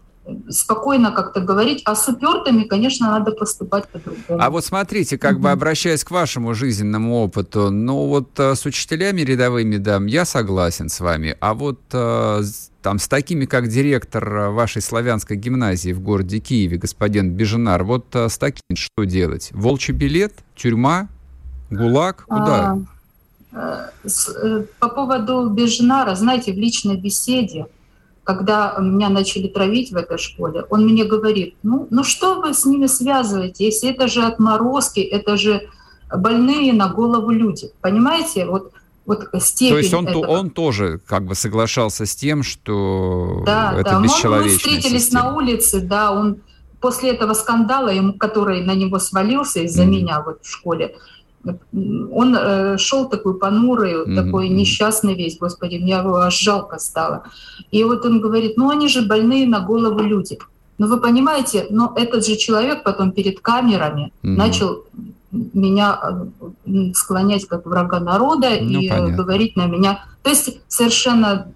спокойно 0.49 1.11
как-то 1.11 1.41
говорить, 1.41 1.81
а 1.85 1.95
с 1.95 2.07
упертыми, 2.07 2.63
конечно, 2.63 3.11
надо 3.11 3.31
поступать 3.31 3.87
по-другому. 3.89 4.41
А 4.41 4.49
вот 4.49 4.65
смотрите, 4.65 5.17
как 5.17 5.39
бы 5.39 5.51
обращаясь 5.51 6.03
к 6.03 6.11
вашему 6.11 6.53
жизненному 6.53 7.23
опыту, 7.23 7.71
ну 7.71 8.07
вот 8.07 8.39
э, 8.39 8.55
с 8.55 8.65
учителями 8.65 9.21
рядовыми, 9.21 9.77
да, 9.77 9.99
я 10.05 10.25
согласен 10.25 10.89
с 10.89 10.99
вами, 10.99 11.35
а 11.39 11.53
вот 11.53 11.79
э, 11.91 12.41
там 12.81 12.99
с 12.99 13.07
такими, 13.07 13.45
как 13.45 13.67
директор 13.67 14.51
вашей 14.51 14.81
славянской 14.81 15.37
гимназии 15.37 15.91
в 15.91 16.01
городе 16.01 16.39
Киеве, 16.39 16.77
господин 16.77 17.31
Беженар, 17.31 17.83
вот 17.83 18.05
э, 18.15 18.29
с 18.29 18.37
таким 18.37 18.75
что 18.75 19.03
делать? 19.03 19.49
Волчий 19.53 19.93
билет, 19.93 20.33
тюрьма, 20.55 21.07
ГУЛАГ, 21.71 22.25
куда? 22.27 22.77
А, 23.53 23.89
по 24.79 24.89
поводу 24.89 25.49
Беженара, 25.49 26.15
знаете, 26.15 26.53
в 26.53 26.57
личной 26.57 26.97
беседе, 26.97 27.67
когда 28.23 28.75
меня 28.79 29.09
начали 29.09 29.47
травить 29.47 29.91
в 29.91 29.95
этой 29.95 30.17
школе, 30.17 30.63
он 30.69 30.85
мне 30.85 31.05
говорит, 31.05 31.55
ну, 31.63 31.87
ну 31.89 32.03
что 32.03 32.41
вы 32.41 32.53
с 32.53 32.65
ними 32.65 32.85
связываете, 32.85 33.65
если 33.65 33.89
это 33.89 34.07
же 34.07 34.23
отморозки, 34.23 34.99
это 34.99 35.37
же 35.37 35.69
больные 36.15 36.73
на 36.73 36.89
голову 36.89 37.31
люди. 37.31 37.71
Понимаете, 37.81 38.45
вот, 38.45 38.73
вот 39.05 39.29
степень 39.39 39.73
То 39.73 39.77
есть 39.79 39.93
он, 39.93 40.07
этого. 40.07 40.27
он 40.27 40.49
тоже 40.51 40.99
как 41.05 41.25
бы 41.25 41.35
соглашался 41.35 42.05
с 42.05 42.15
тем, 42.15 42.43
что 42.43 43.43
да, 43.45 43.73
это 43.73 43.91
да. 43.91 44.01
бесчеловечная 44.01 44.51
Мы 44.51 44.57
встретились 44.57 45.03
система. 45.05 45.23
на 45.23 45.35
улице, 45.35 45.81
да, 45.81 46.11
он 46.11 46.41
после 46.79 47.11
этого 47.11 47.33
скандала, 47.33 47.89
ему, 47.89 48.13
который 48.13 48.63
на 48.63 48.75
него 48.75 48.99
свалился 48.99 49.61
из-за 49.61 49.83
mm-hmm. 49.83 49.87
меня 49.87 50.23
вот 50.25 50.43
в 50.43 50.49
школе, 50.49 50.95
он 51.73 52.35
э, 52.35 52.77
шел 52.77 53.09
такой 53.09 53.37
понурый, 53.37 53.93
mm-hmm. 53.93 54.15
такой 54.15 54.49
несчастный 54.49 55.15
весь, 55.15 55.37
господи, 55.37 55.77
мне 55.77 55.93
его 55.93 56.15
аж 56.15 56.37
жалко 56.39 56.79
стало. 56.79 57.23
И 57.71 57.83
вот 57.83 58.05
он 58.05 58.21
говорит, 58.21 58.57
ну 58.57 58.69
они 58.69 58.87
же 58.87 59.01
больные 59.01 59.47
на 59.47 59.59
голову 59.59 59.99
люди. 59.99 60.37
Но 60.77 60.87
вы 60.87 60.99
понимаете, 60.99 61.67
но 61.69 61.93
этот 61.95 62.25
же 62.25 62.35
человек 62.35 62.83
потом 62.83 63.11
перед 63.11 63.39
камерами 63.39 64.11
mm-hmm. 64.23 64.29
начал 64.29 64.83
меня 65.31 65.99
э, 66.65 66.91
склонять 66.93 67.45
как 67.45 67.65
врага 67.65 67.99
народа 67.99 68.49
ну, 68.61 68.79
и 68.79 68.89
понятно. 68.89 69.15
говорить 69.15 69.55
на 69.55 69.65
меня. 69.65 70.03
То 70.23 70.29
есть 70.29 70.59
совершенно 70.67 71.51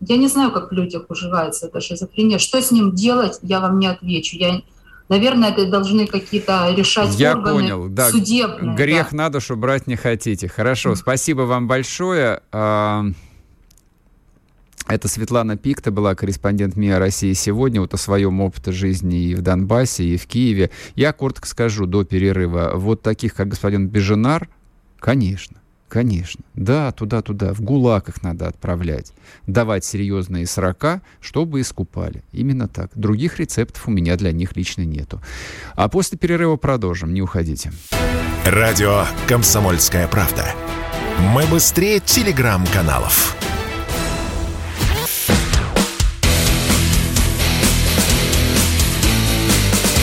я 0.00 0.16
не 0.18 0.28
знаю, 0.28 0.52
как 0.52 0.70
в 0.70 0.74
людях 0.74 1.04
уживается 1.08 1.66
эта 1.66 1.80
шизофрения. 1.80 2.38
Что 2.38 2.60
с 2.60 2.70
ним 2.70 2.94
делать, 2.94 3.38
я 3.42 3.60
вам 3.60 3.78
не 3.78 3.86
отвечу. 3.86 4.36
Я 4.36 4.60
Наверное, 5.08 5.50
это 5.50 5.66
должны 5.66 6.06
какие-то 6.06 6.74
решать 6.76 7.14
Я 7.18 7.36
органы 7.36 7.52
понял, 7.52 7.88
да. 7.88 8.10
судебные. 8.10 8.74
Грех 8.76 9.10
да. 9.10 9.16
на 9.16 9.28
душу 9.30 9.56
брать 9.56 9.86
не 9.86 9.96
хотите. 9.96 10.48
Хорошо, 10.48 10.92
mm. 10.92 10.96
спасибо 10.96 11.42
вам 11.42 11.68
большое. 11.68 12.40
А, 12.50 13.04
это 14.88 15.08
Светлана 15.08 15.56
Пикта 15.56 15.92
была 15.92 16.14
корреспондент 16.14 16.76
МИА 16.76 16.98
России 16.98 17.32
сегодня, 17.34 17.80
вот 17.80 17.94
о 17.94 17.96
своем 17.96 18.40
опыте 18.40 18.72
жизни 18.72 19.22
и 19.22 19.34
в 19.34 19.42
Донбассе, 19.42 20.04
и 20.04 20.16
в 20.16 20.26
Киеве. 20.26 20.70
Я 20.96 21.12
коротко 21.12 21.46
скажу 21.46 21.86
до 21.86 22.04
перерыва. 22.04 22.72
Вот 22.74 23.02
таких, 23.02 23.34
как 23.34 23.48
господин 23.48 23.88
Беженар, 23.88 24.48
конечно, 24.98 25.56
Конечно. 25.88 26.44
Да, 26.54 26.90
туда-туда. 26.92 27.52
В 27.52 27.60
ГУЛАГ 27.60 28.08
их 28.08 28.22
надо 28.22 28.48
отправлять. 28.48 29.12
Давать 29.46 29.84
серьезные 29.84 30.46
срока, 30.46 31.00
чтобы 31.20 31.60
искупали. 31.60 32.24
Именно 32.32 32.68
так. 32.68 32.90
Других 32.94 33.38
рецептов 33.38 33.86
у 33.86 33.90
меня 33.90 34.16
для 34.16 34.32
них 34.32 34.56
лично 34.56 34.82
нету. 34.82 35.22
А 35.74 35.88
после 35.88 36.18
перерыва 36.18 36.56
продолжим. 36.56 37.14
Не 37.14 37.22
уходите. 37.22 37.72
Радио 38.44 39.04
«Комсомольская 39.28 40.08
правда». 40.08 40.46
Мы 41.32 41.46
быстрее 41.46 42.00
телеграм-каналов. 42.00 43.36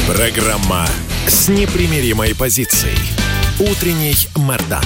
Программа 0.08 0.86
с 1.28 1.50
непримиримой 1.50 2.36
позицией. 2.36 2.98
Утренний 3.60 4.16
Мордан. 4.36 4.84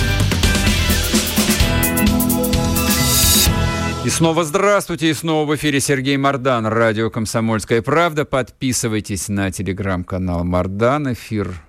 И 4.08 4.10
снова 4.10 4.46
здравствуйте, 4.46 5.10
и 5.10 5.13
снова 5.13 5.46
в 5.46 5.54
эфире 5.58 5.82
Сергей 5.82 6.15
Мордан, 6.15 6.65
радио 6.65 7.10
«Комсомольская 7.10 7.82
правда». 7.82 8.24
Подписывайтесь 8.24 9.28
на 9.28 9.52
телеграм-канал 9.52 10.46
Мордан, 10.46 11.12
эфир 11.12 11.66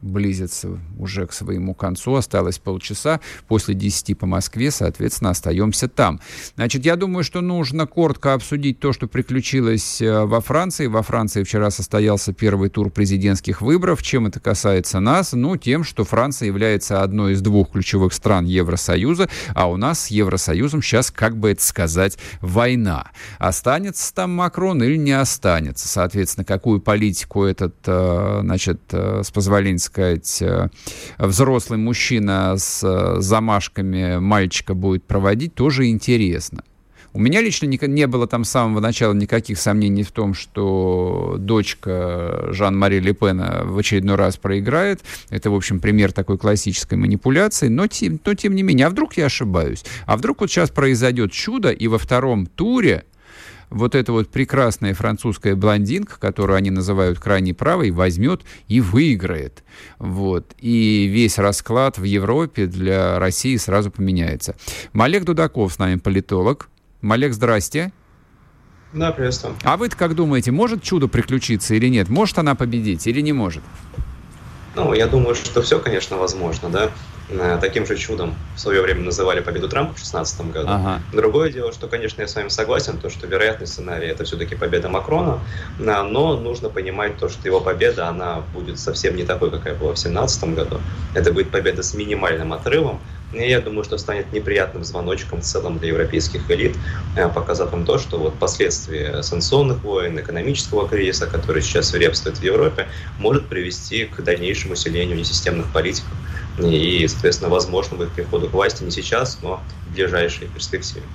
близится 0.00 0.78
уже 0.98 1.26
к 1.26 1.32
своему 1.32 1.74
концу, 1.74 2.14
осталось 2.14 2.58
полчаса, 2.58 3.20
после 3.46 3.74
10 3.74 4.16
по 4.18 4.26
Москве, 4.26 4.70
соответственно, 4.70 5.30
остаемся 5.30 5.88
там. 5.88 6.20
Значит, 6.54 6.84
я 6.84 6.96
думаю, 6.96 7.24
что 7.24 7.40
нужно 7.40 7.86
коротко 7.86 8.34
обсудить 8.34 8.78
то, 8.78 8.92
что 8.92 9.08
приключилось 9.08 10.00
э, 10.00 10.24
во 10.24 10.40
Франции. 10.40 10.86
Во 10.86 11.02
Франции 11.02 11.42
вчера 11.42 11.70
состоялся 11.70 12.32
первый 12.32 12.68
тур 12.68 12.90
президентских 12.90 13.60
выборов. 13.60 14.02
Чем 14.02 14.26
это 14.26 14.40
касается 14.40 15.00
нас? 15.00 15.32
Ну, 15.32 15.56
тем, 15.56 15.84
что 15.84 16.04
Франция 16.04 16.46
является 16.46 17.02
одной 17.02 17.32
из 17.32 17.40
двух 17.40 17.72
ключевых 17.72 18.12
стран 18.12 18.44
Евросоюза, 18.44 19.28
а 19.54 19.70
у 19.70 19.76
нас 19.76 20.00
с 20.00 20.06
Евросоюзом 20.08 20.82
сейчас, 20.82 21.10
как 21.10 21.36
бы 21.36 21.50
это 21.50 21.64
сказать, 21.64 22.18
война. 22.40 23.10
Останется 23.38 24.14
там 24.14 24.34
Макрон 24.34 24.82
или 24.82 24.96
не 24.96 25.12
останется? 25.12 25.88
Соответственно, 25.88 26.44
какую 26.44 26.80
политику 26.80 27.44
этот, 27.44 27.74
э, 27.86 28.40
значит, 28.42 28.80
э, 28.92 29.22
с 29.24 29.30
позволения 29.30 29.87
сказать, 29.88 30.40
э, 30.40 30.68
взрослый 31.18 31.78
мужчина 31.78 32.54
с 32.56 32.82
э, 32.84 33.20
замашками 33.20 34.18
мальчика 34.18 34.74
будет 34.74 35.04
проводить, 35.04 35.54
тоже 35.54 35.88
интересно. 35.88 36.62
У 37.14 37.20
меня 37.20 37.40
лично 37.40 37.66
не, 37.66 37.78
не 37.82 38.06
было 38.06 38.26
там 38.26 38.44
с 38.44 38.50
самого 38.50 38.80
начала 38.80 39.14
никаких 39.14 39.58
сомнений 39.58 40.02
в 40.02 40.12
том, 40.12 40.34
что 40.34 41.36
дочка 41.38 42.48
Жан-Мари 42.52 43.00
Ле 43.00 43.14
Пена 43.14 43.62
в 43.64 43.78
очередной 43.78 44.16
раз 44.16 44.36
проиграет. 44.36 45.00
Это, 45.30 45.50
в 45.50 45.54
общем, 45.54 45.80
пример 45.80 46.12
такой 46.12 46.38
классической 46.38 46.96
манипуляции. 46.96 47.68
Но, 47.68 47.86
тем, 47.86 48.20
но 48.24 48.34
тем 48.34 48.54
не 48.54 48.62
менее, 48.62 48.86
а 48.86 48.90
вдруг 48.90 49.16
я 49.16 49.26
ошибаюсь? 49.26 49.84
А 50.06 50.16
вдруг 50.16 50.42
вот 50.42 50.50
сейчас 50.50 50.70
произойдет 50.70 51.32
чудо, 51.32 51.70
и 51.70 51.88
во 51.88 51.98
втором 51.98 52.46
туре 52.46 53.04
вот 53.70 53.94
эта 53.94 54.12
вот 54.12 54.28
прекрасная 54.28 54.94
французская 54.94 55.54
блондинка, 55.54 56.18
которую 56.18 56.56
они 56.56 56.70
называют 56.70 57.18
крайней 57.18 57.52
правой, 57.52 57.90
возьмет 57.90 58.42
и 58.66 58.80
выиграет. 58.80 59.62
Вот. 59.98 60.54
И 60.58 61.06
весь 61.06 61.38
расклад 61.38 61.98
в 61.98 62.04
Европе 62.04 62.66
для 62.66 63.18
России 63.18 63.56
сразу 63.56 63.90
поменяется. 63.90 64.56
Малек 64.92 65.24
Дудаков 65.24 65.72
с 65.72 65.78
нами 65.78 65.96
политолог. 65.96 66.68
Малек, 67.00 67.32
здрасте. 67.32 67.92
Да, 68.92 69.12
приветствую. 69.12 69.54
А 69.64 69.76
вы 69.76 69.90
как 69.90 70.14
думаете, 70.14 70.50
может 70.50 70.82
чудо 70.82 71.08
приключиться 71.08 71.74
или 71.74 71.88
нет? 71.88 72.08
Может 72.08 72.38
она 72.38 72.54
победить 72.54 73.06
или 73.06 73.20
не 73.20 73.32
может? 73.32 73.62
Ну, 74.74 74.94
я 74.94 75.06
думаю, 75.06 75.34
что 75.34 75.60
все, 75.60 75.78
конечно, 75.78 76.16
возможно, 76.16 76.70
да. 76.70 76.90
Э, 77.30 77.58
таким 77.60 77.86
же 77.86 77.96
чудом 77.96 78.34
в 78.54 78.60
свое 78.60 78.80
время 78.80 79.02
называли 79.02 79.40
победу 79.40 79.68
Трампа 79.68 79.92
в 79.92 79.96
2016 79.96 80.50
году. 80.50 80.68
Ага. 80.70 81.02
Другое 81.12 81.52
дело, 81.52 81.72
что, 81.72 81.86
конечно, 81.86 82.22
я 82.22 82.28
с 82.28 82.34
вами 82.34 82.48
согласен, 82.48 82.98
то, 82.98 83.10
что 83.10 83.26
вероятный 83.26 83.66
сценарий 83.66 84.06
это 84.08 84.24
все-таки 84.24 84.54
победа 84.54 84.88
Макрона, 84.88 85.40
э, 85.78 86.02
но 86.02 86.36
нужно 86.38 86.70
понимать 86.70 87.18
то, 87.18 87.28
что 87.28 87.46
его 87.46 87.60
победа, 87.60 88.08
она 88.08 88.42
будет 88.54 88.78
совсем 88.78 89.14
не 89.16 89.24
такой, 89.24 89.50
какая 89.50 89.74
была 89.74 89.92
в 89.92 90.00
2017 90.00 90.54
году. 90.54 90.80
Это 91.14 91.32
будет 91.32 91.50
победа 91.50 91.82
с 91.82 91.94
минимальным 91.94 92.52
отрывом, 92.52 93.00
и 93.32 93.48
я 93.48 93.60
думаю, 93.60 93.84
что 93.84 93.98
станет 93.98 94.32
неприятным 94.32 94.84
звоночком 94.84 95.40
в 95.40 95.44
целом 95.44 95.78
для 95.78 95.88
европейских 95.88 96.50
элит, 96.50 96.78
э, 97.14 97.28
показав 97.28 97.72
им 97.74 97.84
то, 97.84 97.98
что 97.98 98.18
вот 98.18 98.38
последствия 98.38 99.22
санкционных 99.22 99.84
войн, 99.84 100.18
экономического 100.18 100.88
кризиса, 100.88 101.26
который 101.26 101.62
сейчас 101.62 101.88
свирепствует 101.88 102.38
в 102.38 102.42
Европе, 102.42 102.88
может 103.18 103.48
привести 103.48 104.06
к 104.06 104.22
дальнейшему 104.22 104.74
усилению 104.74 105.16
несистемных 105.16 105.70
политиков 105.72 106.16
и, 106.56 107.06
соответственно, 107.06 107.50
возможно 107.50 107.96
будет 107.98 108.14
приходу 108.14 108.48
к 108.48 108.54
власти 108.54 108.82
не 108.82 108.90
сейчас, 108.90 109.42
но 109.42 109.62
в 109.84 109.92
ближайшей 109.92 110.48
перспективе. 110.48 111.06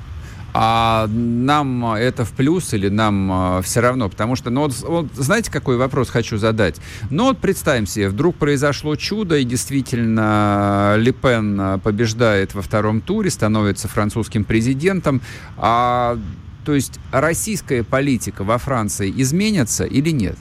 А 0.53 1.07
нам 1.07 1.93
это 1.93 2.25
в 2.25 2.31
плюс 2.31 2.73
или 2.73 2.87
нам 2.89 3.57
э, 3.57 3.61
все 3.63 3.79
равно? 3.79 4.07
Потому 4.07 4.35
что, 4.35 4.51
ну 4.51 4.61
вот, 4.61 4.73
вот 4.81 5.07
знаете, 5.15 5.51
какой 5.51 5.77
вопрос 5.77 6.09
хочу 6.09 6.37
задать? 6.37 6.75
Ну 7.09 7.25
вот 7.25 7.39
представим 7.39 7.87
себе, 7.87 8.09
вдруг 8.09 8.35
произошло 8.35 8.95
чудо, 8.95 9.37
и 9.37 9.43
действительно 9.43 10.95
Ле 10.97 11.11
Пен 11.11 11.79
побеждает 11.81 12.53
во 12.53 12.61
втором 12.61 13.01
туре, 13.01 13.31
становится 13.31 13.87
французским 13.87 14.43
президентом, 14.43 15.21
а 15.57 16.17
то 16.65 16.73
есть 16.73 16.99
российская 17.11 17.83
политика 17.83 18.43
во 18.43 18.57
Франции 18.57 19.13
изменится 19.15 19.85
или 19.85 20.11
нет? 20.11 20.37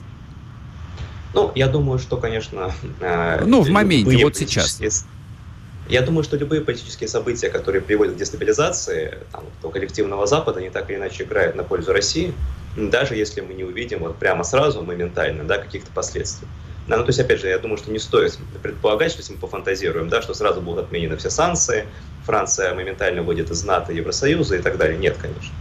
Ну, 1.33 1.51
я 1.55 1.67
думаю, 1.67 1.97
что, 1.97 2.17
конечно... 2.17 2.71
Э, 2.99 3.43
ну, 3.45 3.63
в 3.63 3.69
моменте, 3.69 4.23
вот 4.23 4.35
сейчас. 4.35 4.79
Я 5.89 6.01
думаю, 6.01 6.23
что 6.23 6.37
любые 6.37 6.61
политические 6.61 7.09
события, 7.09 7.49
которые 7.49 7.81
приводят 7.81 8.15
к 8.15 8.17
дестабилизации 8.17 9.19
там, 9.31 9.71
коллективного 9.71 10.25
Запада, 10.27 10.59
они 10.59 10.69
так 10.69 10.89
или 10.89 10.97
иначе 10.97 11.23
играют 11.23 11.55
на 11.55 11.63
пользу 11.63 11.91
России, 11.91 12.33
даже 12.77 13.15
если 13.15 13.41
мы 13.41 13.53
не 13.53 13.63
увидим 13.63 13.99
вот 13.99 14.17
прямо 14.17 14.43
сразу, 14.43 14.81
моментально, 14.81 15.43
да, 15.43 15.57
каких-то 15.57 15.91
последствий. 15.91 16.47
Да, 16.87 16.97
ну, 16.97 17.03
то 17.03 17.09
есть, 17.09 17.19
опять 17.19 17.39
же, 17.39 17.47
я 17.47 17.59
думаю, 17.59 17.77
что 17.77 17.91
не 17.91 17.99
стоит 17.99 18.37
предполагать, 18.61 19.11
что 19.11 19.21
если 19.21 19.33
мы 19.33 19.39
пофантазируем, 19.39 20.09
да, 20.09 20.21
что 20.21 20.33
сразу 20.33 20.61
будут 20.61 20.85
отменены 20.85 21.15
все 21.17 21.29
санкции, 21.29 21.85
Франция 22.25 22.73
моментально 22.73 23.21
выйдет 23.23 23.51
из 23.51 23.63
НАТО, 23.63 23.93
Евросоюза 23.93 24.57
и 24.57 24.61
так 24.61 24.77
далее. 24.77 24.97
Нет, 24.97 25.17
конечно. 25.17 25.53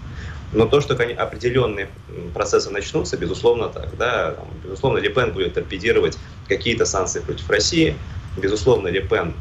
Но 0.52 0.66
то, 0.66 0.80
что 0.80 0.94
определенные 0.94 1.88
процессы 2.34 2.70
начнутся, 2.70 3.16
безусловно 3.16 3.68
так. 3.68 3.96
Да? 3.96 4.36
Безусловно, 4.64 4.98
Лепен 4.98 5.32
будет 5.32 5.54
торпедировать 5.54 6.18
какие-то 6.48 6.84
санкции 6.84 7.20
против 7.20 7.48
России. 7.48 7.96
Безусловно, 8.36 8.88
Лепен 8.88 9.34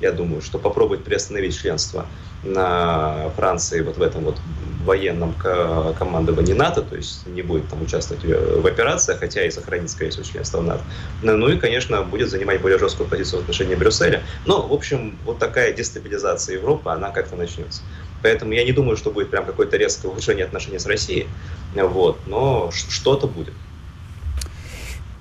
я 0.00 0.12
думаю, 0.12 0.42
что 0.42 0.58
попробует 0.58 1.04
приостановить 1.04 1.58
членство 1.58 2.06
на 2.42 3.30
Франции 3.36 3.80
вот 3.80 3.96
в 3.96 4.02
этом 4.02 4.24
вот 4.24 4.38
военном 4.84 5.34
командовании 5.34 6.52
НАТО, 6.52 6.82
то 6.82 6.94
есть 6.94 7.26
не 7.26 7.40
будет 7.40 7.68
там 7.68 7.82
участвовать 7.82 8.22
в 8.24 8.66
операциях, 8.66 9.20
хотя 9.20 9.44
и 9.44 9.50
сохранит, 9.50 9.90
скорее 9.90 10.10
всего, 10.10 10.24
членство 10.24 10.58
в 10.58 10.64
НАТО. 10.64 10.82
Ну, 11.22 11.36
ну 11.36 11.48
и, 11.48 11.56
конечно, 11.56 12.02
будет 12.02 12.28
занимать 12.28 12.60
более 12.60 12.78
жесткую 12.78 13.08
позицию 13.08 13.40
в 13.40 13.42
отношении 13.42 13.74
Брюсселя. 13.74 14.22
Но, 14.44 14.66
в 14.66 14.72
общем, 14.72 15.16
вот 15.24 15.38
такая 15.38 15.72
дестабилизация 15.72 16.56
Европы, 16.56 16.90
она 16.90 17.10
как-то 17.10 17.34
начнется. 17.34 17.80
Поэтому 18.22 18.52
я 18.52 18.64
не 18.64 18.72
думаю, 18.72 18.96
что 18.96 19.10
будет 19.10 19.30
прям 19.30 19.46
какое-то 19.46 19.78
резкое 19.78 20.08
улучшение 20.08 20.44
отношений 20.44 20.78
с 20.78 20.86
Россией, 20.86 21.28
вот, 21.74 22.18
но 22.26 22.70
что-то 22.72 23.26
будет. 23.26 23.54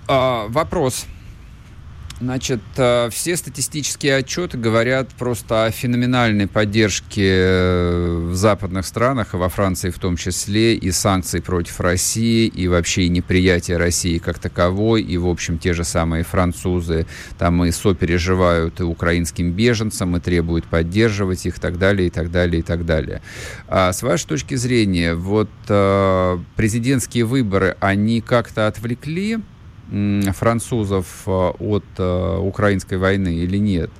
А, 0.07 0.47
вопрос. 0.49 1.05
Значит, 2.23 2.61
э, 2.77 3.09
все 3.11 3.35
статистические 3.35 4.15
отчеты 4.15 4.57
говорят 4.57 5.09
просто 5.09 5.65
о 5.65 5.71
феноменальной 5.71 6.47
поддержке 6.47 7.27
э, 7.27 8.27
в 8.31 8.33
западных 8.33 8.85
странах, 8.85 9.33
и 9.33 9.37
во 9.37 9.49
Франции 9.49 9.89
в 9.89 9.99
том 9.99 10.15
числе, 10.15 10.73
и 10.73 10.89
санкций 10.91 11.41
против 11.41 11.81
России, 11.81 12.47
и 12.47 12.69
вообще 12.69 13.03
и 13.03 13.09
неприятие 13.09 13.75
России 13.75 14.19
как 14.19 14.39
таковой, 14.39 15.01
и, 15.01 15.17
в 15.17 15.27
общем, 15.27 15.57
те 15.59 15.73
же 15.73 15.83
самые 15.83 16.23
французы 16.23 17.07
там 17.37 17.65
и 17.65 17.71
сопереживают 17.71 18.79
и 18.79 18.83
украинским 18.83 19.51
беженцам, 19.51 20.15
и 20.15 20.21
требуют 20.21 20.63
поддерживать 20.63 21.45
их, 21.45 21.57
и 21.57 21.59
так 21.59 21.77
далее, 21.77 22.07
и 22.07 22.09
так 22.09 22.31
далее, 22.31 22.61
и 22.61 22.63
так 22.63 22.85
далее. 22.85 23.21
А 23.67 23.91
с 23.91 24.01
вашей 24.01 24.27
точки 24.27 24.55
зрения, 24.55 25.13
вот 25.13 25.49
э, 25.67 26.37
президентские 26.55 27.25
выборы, 27.25 27.75
они 27.81 28.21
как-то 28.21 28.67
отвлекли 28.67 29.39
французов 30.33 31.23
э, 31.25 31.29
от 31.31 31.83
э, 31.97 32.37
украинской 32.37 32.97
войны 32.97 33.35
или 33.35 33.57
нет? 33.57 33.91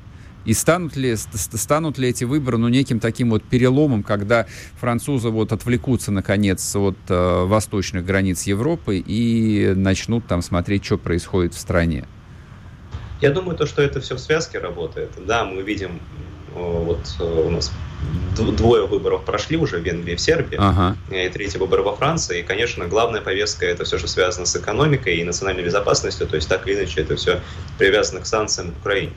И 0.46 0.54
станут 0.54 0.98
ли, 0.98 1.16
станут 1.16 1.98
ли 1.98 2.10
эти 2.10 2.26
выборы 2.26 2.58
ну, 2.58 2.68
неким 2.68 3.00
таким 3.00 3.30
вот 3.30 3.44
переломом, 3.44 4.04
когда 4.04 4.46
французы 4.80 5.30
вот 5.30 5.54
отвлекутся, 5.54 6.12
наконец, 6.12 6.76
от 6.76 6.98
э, 7.08 7.46
восточных 7.46 8.06
границ 8.06 8.44
Европы 8.44 8.98
и 8.98 9.74
начнут 9.76 10.26
там 10.28 10.42
смотреть, 10.42 10.84
что 10.84 10.98
происходит 10.98 11.54
в 11.54 11.60
стране? 11.60 12.06
Я 13.22 13.32
думаю, 13.32 13.58
то, 13.58 13.66
что 13.66 13.82
это 13.82 14.02
все 14.02 14.16
в 14.16 14.20
связке 14.20 14.60
работает. 14.60 15.12
Да, 15.26 15.46
мы 15.46 15.62
видим 15.62 16.02
вот 16.54 17.16
э, 17.20 17.24
у 17.24 17.50
нас 17.50 17.72
двое 18.36 18.86
выборов 18.86 19.24
прошли 19.24 19.58
уже 19.58 19.78
в 19.78 19.84
Венгрии 19.84 20.14
и 20.14 20.16
в 20.16 20.22
Сербии, 20.22 20.58
ага. 20.60 20.98
и 21.10 21.30
третий 21.30 21.58
выбор 21.58 21.82
во 21.82 21.96
Франции. 21.96 22.40
И, 22.40 22.44
конечно, 22.44 22.86
главная 22.88 23.22
повестка 23.22 23.66
это 23.66 23.86
все, 23.86 23.98
что 23.98 24.08
связано 24.08 24.46
с 24.46 24.56
экономикой 24.56 25.18
и 25.18 25.24
национальной 25.24 25.64
безопасностью, 25.64 26.28
то 26.28 26.36
есть 26.36 26.50
так 26.50 26.68
или 26.68 26.76
иначе 26.76 27.02
это 27.02 27.16
все 27.16 27.42
привязано 27.78 28.22
к 28.22 28.26
санкциям 28.26 28.72
в 28.72 28.80
Украине. 28.80 29.14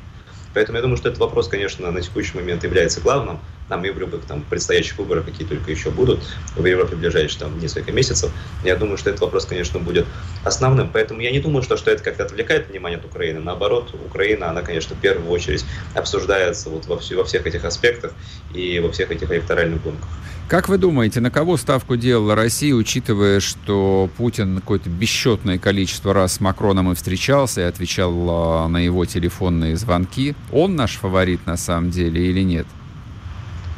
Поэтому 0.57 0.77
я 0.77 0.83
думаю, 0.83 0.97
что 0.97 1.09
этот 1.11 1.21
вопрос, 1.21 1.49
конечно, 1.49 1.91
на 1.91 2.01
текущий 2.01 2.35
момент 2.35 2.65
является 2.65 3.03
главным. 3.03 3.39
Нам 3.69 3.85
и 3.85 3.91
в 3.91 3.99
любых 3.99 4.25
там, 4.25 4.41
предстоящих 4.41 4.97
выборах, 4.97 5.27
какие 5.27 5.47
только 5.47 5.71
еще 5.71 5.91
будут 5.91 6.21
в 6.57 6.65
Европе 6.65 6.97
в 6.97 6.99
ближайшие 6.99 7.41
там, 7.41 7.59
несколько 7.59 7.93
месяцев, 7.93 8.31
я 8.65 8.75
думаю, 8.77 8.97
что 8.97 9.11
этот 9.11 9.21
вопрос, 9.21 9.45
конечно, 9.45 9.81
будет 9.81 10.07
основным. 10.47 10.89
Поэтому 10.93 11.21
я 11.21 11.31
не 11.31 11.41
думаю, 11.41 11.63
что, 11.63 11.77
что 11.77 11.91
это 11.91 12.03
как-то 12.03 12.25
отвлекает 12.25 12.71
внимание 12.71 12.99
от 12.99 13.05
Украины. 13.05 13.41
Наоборот, 13.41 13.95
Украина, 14.07 14.51
она, 14.51 14.63
конечно, 14.63 14.95
в 14.95 15.01
первую 15.01 15.31
очередь 15.31 15.65
обсуждается 15.95 16.71
вот 16.71 16.87
во, 16.87 16.99
все, 16.99 17.17
во 17.17 17.25
всех 17.25 17.47
этих 17.47 17.65
аспектах 17.65 18.13
и 18.55 18.79
во 18.81 18.91
всех 18.93 19.11
этих 19.11 19.31
электоральных 19.31 19.83
гонках. 19.83 20.09
Как 20.49 20.69
вы 20.69 20.79
думаете, 20.79 21.21
на 21.21 21.33
кого 21.33 21.57
ставку 21.57 21.97
делала 21.97 22.37
Россия, 22.37 22.73
учитывая, 22.73 23.41
что 23.41 24.09
Путин 24.17 24.61
какое-то 24.61 24.89
бесчетное 24.89 25.59
количество 25.59 26.15
раз 26.15 26.35
с 26.35 26.41
Макроном 26.41 26.93
и 26.93 26.95
встречался 26.95 27.63
и 27.63 27.65
отвечал 27.65 28.15
а, 28.31 28.69
на 28.69 28.79
его 28.79 29.05
телефонные 29.05 29.77
звонки? 29.77 30.37
Он 30.53 30.77
наш 30.77 30.99
фаворит 30.99 31.45
на 31.47 31.57
самом 31.57 31.91
деле 31.91 32.31
или 32.31 32.43
нет? 32.43 32.67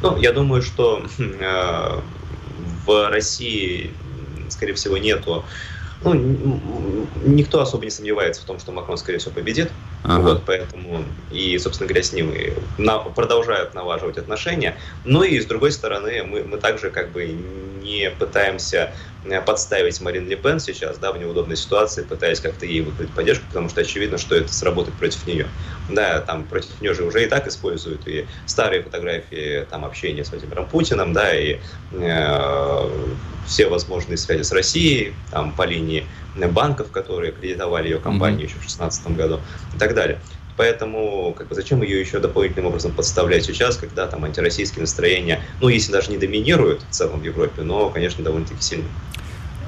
Ну, 0.03 0.15
я 0.17 0.31
думаю, 0.31 0.61
что 0.61 1.03
э, 1.17 1.99
в 2.85 3.09
России, 3.09 3.91
скорее 4.49 4.75
всего, 4.75 4.97
нету 4.97 5.43
ну, 6.03 6.13
никто 7.25 7.61
особо 7.61 7.83
не 7.83 7.91
сомневается 7.91 8.41
в 8.41 8.45
том, 8.45 8.59
что 8.59 8.71
Макрон, 8.71 8.97
скорее 8.97 9.17
всего, 9.17 9.33
победит. 9.33 9.69
Ага. 10.03 10.21
Вот, 10.21 10.43
поэтому 10.45 11.03
и, 11.31 11.57
собственно 11.57 11.87
говоря, 11.87 12.03
с 12.03 12.13
ним 12.13 12.31
и 12.31 12.53
на, 12.77 12.99
продолжают 12.99 13.73
налаживать 13.73 14.17
отношения. 14.17 14.77
Но 15.03 15.23
и, 15.23 15.39
с 15.39 15.45
другой 15.45 15.71
стороны, 15.71 16.23
мы, 16.23 16.43
мы 16.43 16.57
также 16.57 16.89
как 16.89 17.11
бы 17.11 17.25
не 17.25 18.09
пытаемся 18.11 18.93
подставить 19.45 19.99
Марин 20.01 20.27
Ле 20.27 20.35
Пен 20.35 20.59
сейчас, 20.59 20.97
да, 20.97 21.11
в 21.11 21.17
неудобной 21.17 21.57
ситуации, 21.57 22.03
пытаясь 22.03 22.39
как-то 22.39 22.65
ей 22.65 22.81
выказать 22.81 23.11
поддержку, 23.11 23.45
потому 23.47 23.69
что 23.69 23.81
очевидно, 23.81 24.17
что 24.17 24.35
это 24.35 24.51
сработает 24.53 24.95
против 24.97 25.27
нее. 25.27 25.47
Да, 25.89 26.21
там 26.21 26.45
против 26.45 26.79
нее 26.81 26.93
же 26.93 27.03
уже 27.03 27.23
и 27.23 27.27
так 27.27 27.47
используют 27.47 28.07
и 28.07 28.27
старые 28.45 28.81
фотографии 28.81 29.65
там 29.69 29.85
общения 29.85 30.23
с 30.23 30.29
Владимиром 30.29 30.67
Путиным, 30.67 31.13
да, 31.13 31.37
и 31.37 31.59
э, 31.91 32.89
все 33.45 33.67
возможные 33.67 34.17
связи 34.17 34.43
с 34.43 34.51
Россией, 34.51 35.13
там 35.31 35.51
по 35.51 35.63
линии 35.63 36.05
банков, 36.35 36.91
которые 36.91 37.31
кредитовали 37.31 37.89
ее 37.89 37.99
компанию 37.99 38.41
mm-hmm. 38.41 38.43
еще 38.43 38.55
в 38.55 38.59
2016 38.59 39.07
году 39.17 39.41
и 39.75 39.79
так 39.79 39.93
далее. 39.93 40.19
Поэтому 40.59 41.33
как 41.35 41.47
бы, 41.47 41.55
зачем 41.55 41.81
ее 41.81 42.01
еще 42.01 42.19
дополнительным 42.19 42.65
образом 42.65 42.93
подставлять 42.93 43.45
сейчас, 43.45 43.77
когда 43.77 44.07
там 44.07 44.25
антироссийские 44.25 44.81
настроения, 44.81 45.41
ну, 45.61 45.69
если 45.69 45.93
даже 45.93 46.11
не 46.11 46.17
доминируют 46.17 46.81
в 46.83 46.89
целом 46.89 47.21
в 47.21 47.23
Европе, 47.23 47.61
но, 47.61 47.89
конечно, 47.89 48.25
довольно-таки 48.25 48.61
сильно. 48.61 48.93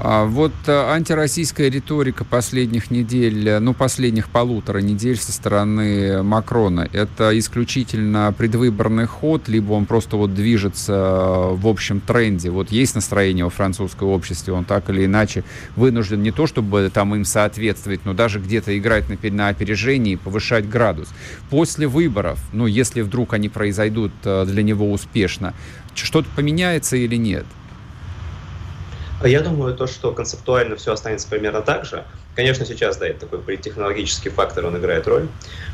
А 0.03 0.25
вот 0.25 0.51
э, 0.65 0.71
антироссийская 0.71 1.69
риторика 1.69 2.25
последних 2.25 2.89
недель, 2.89 3.47
э, 3.47 3.59
ну, 3.59 3.75
последних 3.75 4.29
полутора 4.29 4.79
недель 4.79 5.17
со 5.17 5.31
стороны 5.31 6.23
Макрона, 6.23 6.89
это 6.91 7.37
исключительно 7.37 8.33
предвыборный 8.35 9.05
ход, 9.05 9.47
либо 9.47 9.73
он 9.73 9.85
просто 9.85 10.17
вот 10.17 10.33
движется 10.33 10.93
э, 10.93 11.53
в 11.53 11.67
общем 11.67 12.01
тренде? 12.01 12.49
Вот 12.49 12.71
есть 12.71 12.95
настроение 12.95 13.45
во 13.45 13.51
французском 13.51 14.07
обществе, 14.07 14.53
он 14.53 14.65
так 14.65 14.89
или 14.89 15.05
иначе 15.05 15.43
вынужден 15.75 16.23
не 16.23 16.31
то, 16.31 16.47
чтобы 16.47 16.89
там 16.91 17.13
им 17.13 17.23
соответствовать, 17.23 18.03
но 18.03 18.15
даже 18.15 18.39
где-то 18.39 18.75
играть 18.75 19.07
на, 19.07 19.29
на 19.29 19.49
опережении 19.49 20.15
повышать 20.15 20.67
градус. 20.67 21.09
После 21.51 21.85
выборов, 21.85 22.39
ну, 22.53 22.65
если 22.65 23.01
вдруг 23.01 23.35
они 23.35 23.49
произойдут 23.49 24.13
для 24.23 24.63
него 24.63 24.91
успешно, 24.91 25.53
что-то 25.93 26.27
поменяется 26.35 26.97
или 26.97 27.17
нет? 27.17 27.45
А 29.21 29.27
я 29.27 29.41
думаю, 29.41 29.75
то, 29.75 29.86
что 29.86 30.12
концептуально 30.12 30.75
все 30.75 30.93
останется 30.93 31.27
примерно 31.27 31.62
так 31.62 31.86
же. 31.86 32.03
Конечно, 32.36 32.65
сейчас, 32.65 32.97
да, 32.97 33.07
это 33.07 33.21
такой 33.21 33.39
политтехнологический 33.39 34.31
фактор, 34.31 34.65
он 34.65 34.77
играет 34.77 35.07
роль. 35.07 35.27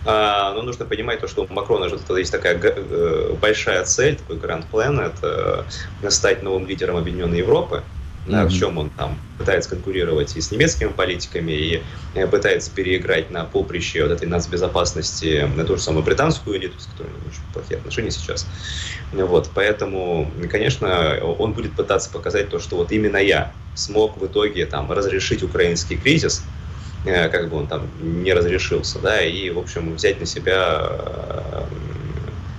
А, 0.06 0.54
но 0.54 0.64
нужно 0.64 0.86
понимать 0.86 1.22
то, 1.22 1.28
что 1.28 1.44
у 1.44 1.54
Макрона 1.54 1.88
же 1.88 1.98
есть 2.18 2.32
такая 2.32 2.60
э, 2.62 3.34
большая 3.40 3.86
цель, 3.86 4.18
такой 4.18 4.38
гранд-план, 4.38 5.00
это 5.00 5.66
э, 6.02 6.10
стать 6.10 6.44
новым 6.44 6.68
лидером 6.68 6.98
Объединенной 6.98 7.38
Европы 7.38 7.84
да, 8.28 8.44
mm-hmm. 8.44 8.52
чем 8.52 8.78
он 8.78 8.90
там 8.90 9.18
пытается 9.38 9.70
конкурировать 9.70 10.36
и 10.36 10.42
с 10.42 10.52
немецкими 10.52 10.90
политиками, 10.90 11.52
и 11.52 11.84
э, 12.14 12.28
пытается 12.28 12.72
переиграть 12.72 13.32
на 13.32 13.46
поприще 13.46 14.04
вот 14.04 14.12
этой 14.12 14.28
нацбезопасности 14.28 15.50
на 15.56 15.64
ту 15.64 15.78
же 15.78 15.82
самую 15.82 16.04
британскую 16.04 16.58
элиту, 16.58 16.80
с 16.80 16.86
которой 16.86 17.08
у 17.08 17.18
него 17.18 17.22
очень 17.30 17.54
плохие 17.54 17.78
отношения 17.78 18.12
сейчас. 18.12 18.46
Вот, 19.14 19.50
поэтому, 19.54 20.30
конечно, 20.52 21.18
он 21.24 21.54
будет 21.54 21.74
пытаться 21.74 22.10
показать 22.10 22.50
то, 22.50 22.60
что 22.60 22.76
вот 22.76 22.92
именно 22.92 23.18
я 23.18 23.54
смог 23.76 24.18
в 24.18 24.26
итоге 24.26 24.66
там 24.66 24.92
разрешить 24.92 25.44
украинский 25.44 25.98
кризис, 25.98 26.44
э, 27.06 27.30
как 27.30 27.50
бы 27.50 27.58
он 27.58 27.68
там 27.68 27.88
не 28.02 28.34
разрешился, 28.34 29.00
да, 29.00 29.22
и, 29.22 29.50
в 29.50 29.60
общем, 29.60 29.96
взять 29.96 30.20
на 30.20 30.26
себя 30.26 31.66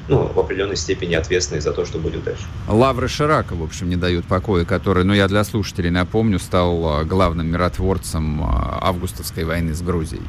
ну, 0.09 0.27
в 0.27 0.39
определенной 0.39 0.77
степени 0.77 1.15
ответственность 1.15 1.65
за 1.65 1.73
то, 1.73 1.85
что 1.85 1.99
будет 1.99 2.25
дальше. 2.25 2.45
Лавры 2.67 3.09
Ширака, 3.09 3.55
в 3.55 3.63
общем, 3.63 3.89
не 3.89 3.97
дают 3.97 4.27
покоя, 4.27 4.65
который, 4.65 5.05
ну, 5.05 5.13
я 5.13 5.29
для 5.29 5.45
слушателей 5.45 5.91
напомню, 5.91 6.39
стал 6.39 7.05
главным 7.05 7.47
миротворцем 7.49 8.43
августовской 8.43 9.45
войны 9.45 9.75
с 9.75 9.83
Грузией. 9.83 10.23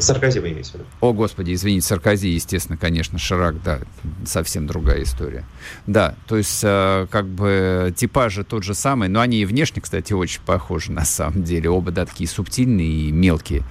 Саркози 0.00 0.38
вы 0.38 0.50
имеете 0.50 0.70
в 0.70 0.74
виду? 0.74 0.84
О, 1.00 1.12
господи, 1.12 1.52
извините, 1.52 1.86
Саркози, 1.86 2.28
естественно, 2.28 2.76
конечно, 2.76 3.18
Ширак, 3.18 3.62
да, 3.62 3.80
совсем 4.24 4.66
другая 4.66 5.02
история. 5.02 5.44
Да, 5.86 6.14
то 6.26 6.36
есть, 6.36 6.60
э, 6.62 7.06
как 7.10 7.26
бы, 7.26 7.92
типажи 7.96 8.44
тот 8.44 8.62
же 8.62 8.74
самый, 8.74 9.08
но 9.08 9.20
они 9.20 9.38
и 9.38 9.44
внешне, 9.44 9.82
кстати, 9.82 10.12
очень 10.12 10.40
похожи, 10.46 10.92
на 10.92 11.04
самом 11.04 11.42
деле. 11.42 11.70
Оба, 11.70 11.90
да, 11.90 12.06
такие 12.06 12.28
субтильные 12.28 13.08
и 13.08 13.12
мелкие. 13.12 13.64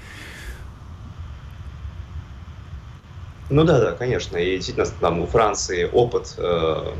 Ну 3.50 3.64
да, 3.64 3.80
да, 3.80 3.92
конечно. 3.94 4.36
И 4.38 4.56
действительно, 4.58 4.86
там 5.00 5.22
у 5.22 5.26
Франции 5.26 5.90
опыт 5.94 6.34
э, 6.38 6.94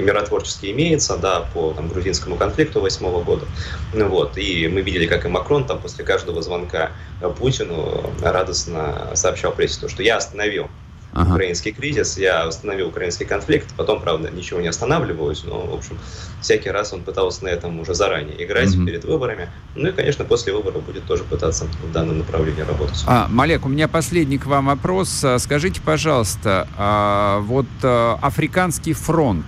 миротворческий 0.00 0.72
имеется, 0.72 1.16
да, 1.16 1.42
по 1.54 1.72
там, 1.74 1.88
грузинскому 1.88 2.36
конфликту 2.36 2.80
восьмого 2.80 3.22
года. 3.22 3.46
Ну, 3.92 4.08
вот. 4.08 4.36
И 4.36 4.66
мы 4.66 4.80
видели, 4.80 5.06
как 5.06 5.24
и 5.24 5.28
Макрон 5.28 5.64
там 5.64 5.78
после 5.78 6.04
каждого 6.04 6.42
звонка 6.42 6.90
Путину 7.38 8.10
радостно 8.20 9.12
сообщал 9.14 9.52
прессе, 9.52 9.88
что 9.88 10.02
я 10.02 10.16
остановил 10.16 10.68
ага. 11.16 11.34
украинский 11.34 11.72
кризис, 11.72 12.18
я 12.18 12.44
остановил 12.44 12.88
украинский 12.88 13.26
конфликт, 13.26 13.68
потом, 13.76 14.00
правда, 14.00 14.30
ничего 14.30 14.60
не 14.60 14.68
останавливаюсь, 14.68 15.44
но, 15.44 15.66
в 15.66 15.74
общем, 15.74 15.98
всякий 16.40 16.70
раз 16.70 16.92
он 16.92 17.02
пытался 17.02 17.44
на 17.44 17.48
этом 17.48 17.80
уже 17.80 17.94
заранее 17.94 18.44
играть 18.44 18.74
угу. 18.74 18.86
перед 18.86 19.04
выборами. 19.04 19.48
Ну 19.74 19.88
и, 19.88 19.92
конечно, 19.92 20.24
после 20.24 20.52
выборов 20.52 20.84
будет 20.84 21.04
тоже 21.04 21.24
пытаться 21.24 21.66
в 21.82 21.92
данном 21.92 22.18
направлении 22.18 22.62
работать. 22.62 23.02
А, 23.06 23.26
Малек, 23.28 23.66
у 23.66 23.68
меня 23.68 23.88
последний 23.88 24.38
к 24.38 24.46
вам 24.46 24.66
вопрос. 24.66 25.24
Скажите, 25.38 25.80
пожалуйста, 25.80 26.68
а, 26.76 27.40
вот 27.40 27.66
а, 27.82 28.18
африканский 28.22 28.92
фронт, 28.92 29.46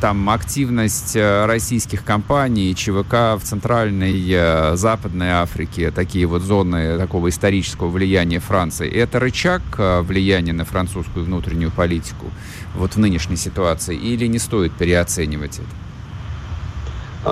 там 0.00 0.30
активность 0.30 1.14
э, 1.14 1.44
российских 1.44 2.04
компаний, 2.04 2.74
ЧВК 2.74 3.36
в 3.36 3.40
Центральной, 3.42 4.14
э, 4.28 4.76
Западной 4.76 5.30
Африке, 5.30 5.90
такие 5.90 6.26
вот 6.26 6.42
зоны 6.42 6.98
такого 6.98 7.28
исторического 7.28 7.88
влияния 7.88 8.40
Франции, 8.40 8.90
это 8.90 9.20
рычаг 9.20 9.62
э, 9.78 10.00
влияния 10.00 10.52
на 10.52 10.64
французскую 10.64 11.26
внутреннюю 11.26 11.70
политику 11.70 12.26
вот 12.74 12.94
в 12.94 12.96
нынешней 12.98 13.36
ситуации 13.36 13.94
или 13.94 14.26
не 14.26 14.38
стоит 14.38 14.72
переоценивать 14.72 15.58
это? 15.58 15.68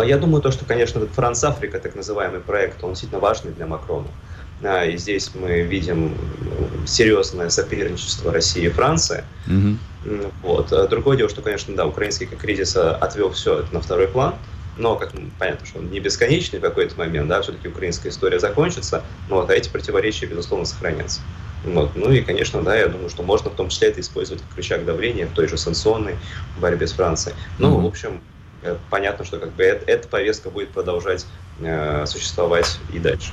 А, 0.01 0.05
я 0.05 0.19
думаю, 0.19 0.43
то, 0.43 0.51
что, 0.51 0.67
конечно, 0.67 0.99
этот 0.99 1.13
Франц-Африка, 1.13 1.79
так 1.79 1.97
называемый 1.97 2.41
проект, 2.41 2.85
он 2.85 2.91
действительно 2.91 3.21
важный 3.21 3.53
для 3.53 3.67
Макрона. 3.67 4.09
А, 4.63 4.85
и 4.85 4.97
здесь 4.97 5.31
мы 5.35 5.63
видим 5.63 6.15
серьезное 6.87 7.51
соперничество 7.51 8.33
России 8.33 8.65
и 8.65 8.69
Франции. 8.69 9.25
Угу. 9.47 10.31
Вот. 10.43 10.73
А 10.73 10.87
другое 10.89 11.17
дело, 11.17 11.29
что, 11.29 11.43
конечно, 11.43 11.75
да, 11.75 11.87
украинский 11.87 12.27
кризис 12.27 12.77
отвел 12.77 13.31
все 13.33 13.61
это 13.61 13.75
на 13.75 13.81
второй 13.81 14.09
план. 14.09 14.35
Но, 14.79 14.95
как 14.95 15.13
понятно, 15.39 15.67
что 15.67 15.81
он 15.81 15.91
не 15.91 15.99
бесконечный 15.99 16.61
в 16.61 16.63
какой-то 16.63 16.97
момент, 16.97 17.29
да, 17.29 17.43
все-таки 17.43 17.67
украинская 17.67 18.13
история 18.13 18.39
закончится, 18.39 19.03
но 19.29 19.37
вот, 19.37 19.51
а 19.51 19.55
эти 19.55 19.69
противоречия, 19.69 20.27
безусловно, 20.27 20.67
сохранятся. 20.67 21.21
Вот. 21.65 21.97
Ну 21.97 22.13
и, 22.13 22.23
конечно, 22.23 22.63
да, 22.63 22.77
я 22.77 22.87
думаю, 22.87 23.11
что 23.11 23.25
можно 23.25 23.51
в 23.51 23.57
том 23.57 23.71
числе 23.71 23.89
это 23.89 24.01
использовать 24.01 24.43
как 24.43 24.57
рычаг 24.57 24.85
давления 24.85 25.27
в 25.27 25.33
той 25.33 25.49
же 25.49 25.59
санкционной 25.59 26.15
борьбе 26.61 26.87
с 26.87 26.93
Францией. 26.93 27.35
Ну, 27.59 27.77
mm-hmm. 27.77 27.83
в 27.83 27.87
общем, 27.87 28.21
э, 28.63 28.77
понятно, 28.89 29.25
что 29.25 29.39
как 29.39 29.53
бы 29.55 29.65
эта 29.65 30.07
повестка 30.07 30.51
будет 30.51 30.69
продолжать 30.69 31.27
э, 31.61 32.07
существовать 32.07 32.79
и 32.93 33.01
дальше. 33.01 33.33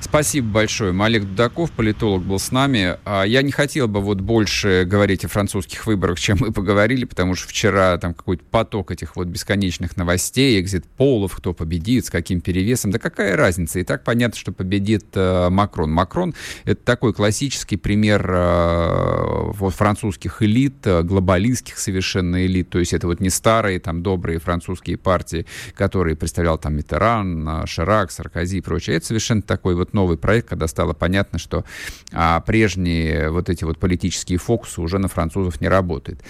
Спасибо 0.00 0.48
большое. 0.48 0.92
Малик 0.92 1.24
Дудаков, 1.24 1.72
политолог, 1.72 2.22
был 2.22 2.38
с 2.38 2.52
нами. 2.52 2.96
А, 3.04 3.24
я 3.24 3.42
не 3.42 3.52
хотел 3.52 3.88
бы 3.88 4.00
вот 4.00 4.20
больше 4.20 4.84
говорить 4.86 5.24
о 5.24 5.28
французских 5.28 5.86
выборах, 5.86 6.18
чем 6.18 6.38
мы 6.40 6.52
поговорили, 6.52 7.04
потому 7.04 7.34
что 7.34 7.48
вчера 7.48 7.98
там 7.98 8.14
какой-то 8.14 8.44
поток 8.50 8.90
этих 8.90 9.16
вот 9.16 9.26
бесконечных 9.26 9.96
новостей, 9.96 10.60
экзит-полов, 10.60 11.34
кто 11.36 11.52
победит, 11.52 12.06
с 12.06 12.10
каким 12.10 12.40
перевесом. 12.40 12.90
Да 12.90 12.98
какая 12.98 13.36
разница? 13.36 13.80
И 13.80 13.84
так 13.84 14.04
понятно, 14.04 14.38
что 14.38 14.52
победит 14.52 15.06
э, 15.14 15.48
Макрон. 15.50 15.90
Макрон— 15.90 16.34
это 16.64 16.82
такой 16.84 17.12
классический 17.12 17.76
пример 17.76 18.24
э, 18.28 19.52
вот 19.52 19.74
французских 19.74 20.42
элит, 20.42 20.86
э, 20.86 21.02
глобалистских 21.02 21.78
совершенно 21.78 22.46
элит. 22.46 22.70
То 22.70 22.78
есть 22.78 22.92
это 22.92 23.06
вот 23.06 23.20
не 23.20 23.30
старые 23.30 23.80
там 23.80 24.02
добрые 24.02 24.38
французские 24.38 24.98
партии, 24.98 25.46
которые 25.74 26.16
представлял 26.16 26.58
там 26.58 26.76
Митеран, 26.76 27.66
Ширак, 27.66 28.10
Саркози 28.10 28.58
и 28.58 28.60
прочее. 28.60 28.96
Это 28.96 29.06
совершенно 29.06 29.42
такой 29.56 29.74
вот 29.74 29.94
новый 29.94 30.18
проект, 30.18 30.50
когда 30.50 30.66
стало 30.66 30.92
понятно, 30.92 31.38
что 31.38 31.64
а, 32.12 32.40
прежние 32.40 33.30
вот 33.30 33.48
эти 33.48 33.64
вот 33.64 33.78
политические 33.78 34.38
фокусы 34.38 34.82
уже 34.82 34.98
на 34.98 35.08
французов 35.08 35.62
не 35.62 35.68
работают. 35.68 36.20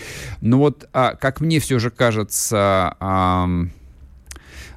Но 0.40 0.58
вот, 0.58 0.88
а, 0.92 1.16
как 1.16 1.40
мне 1.40 1.58
все 1.58 1.80
же 1.80 1.90
кажется, 1.90 2.94
а, 3.00 3.48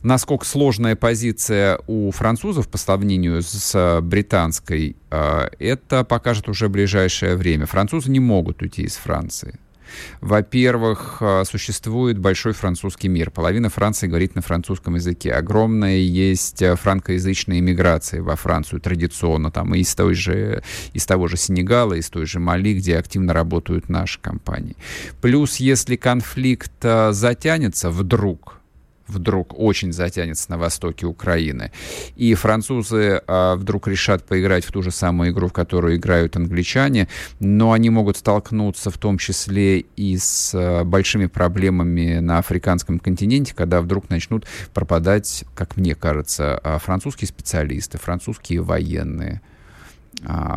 насколько 0.02 0.46
сложная 0.46 0.96
позиция 0.96 1.80
у 1.86 2.10
французов 2.10 2.68
по 2.70 2.80
сравнению 2.80 3.44
с 3.44 4.00
британской, 4.02 4.96
а, 5.12 5.52
это 5.60 6.04
покажет 6.04 6.50
уже 6.50 6.70
ближайшее 6.70 7.36
время. 7.36 7.68
Французы 7.68 8.10
не 8.10 8.20
могут 8.20 8.64
уйти 8.64 8.82
из 8.82 8.96
Франции. 8.96 9.60
Во-первых, 10.22 11.18
а, 11.22 11.44
существует 11.46 12.18
большой 12.18 12.54
французский 12.54 13.08
мир. 13.08 13.32
Половина 13.32 13.70
Франции 13.70 14.08
говорит 14.08 14.36
на 14.36 14.42
французском 14.42 14.96
языке. 14.96 15.32
Огромная 15.32 15.98
есть 15.98 16.62
а, 16.62 16.76
франкоязычная 16.76 17.60
иммиграция 17.60 18.22
во 18.22 18.36
Францию 18.36 18.82
традиционно. 18.82 19.52
Там 19.52 19.76
и 19.76 19.80
из, 19.80 19.96
той 19.96 20.14
же, 20.14 20.64
из 20.94 21.06
того 21.06 21.28
же 21.28 21.38
Сенегала, 21.38 21.94
из 21.94 22.10
той 22.10 22.26
же 22.26 22.40
Мали, 22.40 22.74
где 22.74 22.98
активно 22.98 23.34
работают 23.34 23.90
наши 23.90 24.20
компании. 24.20 24.76
Плюс, 25.22 25.58
если 25.58 25.96
конфликт 25.96 26.72
а, 26.84 27.12
затянется 27.12 27.90
вдруг, 27.90 28.59
вдруг 29.10 29.58
очень 29.58 29.92
затянется 29.92 30.50
на 30.52 30.58
востоке 30.58 31.06
Украины, 31.06 31.72
и 32.16 32.34
французы 32.34 33.22
а, 33.28 33.56
вдруг 33.56 33.88
решат 33.88 34.24
поиграть 34.24 34.66
в 34.66 34.72
ту 34.72 34.82
же 34.82 34.92
самую 34.92 35.32
игру, 35.32 35.48
в 35.48 35.54
которую 35.54 35.98
играют 35.98 36.36
англичане, 36.36 37.08
но 37.40 37.72
они 37.72 37.90
могут 37.90 38.18
столкнуться 38.18 38.90
в 38.90 38.98
том 38.98 39.18
числе 39.18 39.80
и 39.80 40.18
с 40.18 40.52
а, 40.54 40.84
большими 40.84 41.26
проблемами 41.26 42.20
на 42.20 42.40
африканском 42.40 43.00
континенте, 43.00 43.54
когда 43.56 43.82
вдруг 43.82 44.10
начнут 44.10 44.46
пропадать, 44.74 45.44
как 45.56 45.78
мне 45.78 45.96
кажется, 45.96 46.58
а, 46.58 46.80
французские 46.80 47.28
специалисты, 47.28 47.98
французские 47.98 48.62
военные 48.62 49.42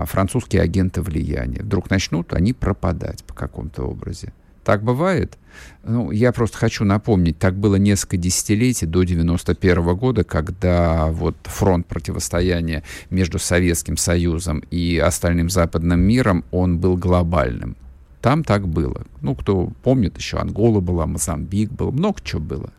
французские 0.06 0.62
агенты 0.62 1.02
влияния. 1.02 1.62
Вдруг 1.62 1.88
начнут 1.88 2.32
они 2.32 2.52
пропадать 2.52 3.22
по 3.22 3.32
какому-то 3.32 3.84
образе. 3.84 4.32
Так 4.64 4.82
бывает? 4.82 5.38
Ну, 5.84 6.10
я 6.12 6.32
просто 6.32 6.56
хочу 6.56 6.84
напомнить, 6.84 7.38
так 7.38 7.54
было 7.56 7.76
несколько 7.76 8.16
десятилетий 8.16 8.86
до 8.86 9.02
91 9.02 9.96
года, 9.96 10.24
когда 10.24 11.08
вот 11.10 11.36
фронт 11.42 11.86
противостояния 11.86 12.84
между 13.10 13.38
Советским 13.38 13.96
Союзом 13.96 14.62
и 14.70 14.98
остальным 14.98 15.50
западным 15.50 16.00
миром, 16.00 16.44
он 16.52 16.78
был 16.78 16.96
глобальным. 16.96 17.76
Там 18.20 18.44
так 18.44 18.68
было. 18.68 19.04
Ну, 19.20 19.34
кто 19.34 19.72
помнит, 19.82 20.16
еще 20.16 20.38
Ангола 20.38 20.80
была, 20.80 21.06
Мозамбик 21.06 21.72
был, 21.72 21.90
много 21.90 22.20
чего 22.22 22.40
было. 22.40 22.72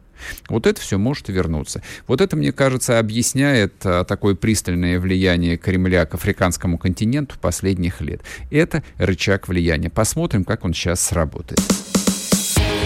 Вот 0.50 0.68
это 0.68 0.80
все 0.80 0.98
может 0.98 1.30
вернуться. 1.30 1.82
Вот 2.08 2.22
это, 2.22 2.36
мне 2.36 2.52
кажется, 2.52 3.00
объясняет 3.00 3.74
а, 3.84 4.04
такое 4.04 4.36
пристальное 4.36 5.00
влияние 5.00 5.58
Кремля 5.58 6.06
к 6.06 6.14
африканскому 6.14 6.78
континенту 6.78 7.36
последних 7.40 8.02
лет. 8.02 8.22
Это 8.52 8.84
рычаг 8.98 9.48
влияния. 9.48 9.90
Посмотрим, 9.90 10.44
как 10.44 10.66
он 10.66 10.74
сейчас 10.74 11.02
сработает. 11.02 11.60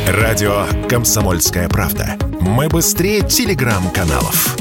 Радио 0.08 0.65
«Комсомольская 0.88 1.67
правда». 1.67 2.17
Мы 2.39 2.69
быстрее 2.69 3.28
телеграм-каналов. 3.28 4.56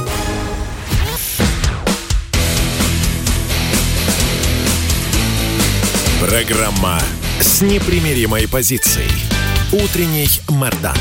Программа 6.21 6.99
с 7.41 7.63
непримиримой 7.63 8.49
позицией. 8.49 9.11
Утренний 9.73 10.29
Мордан. 10.49 10.97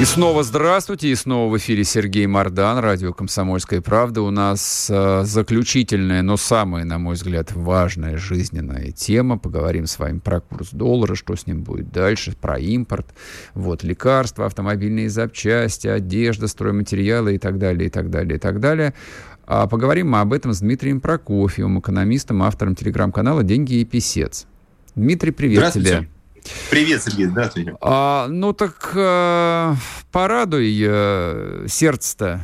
И 0.00 0.04
снова 0.06 0.42
здравствуйте, 0.42 1.08
и 1.08 1.14
снова 1.14 1.52
в 1.52 1.58
эфире 1.58 1.84
Сергей 1.84 2.26
Мордан, 2.26 2.78
радио 2.78 3.12
«Комсомольская 3.12 3.82
правда». 3.82 4.22
У 4.22 4.30
нас 4.30 4.88
э, 4.88 5.24
заключительная, 5.24 6.22
но 6.22 6.38
самая, 6.38 6.86
на 6.86 6.98
мой 6.98 7.16
взгляд, 7.16 7.52
важная 7.52 8.16
жизненная 8.16 8.92
тема. 8.92 9.36
Поговорим 9.36 9.86
с 9.86 9.98
вами 9.98 10.18
про 10.18 10.40
курс 10.40 10.70
доллара, 10.72 11.14
что 11.16 11.36
с 11.36 11.46
ним 11.46 11.64
будет 11.64 11.92
дальше, 11.92 12.34
про 12.34 12.58
импорт, 12.58 13.08
вот, 13.52 13.82
лекарства, 13.82 14.46
автомобильные 14.46 15.10
запчасти, 15.10 15.88
одежда, 15.88 16.48
стройматериалы 16.48 17.34
и 17.34 17.38
так 17.38 17.58
далее, 17.58 17.88
и 17.88 17.90
так 17.90 18.08
далее, 18.08 18.36
и 18.36 18.40
так 18.40 18.58
далее. 18.58 18.94
А 19.44 19.66
поговорим 19.66 20.12
мы 20.12 20.20
об 20.20 20.32
этом 20.32 20.54
с 20.54 20.60
Дмитрием 20.60 21.02
Прокофьевым, 21.02 21.78
экономистом, 21.78 22.42
автором 22.42 22.74
телеграм-канала 22.74 23.42
«Деньги 23.42 23.74
и 23.74 23.84
писец». 23.84 24.46
Дмитрий, 24.94 25.32
привет 25.32 25.74
тебе. 25.74 26.08
Привет, 26.70 27.02
Сергей, 27.02 27.26
здравствуйте. 27.26 27.74
А, 27.80 28.26
ну 28.28 28.52
так 28.52 28.92
э, 28.94 29.74
порадуй 30.12 30.78
э, 30.82 31.66
сердце-то. 31.68 32.40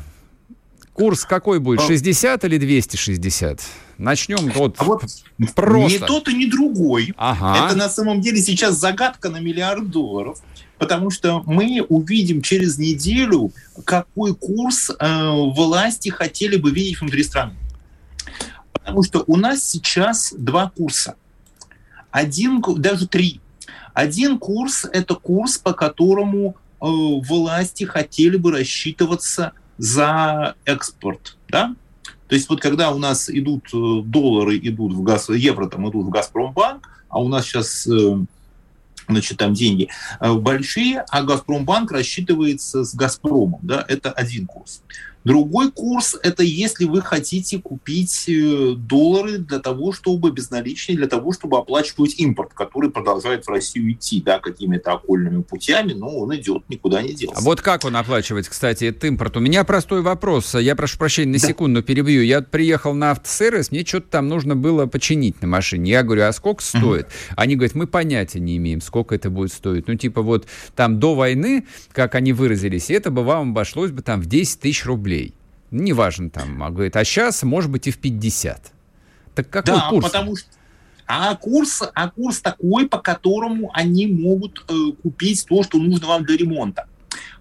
Курс 0.93 1.25
какой 1.25 1.61
будет, 1.61 1.83
60 1.83 2.45
или 2.45 2.59
260? 2.59 3.61
Начнем 3.99 4.51
вот, 4.55 4.77
а 4.79 4.85
вот 4.85 5.03
просто. 5.55 5.99
Не 6.01 6.07
тот 6.07 6.29
и 6.29 6.35
не 6.35 6.47
другой. 6.47 7.15
Ага. 7.17 7.67
Это 7.67 7.77
на 7.77 7.89
самом 7.89 8.21
деле 8.21 8.41
сейчас 8.41 8.77
загадка 8.77 9.29
на 9.29 9.41
миллиард 9.41 9.91
долларов 9.91 10.41
потому 10.79 11.11
что 11.11 11.43
мы 11.47 11.85
увидим 11.89 12.43
через 12.43 12.79
неделю, 12.79 13.53
какой 13.85 14.35
курс 14.35 14.91
э, 14.91 15.31
власти 15.55 16.09
хотели 16.09 16.57
бы 16.57 16.71
видеть 16.71 17.01
внутри 17.01 17.23
страны. 17.23 17.55
Потому 18.73 19.03
что 19.03 19.25
у 19.27 19.37
нас 19.37 19.63
сейчас 19.63 20.35
два 20.37 20.71
курса. 20.71 21.17
Один, 22.11 22.63
даже 22.79 23.07
три. 23.07 23.41
Один 23.97 24.39
курс– 24.39 24.85
это 24.93 25.15
курс, 25.15 25.57
по 25.57 25.73
которому 25.73 26.51
э, 26.51 26.55
власти 26.87 27.85
хотели 27.85 28.37
бы 28.37 28.53
рассчитываться 28.53 29.53
за 29.79 30.55
экспорт. 30.67 31.39
Да? 31.49 31.75
То 32.29 32.35
есть 32.35 32.51
вот 32.51 32.61
когда 32.61 32.91
у 32.91 32.99
нас 32.99 33.31
идут 33.31 33.73
э, 33.73 34.03
доллары, 34.05 34.59
идут 34.59 34.93
в 34.93 35.03
газ, 35.03 35.31
евро 35.31 35.67
там 35.67 35.89
идут 35.89 36.05
в 36.05 36.11
Газпромбанк, 36.11 36.87
а 37.09 37.23
у 37.23 37.29
нас 37.29 37.47
сейчас 37.47 37.87
э, 37.87 38.19
значит, 39.09 39.39
там 39.39 39.55
деньги 39.55 39.89
э, 40.21 40.31
большие, 40.35 41.03
а 41.09 41.23
Газпромбанк 41.23 41.91
рассчитывается 41.91 42.85
с 42.85 42.95
Газпромом, 42.95 43.61
да, 43.63 43.83
это 43.89 44.13
один 44.13 44.45
курс. 44.45 44.83
Другой 45.27 45.73
курс– 45.73 46.15
это 46.23 46.45
если 46.45 46.85
вы 46.85 47.03
хотите 47.03 47.59
купить 47.59 48.29
э, 48.29 48.75
доллары 48.77 49.39
для 49.39 49.59
того, 49.59 49.93
чтобы 49.93 50.31
безналичные, 50.31 50.97
для 50.97 51.09
того, 51.09 51.33
чтобы 51.33 51.59
оплачивать 51.59 52.15
импорт, 52.21 52.55
который 52.55 52.91
продолжает 52.91 53.45
в 53.45 53.49
Россию 53.49 53.91
идти, 53.91 54.23
да, 54.23 54.39
какими-то 54.39 54.93
окольными 54.93 55.43
путями, 55.43 55.95
но 55.95 56.17
он 56.17 56.33
идет, 56.37 56.69
никуда 56.69 57.03
не 57.03 57.13
делся. 57.13 57.41
А 57.41 57.43
вот 57.43 57.61
как 57.61 57.85
он 57.85 57.97
оплачивать, 57.97 58.49
кстати, 58.49 58.85
этот 58.85 59.03
импорт? 59.03 59.37
У 59.37 59.41
меня 59.41 59.65
простой 59.65 60.01
вопрос. 60.01 60.55
Я 60.55 60.77
прошу 60.77 60.97
прощения 60.97 61.33
на 61.33 61.41
да. 61.41 61.49
секунду 61.49 61.83
перебью. 61.83 62.23
Я 62.23 62.41
приехал 62.41 62.95
на 62.95 63.11
автосервис, 63.11 63.73
мне 63.73 63.85
что-то 63.85 64.07
там 64.07 64.29
нужно 64.29 64.55
было 64.55 64.87
починить 64.87 65.43
на 65.43 65.49
машине. 65.49 65.91
Я 65.91 66.05
говорю, 66.05 66.23
а 66.23 66.33
сколько 66.33 66.63
стоит? 66.63 67.07
Угу. 67.07 67.35
Они 67.37 67.57
говорят, 67.57 67.75
мы 67.75 67.89
понятия 67.89 68.39
не 68.39 68.59
имеем, 68.59 68.81
сколько 68.81 69.17
это 69.17 69.29
будет 69.29 69.51
стоить. 69.51 69.89
Ну, 69.89 69.97
типа 69.97 70.23
вот 70.23 70.47
там 70.77 71.01
до 71.01 71.17
войны, 71.17 71.67
как 71.91 72.15
они 72.15 72.33
выразились, 72.33 72.91
это 72.91 73.11
бы 73.11 73.25
вам 73.25 73.51
обошлось 73.51 73.91
бы 73.91 74.03
там 74.03 74.21
в 74.21 74.27
10 74.27 74.61
тысяч 74.61 74.85
рублей 74.87 75.16
неважно 75.71 76.31
там, 76.31 76.63
а 76.63 76.71
говорит, 76.71 76.97
а 76.97 77.05
сейчас, 77.05 77.43
может 77.43 77.71
быть, 77.71 77.87
и 77.87 77.91
в 77.91 77.99
50. 77.99 78.73
Так 79.35 79.51
какой 79.51 79.75
да, 79.75 79.89
курс? 79.91 80.07
потому 80.07 80.37
что 80.37 80.49
а 81.07 81.37
курс, 81.37 81.83
а 81.95 82.11
курс 82.11 82.41
такой, 82.41 82.89
по 82.89 82.99
которому 82.99 83.71
они 83.73 84.07
могут 84.07 84.65
э, 84.69 84.93
купить 85.03 85.47
то, 85.49 85.63
что 85.63 85.79
нужно 85.79 86.07
вам 86.09 86.25
для 86.25 86.37
ремонта. 86.37 86.89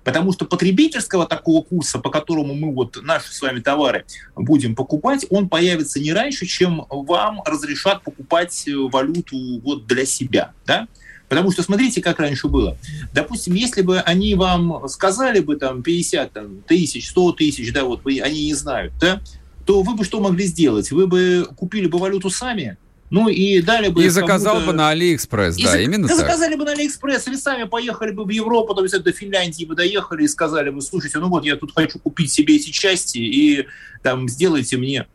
Потому 0.04 0.32
что 0.34 0.46
потребительского 0.46 1.26
такого 1.26 1.64
курса, 1.64 1.98
по 1.98 2.12
которому 2.12 2.54
мы 2.54 2.72
вот 2.72 3.00
наши 3.02 3.34
с 3.34 3.42
вами 3.42 3.60
товары 3.60 4.06
будем 4.36 4.76
покупать, 4.76 5.26
он 5.32 5.50
появится 5.50 6.00
не 6.00 6.14
раньше, 6.14 6.46
чем 6.46 6.86
вам 6.90 7.42
разрешат 7.44 8.04
покупать 8.04 8.68
э, 8.68 8.76
валюту 8.76 9.60
вот 9.62 9.88
для 9.88 10.06
себя. 10.06 10.54
Да? 10.68 10.88
Потому 11.28 11.52
что 11.52 11.64
смотрите, 11.64 12.02
как 12.02 12.20
раньше 12.20 12.48
было. 12.48 12.78
Допустим, 13.14 13.56
если 13.56 13.82
бы 13.82 14.00
они 14.00 14.36
вам 14.36 14.88
сказали 14.88 15.40
бы 15.40 15.56
там 15.56 15.82
50 15.82 16.32
там, 16.32 16.62
тысяч, 16.68 17.10
100 17.10 17.32
тысяч, 17.34 17.74
да, 17.74 17.84
вот 17.84 18.04
вы, 18.04 18.20
они 18.20 18.46
не 18.46 18.54
знают, 18.54 18.94
да, 19.00 19.22
то 19.66 19.82
вы 19.82 19.96
бы 19.96 20.04
что 20.04 20.20
могли 20.20 20.46
сделать? 20.46 20.92
Вы 20.92 21.08
бы 21.08 21.48
купили 21.58 21.88
бы 21.88 21.98
валюту 21.98 22.30
сами, 22.30 22.78
ну 23.10 23.30
и 23.30 23.62
дали 23.62 23.90
бы... 23.90 24.04
И 24.04 24.10
заказал 24.10 24.62
бы 24.62 24.74
на 24.74 24.90
Алиэкспресс, 24.90 25.58
да, 25.58 25.72
за... 25.72 25.82
именно 25.82 26.08
так. 26.08 26.18
заказали 26.18 26.56
бы 26.56 26.66
на 26.66 26.72
Алиэкспресс, 26.72 27.28
или 27.28 27.36
сами 27.36 27.64
поехали 27.64 28.12
бы 28.12 28.26
в 28.26 28.30
Европу, 28.30 28.74
там, 28.74 28.86
до 28.88 29.12
Финляндии 29.12 29.66
бы 29.66 29.76
доехали 29.76 30.24
и 30.24 30.28
сказали 30.28 30.70
бы, 30.70 30.82
слушайте, 30.82 31.20
ну 31.20 31.30
вот 31.30 31.46
я 31.46 31.56
тут 31.56 31.74
хочу 31.76 32.00
купить 32.00 32.32
себе 32.32 32.56
эти 32.56 32.72
части, 32.72 33.18
и 33.18 33.68
там 34.04 34.28
сделайте 34.28 34.78
мне 34.78 35.08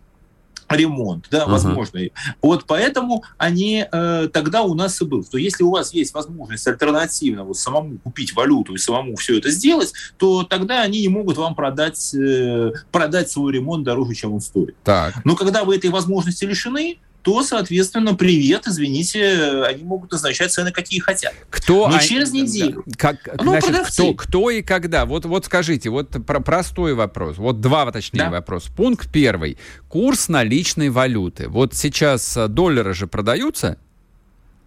ремонт, 0.70 1.26
да, 1.30 1.44
uh-huh. 1.44 1.50
возможно. 1.50 2.00
Вот 2.40 2.64
поэтому 2.66 3.24
они 3.38 3.84
э, 3.90 4.28
тогда 4.32 4.62
у 4.62 4.74
нас 4.74 5.00
и 5.00 5.04
был, 5.04 5.24
что 5.24 5.38
если 5.38 5.64
у 5.64 5.70
вас 5.70 5.92
есть 5.92 6.14
возможность 6.14 6.66
альтернативно 6.66 7.44
вот 7.44 7.58
самому 7.58 7.98
купить 7.98 8.34
валюту 8.34 8.74
и 8.74 8.78
самому 8.78 9.16
все 9.16 9.38
это 9.38 9.50
сделать, 9.50 9.92
то 10.16 10.44
тогда 10.44 10.82
они 10.82 11.00
не 11.00 11.08
могут 11.08 11.36
вам 11.36 11.54
продать, 11.54 12.14
э, 12.14 12.72
продать 12.92 13.30
свой 13.30 13.52
ремонт 13.52 13.84
дороже, 13.84 14.14
чем 14.14 14.34
он 14.34 14.40
стоит. 14.40 14.76
Так. 14.84 15.14
Но 15.24 15.36
когда 15.36 15.64
вы 15.64 15.76
этой 15.76 15.90
возможности 15.90 16.44
лишены, 16.44 16.98
то, 17.22 17.42
соответственно, 17.42 18.14
привет, 18.14 18.66
извините, 18.66 19.64
они 19.64 19.84
могут 19.84 20.12
назначать 20.12 20.52
цены, 20.52 20.72
какие 20.72 21.00
хотят. 21.00 21.34
Кто? 21.50 21.88
Но 21.88 21.96
а... 21.96 22.00
через 22.00 22.32
неделю. 22.32 22.84
Как, 22.96 23.16
ну, 23.42 23.50
значит, 23.60 23.86
кто, 23.88 24.14
кто 24.14 24.50
и 24.50 24.62
когда? 24.62 25.04
Вот, 25.04 25.24
вот 25.24 25.44
скажите, 25.44 25.90
вот 25.90 26.10
про 26.26 26.40
простой 26.40 26.94
вопрос. 26.94 27.38
Вот 27.38 27.60
два, 27.60 27.90
точнее, 27.92 28.20
да. 28.20 28.30
вопрос. 28.30 28.64
Пункт 28.74 29.10
первый. 29.12 29.58
Курс 29.88 30.28
наличной 30.28 30.88
валюты. 30.88 31.48
Вот 31.48 31.74
сейчас 31.74 32.36
э, 32.36 32.48
доллары 32.48 32.94
же 32.94 33.06
продаются? 33.06 33.78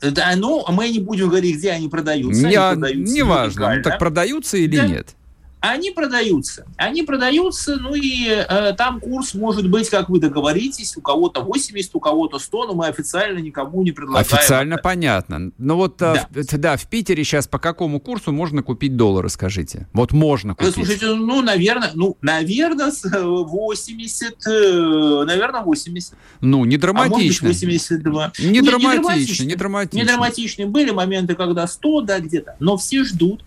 Да, 0.01 0.33
ну, 0.35 0.65
мы 0.69 0.89
не 0.89 0.99
будем 0.99 1.29
говорить, 1.29 1.57
где 1.57 1.71
они 1.71 1.87
продаются. 1.87 2.45
Не, 2.45 2.55
они 2.55 2.75
продаются 2.75 3.13
не 3.13 3.21
важно. 3.23 3.75
Ну, 3.75 3.81
так 3.83 3.99
продаются 3.99 4.57
или 4.57 4.77
да. 4.77 4.87
нет? 4.87 5.15
Они 5.63 5.91
продаются. 5.91 6.65
Они 6.75 7.03
продаются, 7.03 7.77
ну 7.77 7.95
и 7.95 8.27
э, 8.27 8.73
там 8.73 8.99
курс 8.99 9.33
может 9.33 9.69
быть, 9.69 9.89
как 9.89 10.09
вы 10.09 10.19
договоритесь, 10.19 10.97
у 10.97 11.01
кого-то 11.01 11.39
80, 11.39 11.95
у 11.95 12.01
кого-то 12.01 12.37
100, 12.37 12.67
но 12.67 12.73
мы 12.73 12.87
официально 12.87 13.39
никому 13.39 13.81
не 13.81 13.93
предлагаем. 13.93 14.27
Официально 14.29 14.73
это. 14.73 14.83
понятно. 14.83 15.53
Ну 15.57 15.77
вот, 15.77 16.01
э, 16.01 16.15
да. 16.15 16.27
В, 16.29 16.57
да, 16.57 16.75
в 16.75 16.89
Питере 16.89 17.23
сейчас 17.23 17.47
по 17.47 17.59
какому 17.59 18.01
курсу 18.01 18.33
можно 18.33 18.61
купить 18.61 18.97
доллары, 18.97 19.29
скажите? 19.29 19.87
Вот 19.93 20.11
можно 20.11 20.53
купить. 20.53 20.73
Слушайте, 20.73 21.05
ну, 21.05 21.41
наверное, 21.41 21.91
ну, 21.93 22.17
наверное, 22.21 22.91
80, 22.91 24.45
э, 24.45 25.23
наверное, 25.25 25.61
80. 25.61 26.13
Ну, 26.41 26.65
не 26.65 26.75
драматично. 26.75 27.15
А 27.15 27.19
может 27.19 27.41
быть 27.41 27.63
82. 27.63 28.33
Не, 28.39 28.49
не, 28.49 28.61
драматично, 28.61 28.83
не 28.83 28.99
драматично, 28.99 29.43
не 29.45 29.55
драматично. 29.55 29.97
Не 29.97 30.03
драматично. 30.03 30.65
Были 30.67 30.91
моменты, 30.91 31.35
когда 31.35 31.65
100, 31.67 32.01
да, 32.01 32.19
где-то, 32.19 32.57
но 32.59 32.75
все 32.75 33.05
ждут 33.05 33.45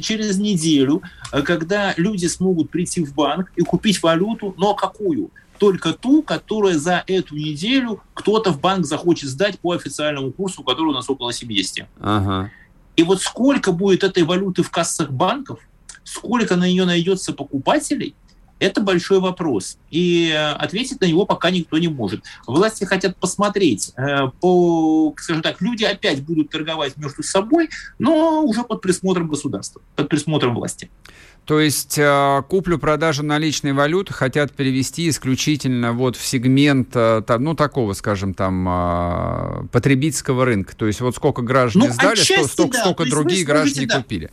через 0.00 0.38
неделю, 0.38 1.02
э, 1.32 1.42
когда 1.42 1.94
люди 1.96 2.26
смогут 2.26 2.70
прийти 2.70 3.04
в 3.04 3.14
банк 3.14 3.52
и 3.56 3.62
купить 3.62 4.02
валюту, 4.02 4.54
но 4.56 4.74
какую? 4.74 5.30
Только 5.58 5.92
ту, 5.92 6.22
которая 6.22 6.78
за 6.78 7.04
эту 7.06 7.36
неделю 7.36 8.02
кто-то 8.14 8.50
в 8.50 8.60
банк 8.60 8.86
захочет 8.86 9.28
сдать 9.28 9.58
по 9.58 9.72
официальному 9.72 10.32
курсу, 10.32 10.62
который 10.62 10.88
у 10.88 10.92
нас 10.92 11.08
около 11.10 11.32
70. 11.32 11.86
Ага. 12.00 12.50
И 12.96 13.02
вот 13.02 13.20
сколько 13.20 13.72
будет 13.72 14.02
этой 14.02 14.22
валюты 14.22 14.62
в 14.62 14.70
кассах 14.70 15.10
банков, 15.10 15.60
сколько 16.02 16.56
на 16.56 16.66
нее 16.68 16.84
найдется 16.84 17.32
покупателей– 17.32 18.14
это 18.60 18.80
большой 18.80 19.18
вопрос. 19.20 19.78
И 19.90 20.30
э, 20.32 20.52
ответить 20.52 21.00
на 21.00 21.06
него 21.06 21.26
пока 21.26 21.50
никто 21.50 21.78
не 21.78 21.88
может. 21.88 22.22
Власти 22.46 22.84
хотят 22.84 23.16
посмотреть. 23.16 23.92
Э, 23.96 24.28
по, 24.40 25.12
скажем 25.18 25.42
так, 25.42 25.60
люди 25.60 25.84
опять 25.84 26.22
будут 26.22 26.50
торговать 26.50 26.96
между 26.96 27.22
собой, 27.22 27.70
но 27.98 28.44
уже 28.44 28.62
под 28.62 28.82
присмотром 28.82 29.28
государства, 29.28 29.80
под 29.96 30.08
присмотром 30.08 30.54
власти. 30.54 30.90
То 31.46 31.58
есть 31.58 31.98
э, 31.98 32.42
куплю-продажу 32.48 33.24
наличной 33.24 33.72
валюты 33.72 34.12
хотят 34.12 34.52
перевести 34.52 35.08
исключительно 35.08 35.92
вот 35.94 36.16
в 36.16 36.24
сегмент, 36.24 36.94
ну, 36.94 37.54
такого, 37.54 37.94
скажем, 37.94 38.34
там, 38.34 39.68
потребительского 39.72 40.44
рынка. 40.44 40.76
То 40.76 40.86
есть 40.86 41.00
вот 41.00 41.16
сколько 41.16 41.40
граждане 41.40 41.88
ну, 41.88 41.94
сдали, 41.94 42.16
столько, 42.20 42.48
столько, 42.48 42.76
да. 42.76 42.80
столько 42.80 43.10
другие 43.10 43.44
граждане 43.44 43.86
да. 43.86 43.96
купили. 43.96 44.26
Да, 44.26 44.32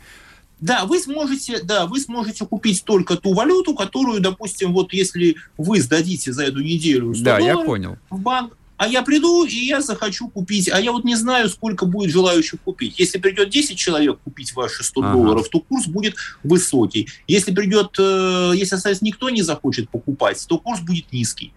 вы 0.85 0.99
сможете, 0.99 1.61
да, 1.63 1.85
вы 1.85 1.99
сможете 1.99 2.45
купить 2.45 2.83
только 2.83 3.15
ту 3.15 3.33
валюту, 3.33 3.75
которую, 3.75 4.21
допустим, 4.21 4.73
вот 4.73 4.93
если 4.93 5.35
вы 5.57 5.81
сдадите 5.81 6.33
за 6.33 6.45
эту 6.45 6.61
неделю 6.61 7.13
100 7.13 7.23
да, 7.23 7.39
я 7.39 7.57
понял. 7.57 7.97
в 8.09 8.19
банк, 8.19 8.53
а 8.77 8.87
я 8.87 9.01
приду 9.01 9.43
и 9.43 9.55
я 9.55 9.81
захочу 9.81 10.29
купить, 10.29 10.69
а 10.69 10.79
я 10.79 10.91
вот 10.91 11.03
не 11.03 11.15
знаю, 11.15 11.49
сколько 11.49 11.85
будет 11.85 12.11
желающих 12.11 12.61
купить. 12.61 12.99
Если 12.99 13.17
придет 13.17 13.49
10 13.49 13.77
человек 13.77 14.19
купить 14.23 14.53
ваши 14.55 14.83
100 14.83 15.01
ага. 15.01 15.13
долларов, 15.13 15.49
то 15.49 15.59
курс 15.59 15.87
будет 15.87 16.15
высокий. 16.43 17.09
Если 17.27 17.51
придет, 17.51 17.95
э, 17.97 18.51
если, 18.53 18.75
соответственно, 18.75 19.07
никто 19.07 19.29
не 19.31 19.41
захочет 19.41 19.89
покупать, 19.89 20.43
то 20.47 20.59
курс 20.59 20.79
будет 20.81 21.11
низкий. 21.11 21.53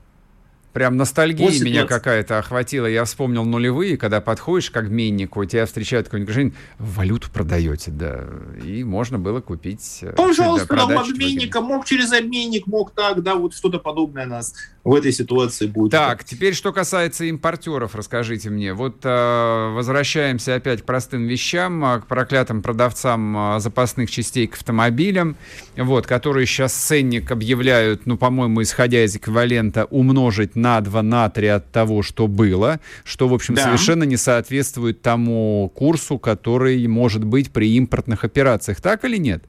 Прям 0.73 0.97
ностальгия 0.97 1.49
После 1.49 1.67
меня 1.69 1.85
какая-то 1.85 2.39
охватила. 2.39 2.87
Я 2.87 3.05
вспомнил 3.05 3.45
нулевые, 3.45 3.97
когда 3.97 4.21
подходишь 4.21 4.71
к 4.71 4.77
обменнику, 4.77 5.45
тебя 5.45 5.67
встречают 5.67 6.07
какой-нибудь 6.07 6.29
гражданин, 6.29 6.55
валюту 6.79 7.29
продаете, 7.31 7.91
да. 7.91 8.25
И 8.65 8.85
можно 8.85 9.19
было 9.19 9.41
купить... 9.41 9.99
Э, 10.03 10.13
Пожалуйста, 10.13 10.75
да, 10.75 11.01
обменника, 11.01 11.61
мог 11.61 11.87
через 11.87 12.13
обменник, 12.13 12.69
мог 12.69 12.93
так, 12.93 13.23
да, 13.23 13.35
вот 13.35 13.55
что-то 13.55 13.81
подобное 13.81 14.27
нас 14.27 14.55
в 14.85 14.95
этой 14.95 15.13
ситуации 15.13 15.67
будет. 15.67 15.91
Так, 15.91 16.25
теперь 16.25 16.55
что 16.55 16.73
касается 16.73 17.25
импортеров, 17.25 17.95
расскажите 17.95 18.49
мне. 18.49 18.73
Вот 18.73 18.99
э, 19.03 19.73
возвращаемся 19.75 20.55
опять 20.55 20.83
к 20.83 20.85
простым 20.85 21.27
вещам, 21.27 21.85
а, 21.85 22.01
к 22.01 22.07
проклятым 22.07 22.63
продавцам 22.63 23.57
э, 23.57 23.61
запасных 23.61 24.11
частей 24.11 24.47
к 24.47 24.55
автомобилям, 24.55 25.37
вот, 25.77 26.07
которые 26.07 26.47
сейчас 26.47 26.73
ценник 26.73 27.31
объявляют, 27.31 28.07
ну, 28.07 28.17
по-моему, 28.17 28.63
исходя 28.63 29.05
из 29.05 29.17
эквивалента, 29.17 29.85
умножить 29.85 30.57
на 30.61 30.81
2, 30.81 31.03
на 31.03 31.29
3 31.29 31.47
от 31.49 31.73
того, 31.73 32.03
что 32.03 32.27
было, 32.27 32.81
что, 33.05 33.29
в 33.29 33.35
общем, 33.35 33.55
да. 33.55 33.65
совершенно 33.65 34.05
не 34.05 34.17
соответствует 34.17 35.03
тому 35.03 35.71
курсу, 35.75 36.19
который 36.19 36.87
может 36.87 37.25
быть 37.25 37.51
при 37.51 37.75
импортных 37.77 38.25
операциях. 38.25 38.81
Так 38.81 39.05
или 39.05 39.17
нет? 39.17 39.45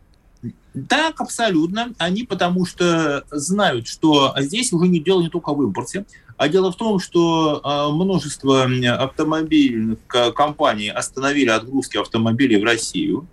Так, 0.87 1.19
абсолютно. 1.19 1.93
Они 1.97 2.23
потому 2.23 2.65
что 2.65 3.25
знают, 3.29 3.87
что 3.87 4.33
здесь 4.39 4.71
уже 4.71 4.87
не 4.87 4.99
дело 5.01 5.21
не 5.21 5.29
только 5.29 5.53
в 5.53 5.61
импорте, 5.61 6.05
а 6.37 6.47
дело 6.47 6.71
в 6.71 6.75
том, 6.75 6.99
что 6.99 7.59
а, 7.63 7.89
множество 7.89 8.67
автомобильных 8.97 9.99
компаний 10.07 10.89
остановили 10.89 11.49
отгрузки 11.49 11.97
автомобилей 11.97 12.59
в 12.59 12.63
Россию. 12.63 13.27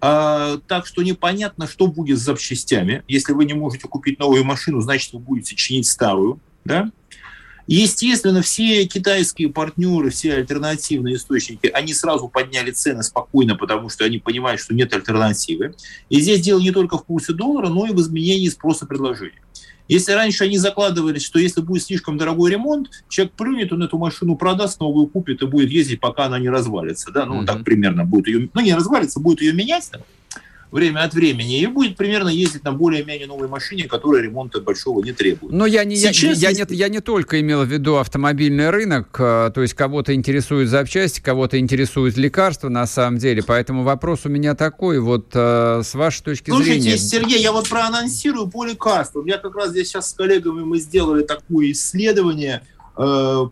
А, 0.00 0.58
так 0.66 0.86
что 0.86 1.02
непонятно, 1.02 1.66
что 1.66 1.86
будет 1.86 2.18
с 2.18 2.22
запчастями. 2.22 3.02
Если 3.08 3.32
вы 3.32 3.46
не 3.46 3.54
можете 3.54 3.88
купить 3.88 4.18
новую 4.18 4.44
машину, 4.44 4.80
значит, 4.80 5.14
вы 5.14 5.20
будете 5.20 5.56
чинить 5.56 5.86
старую. 5.86 6.40
Да? 6.66 6.90
Естественно, 7.66 8.42
все 8.42 8.84
китайские 8.84 9.48
партнеры, 9.48 10.10
все 10.10 10.34
альтернативные 10.34 11.16
источники, 11.16 11.66
они 11.68 11.94
сразу 11.94 12.28
подняли 12.28 12.70
цены 12.70 13.02
спокойно, 13.02 13.56
потому 13.56 13.88
что 13.88 14.04
они 14.04 14.18
понимают, 14.18 14.60
что 14.60 14.74
нет 14.74 14.92
альтернативы. 14.92 15.74
И 16.10 16.20
здесь 16.20 16.40
дело 16.40 16.60
не 16.60 16.72
только 16.72 16.98
в 16.98 17.04
курсе 17.04 17.32
доллара, 17.32 17.68
но 17.68 17.86
и 17.86 17.92
в 17.92 18.00
изменении 18.00 18.48
спроса 18.48 18.86
предложения. 18.86 19.40
Если 19.86 20.12
раньше 20.12 20.44
они 20.44 20.56
закладывались, 20.56 21.24
что 21.24 21.38
если 21.38 21.60
будет 21.60 21.82
слишком 21.82 22.16
дорогой 22.16 22.50
ремонт, 22.50 22.88
человек 23.08 23.34
плюнет, 23.34 23.72
он 23.72 23.82
эту 23.82 23.98
машину 23.98 24.34
продаст, 24.36 24.80
новую 24.80 25.06
купит 25.06 25.42
и 25.42 25.46
будет 25.46 25.70
ездить, 25.70 26.00
пока 26.00 26.24
она 26.24 26.38
не 26.38 26.48
развалится. 26.48 27.10
Да? 27.12 27.26
Ну, 27.26 27.42
mm-hmm. 27.42 27.46
так 27.46 27.64
примерно 27.64 28.04
будет 28.04 28.26
ее... 28.28 28.48
Ну, 28.52 28.60
не 28.62 28.74
развалится, 28.74 29.20
будет 29.20 29.42
ее 29.42 29.52
менять 29.52 29.90
время 30.74 31.04
от 31.04 31.14
времени 31.14 31.60
и 31.60 31.66
будет 31.66 31.96
примерно 31.96 32.28
ездить 32.28 32.64
на 32.64 32.72
более-менее 32.72 33.28
новой 33.28 33.46
машине, 33.46 33.84
которая 33.84 34.22
ремонта 34.22 34.60
большого 34.60 35.04
не 35.04 35.12
требует. 35.12 35.52
Но 35.52 35.66
я 35.66 35.84
не, 35.84 35.94
Сейчас 35.94 36.36
я, 36.38 36.50
я, 36.50 36.64
не, 36.64 36.76
я 36.76 36.88
не 36.88 36.98
только 36.98 37.40
имел 37.40 37.62
в 37.62 37.68
виду 37.68 37.96
автомобильный 37.96 38.70
рынок, 38.70 39.16
а, 39.20 39.50
то 39.50 39.62
есть 39.62 39.74
кого-то 39.74 40.12
интересуют 40.14 40.68
запчасти, 40.68 41.20
кого-то 41.20 41.60
интересуют 41.60 42.16
лекарства 42.16 42.68
на 42.70 42.86
самом 42.86 43.18
деле, 43.18 43.44
поэтому 43.46 43.84
вопрос 43.84 44.22
у 44.24 44.28
меня 44.28 44.56
такой, 44.56 44.98
вот 44.98 45.28
а, 45.34 45.82
с 45.84 45.94
вашей 45.94 46.24
точки 46.24 46.50
Слушайте, 46.50 46.80
зрения... 46.80 46.98
Сергей, 46.98 47.40
я 47.40 47.52
вот 47.52 47.68
проанонсирую 47.68 48.48
по 48.48 48.64
лекарствам. 48.64 49.26
Я 49.26 49.38
как 49.38 49.54
раз 49.54 49.70
здесь 49.70 49.88
сейчас 49.88 50.10
с 50.10 50.12
коллегами 50.12 50.64
мы 50.64 50.80
сделали 50.80 51.22
такое 51.22 51.70
исследование, 51.70 52.62
э, 52.96 53.00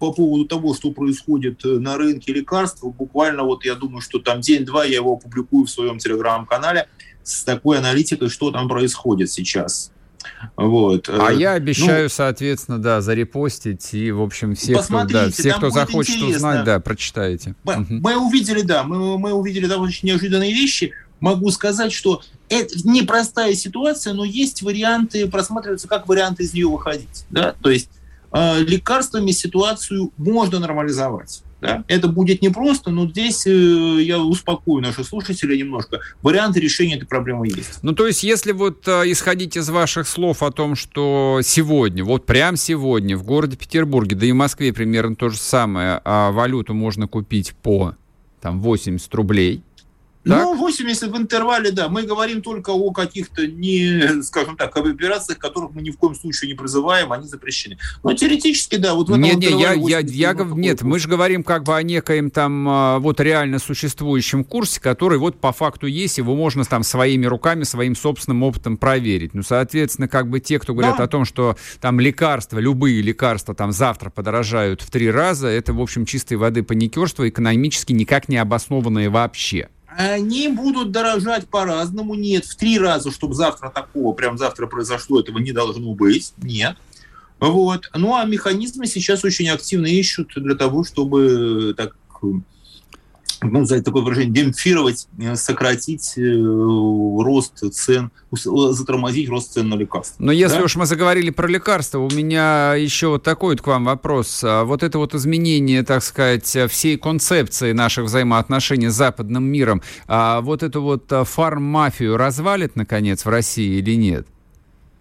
по 0.01 0.13
поводу 0.13 0.45
того, 0.45 0.75
что 0.75 0.91
происходит 0.91 1.61
на 1.63 1.97
рынке 1.97 2.33
лекарств. 2.33 2.83
Буквально 2.83 3.45
вот 3.45 3.65
я 3.65 3.77
думаю, 3.77 4.01
что 4.01 4.19
там 4.19 4.41
день-два 4.41 4.85
я 4.85 4.97
его 4.97 5.13
опубликую 5.15 5.67
в 5.67 5.71
своем 5.71 5.99
телеграм-канале 5.99 6.89
с 7.25 7.45
такой 7.45 7.79
аналитикой, 7.79 8.29
что 8.29 8.51
там 8.51 8.69
происходит 8.69 9.31
сейчас. 9.31 9.93
Вот. 10.57 11.09
А 11.09 11.31
я 11.31 11.53
обещаю, 11.53 12.05
ну, 12.05 12.09
соответственно, 12.09 12.79
да, 12.79 13.01
зарепостить 13.01 13.93
и, 13.95 14.11
в 14.13 14.23
общем, 14.23 14.55
все, 14.55 14.79
кто, 14.79 15.05
да, 15.05 15.31
все, 15.31 15.55
кто 15.55 15.71
захочет 15.71 16.17
интересно. 16.17 16.37
узнать, 16.37 16.65
да, 16.65 16.81
прочитаете. 16.81 17.55
Мы, 17.65 17.75
угу. 17.75 17.87
мы 17.95 18.17
увидели, 18.17 18.63
да, 18.63 18.83
мы, 18.83 19.19
мы 19.19 19.33
увидели 19.33 19.67
довольно 19.67 19.95
неожиданные 20.03 20.53
вещи. 20.53 20.93
Могу 21.21 21.51
сказать, 21.51 21.93
что 21.93 22.23
это 22.49 22.75
непростая 22.85 23.55
ситуация, 23.55 24.13
но 24.13 24.25
есть 24.25 24.63
варианты, 24.63 25.29
просматриваются 25.29 25.89
как 25.89 26.09
варианты 26.09 26.43
из 26.45 26.53
нее 26.53 26.67
выходить. 26.67 27.27
Да? 27.31 27.55
То 27.63 27.71
есть 27.71 27.91
э, 28.33 28.61
лекарствами 28.61 29.31
ситуацию 29.31 30.13
можно 30.17 30.59
нормализовать. 30.59 31.43
Да? 31.63 31.85
Это 31.87 32.09
будет 32.09 32.43
непросто, 32.43 32.91
но 32.91 33.09
здесь 33.09 33.47
э, 33.47 33.51
я 33.51 34.19
успокою 34.19 34.83
наших 34.83 35.07
слушателей 35.07 35.57
немножко. 35.59 36.01
Варианты 36.21 36.59
решения 36.59 36.97
этой 36.97 37.07
проблемы 37.07 37.47
есть. 37.47 37.79
Ну, 37.83 37.93
то 37.93 38.07
есть, 38.09 38.25
если 38.25 38.51
вот 38.51 38.89
э, 38.89 39.05
исходить 39.13 39.57
из 39.57 39.71
ваших 39.71 40.09
слов 40.09 40.43
о 40.43 40.51
том, 40.51 40.75
что 40.75 41.39
сегодня, 41.45 42.05
вот 42.05 42.27
прямо 42.27 42.57
сегодня 42.57 43.17
в 43.17 43.23
городе 43.23 43.57
Петербурге, 43.57 44.17
да 44.17 44.27
и 44.27 44.33
в 44.33 44.35
Москве 44.35 44.73
примерно 44.73 45.15
то 45.15 45.29
же 45.29 45.39
самое, 45.39 46.01
а 46.05 46.33
валюту 46.33 46.75
можно 46.75 47.07
купить 47.07 47.55
по 47.63 47.95
там 48.41 48.61
80 48.61 49.15
рублей, 49.15 49.63
так? 50.25 50.45
Ну, 50.45 50.55
80 50.55 51.11
в 51.11 51.17
интервале, 51.17 51.73
да. 51.73 51.89
Мы 51.89 52.03
говорим 52.03 52.43
только 52.43 52.71
о 52.71 52.93
каких-то 52.93 53.47
не, 53.47 54.23
скажем 54.23 54.57
так, 54.57 54.77
об 54.77 54.87
операциях, 54.87 55.39
которых 55.39 55.73
мы 55.73 55.83
ни 55.83 55.91
в 55.91 55.97
коем 55.97 56.15
случае 56.15 56.51
не 56.51 56.57
призываем, 56.57 57.13
они 57.13 57.27
запрещены. 57.27 57.79
Но 58.03 58.15
теоретически, 58.15 58.77
да, 58.77 58.95
вот 58.95 59.09
в 59.09 59.13
этом 59.13 59.23
Нет, 59.23 59.37
нет, 59.39 59.51
я, 59.51 59.73
я, 59.73 59.99
я, 59.99 60.35
нет, 60.35 60.83
мы 60.83 60.99
же 60.99 61.09
говорим 61.09 61.43
как 61.43 61.65
бы 61.65 61.77
о 61.77 61.83
некоем 61.83 62.31
там 62.31 62.69
а, 62.69 62.99
вот 62.99 63.21
реально 63.21 63.59
существующем 63.59 64.45
курсе, 64.45 64.81
который 64.81 65.19
вот 65.19 65.41
по 65.41 65.53
факту 65.53 65.87
есть, 65.87 66.19
его 66.19 66.37
можно 66.37 66.65
там 66.65 66.83
своими 66.85 67.27
руками, 67.27 67.65
своим 67.65 67.97
собственным 67.97 68.43
опытом 68.43 68.77
проверить. 68.77 69.35
Ну, 69.35 69.43
соответственно, 69.43 70.09
как 70.09 70.29
бы 70.29 70.41
те, 70.41 70.59
кто 70.59 70.73
говорят 70.73 70.99
да. 70.99 71.05
о 71.05 71.09
том, 71.09 71.25
что 71.25 71.57
там 71.81 71.99
лекарства, 71.99 72.59
любые 72.59 73.03
лекарства 73.03 73.55
там 73.55 73.73
завтра 73.73 74.11
подорожают 74.11 74.83
в 74.83 74.91
три 74.91 75.11
раза, 75.11 75.49
это, 75.49 75.73
в 75.73 75.81
общем, 75.81 76.07
чистой 76.07 76.35
воды 76.35 76.63
паникерство, 76.63 77.29
экономически 77.29 77.93
никак 77.93 78.29
не 78.29 78.37
обоснованное 78.37 79.11
вообще 79.11 79.69
они 79.97 80.49
будут 80.49 80.91
дорожать 80.91 81.49
по-разному. 81.49 82.15
Нет, 82.15 82.45
в 82.45 82.57
три 82.57 82.79
раза, 82.79 83.11
чтобы 83.11 83.35
завтра 83.35 83.71
такого, 83.71 84.13
прям 84.15 84.39
завтра 84.39 84.67
произошло, 84.67 85.21
этого 85.21 85.39
не 85.39 85.53
должно 85.53 85.95
быть. 85.95 86.33
Нет. 86.39 86.77
Вот. 87.41 87.91
Ну, 87.95 88.15
а 88.15 88.25
механизмы 88.25 88.87
сейчас 88.87 89.25
очень 89.25 89.49
активно 89.49 89.87
ищут 89.87 90.33
для 90.37 90.55
того, 90.55 90.85
чтобы 90.85 91.75
так 91.77 91.97
ну, 93.43 93.65
за 93.65 93.83
такое 93.83 94.03
выражение, 94.03 94.33
демпфировать, 94.33 95.09
э, 95.19 95.37
сократить 95.37 96.15
э, 96.17 96.23
рост 96.23 97.63
цен, 97.73 98.11
затормозить 98.31 99.29
рост 99.29 99.53
цен 99.53 99.69
на 99.69 99.75
лекарства. 99.75 100.23
Но 100.23 100.33
если 100.33 100.59
да? 100.59 100.65
уж 100.65 100.77
мы 100.77 100.87
заговорили 100.87 101.31
про 101.31 101.49
лекарства, 101.49 101.99
у 101.99 102.11
меня 102.11 102.75
еще 102.75 103.09
вот 103.09 103.23
такой 103.23 103.55
вот 103.55 103.63
к 103.63 103.67
вам 103.67 103.85
вопрос. 103.85 104.43
А 104.45 104.65
вот 104.65 104.83
это 104.83 104.99
вот 104.99 105.15
изменение, 105.15 105.83
так 105.83 106.03
сказать, 106.03 106.57
всей 106.71 106.97
концепции 106.97 107.73
наших 107.73 108.05
взаимоотношений 108.05 108.89
с 108.89 108.95
западным 108.95 109.45
миром, 109.45 109.83
а 110.07 110.41
вот 110.41 110.63
эту 110.63 110.83
вот 110.83 111.11
э, 111.11 111.25
фарм-мафию 111.25 112.17
развалит, 112.17 112.77
наконец, 112.77 113.25
в 113.25 113.29
России 113.29 113.79
или 113.79 113.95
нет? 113.97 114.27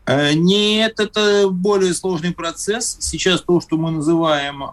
Нет, 0.08 1.00
это 1.00 1.48
более 1.50 1.94
сложный 1.94 2.34
процесс. 2.34 2.98
Сейчас 3.00 3.42
то, 3.42 3.62
что 3.62 3.78
мы 3.78 3.92
называем 3.92 4.64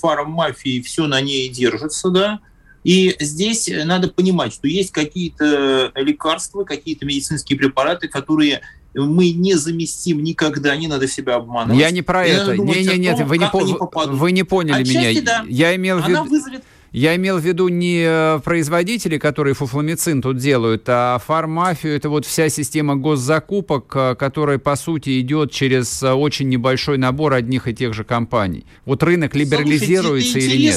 фарм-мафией, 0.00 0.80
все 0.80 1.06
на 1.06 1.20
ней 1.20 1.48
держится, 1.48 2.10
да. 2.10 2.40
И 2.86 3.16
здесь 3.18 3.68
надо 3.84 4.06
понимать, 4.06 4.52
что 4.52 4.68
есть 4.68 4.92
какие-то 4.92 5.90
лекарства, 5.96 6.62
какие-то 6.62 7.04
медицинские 7.04 7.58
препараты, 7.58 8.06
которые 8.06 8.60
мы 8.94 9.32
не 9.32 9.54
заместим 9.54 10.22
никогда, 10.22 10.76
не 10.76 10.86
надо 10.86 11.08
себя 11.08 11.34
обманывать. 11.34 11.80
Я 11.80 11.90
не 11.90 12.02
про 12.02 12.24
это. 12.24 12.56
Не, 12.56 12.84
не, 12.84 12.96
нет, 12.96 13.18
вы 13.22 13.38
не, 13.38 13.48
по... 13.48 14.06
вы 14.06 14.30
не 14.30 14.44
поняли 14.44 14.82
Отчасти, 14.82 15.18
меня. 15.18 15.22
Да. 15.22 15.44
Я 15.48 15.74
имел 15.74 15.98
в 15.98 16.08
виду... 16.08 16.22
вызовет 16.26 16.62
я 16.96 17.14
имел 17.16 17.38
в 17.38 17.44
виду 17.44 17.68
не 17.68 18.04
э, 18.06 18.40
производители, 18.42 19.18
которые 19.18 19.52
фуфламицин 19.52 20.22
тут 20.22 20.38
делают, 20.38 20.84
а 20.86 21.18
фармафию. 21.18 21.94
Это 21.94 22.08
вот 22.08 22.24
вся 22.24 22.48
система 22.48 22.96
госзакупок, 22.96 23.92
э, 23.94 24.14
которая, 24.14 24.58
по 24.58 24.76
сути, 24.76 25.20
идет 25.20 25.52
через 25.52 26.02
э, 26.02 26.12
очень 26.12 26.48
небольшой 26.48 26.96
набор 26.96 27.34
одних 27.34 27.68
и 27.68 27.74
тех 27.74 27.92
же 27.92 28.02
компаний. 28.02 28.64
Вот 28.86 29.02
рынок 29.02 29.34
либерализируется 29.34 30.32
Слушайте, 30.32 30.56
или 30.56 30.62
нет? 30.62 30.74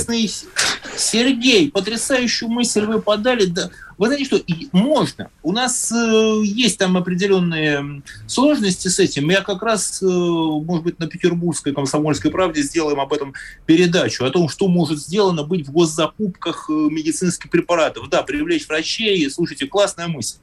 Сергей, 0.96 1.72
потрясающую 1.72 2.50
мысль 2.50 2.86
вы 2.86 3.02
подали. 3.02 3.46
Да, 3.46 3.70
вы 3.98 4.08
знаете 4.08 4.26
что, 4.26 4.42
можно. 4.72 5.30
У 5.44 5.52
нас 5.52 5.92
э, 5.92 6.42
есть 6.44 6.78
там 6.78 6.98
определенные 6.98 8.02
сложности 8.28 8.88
с 8.88 9.00
этим. 9.00 9.30
Я 9.30 9.42
как 9.42 9.62
раз, 9.62 10.02
э, 10.02 10.06
может 10.06 10.84
быть, 10.84 11.00
на 11.00 11.08
Петербургской 11.08 11.74
комсомольской 11.74 12.32
правде 12.32 12.62
сделаем 12.62 13.00
об 13.00 13.14
этом 13.14 13.34
передачу, 13.66 14.26
о 14.26 14.30
том, 14.30 14.50
что 14.50 14.68
может 14.68 15.00
сделано 15.00 15.44
быть 15.44 15.68
в 15.68 15.72
госзакупках 15.72 16.70
э, 16.70 16.74
медицинских 16.74 17.50
препаратов. 17.50 18.10
Да, 18.10 18.24
привлечь 18.24 18.68
врачей. 18.68 19.30
Слушайте, 19.30 19.68
классная 19.68 20.08
мысль. 20.08 20.38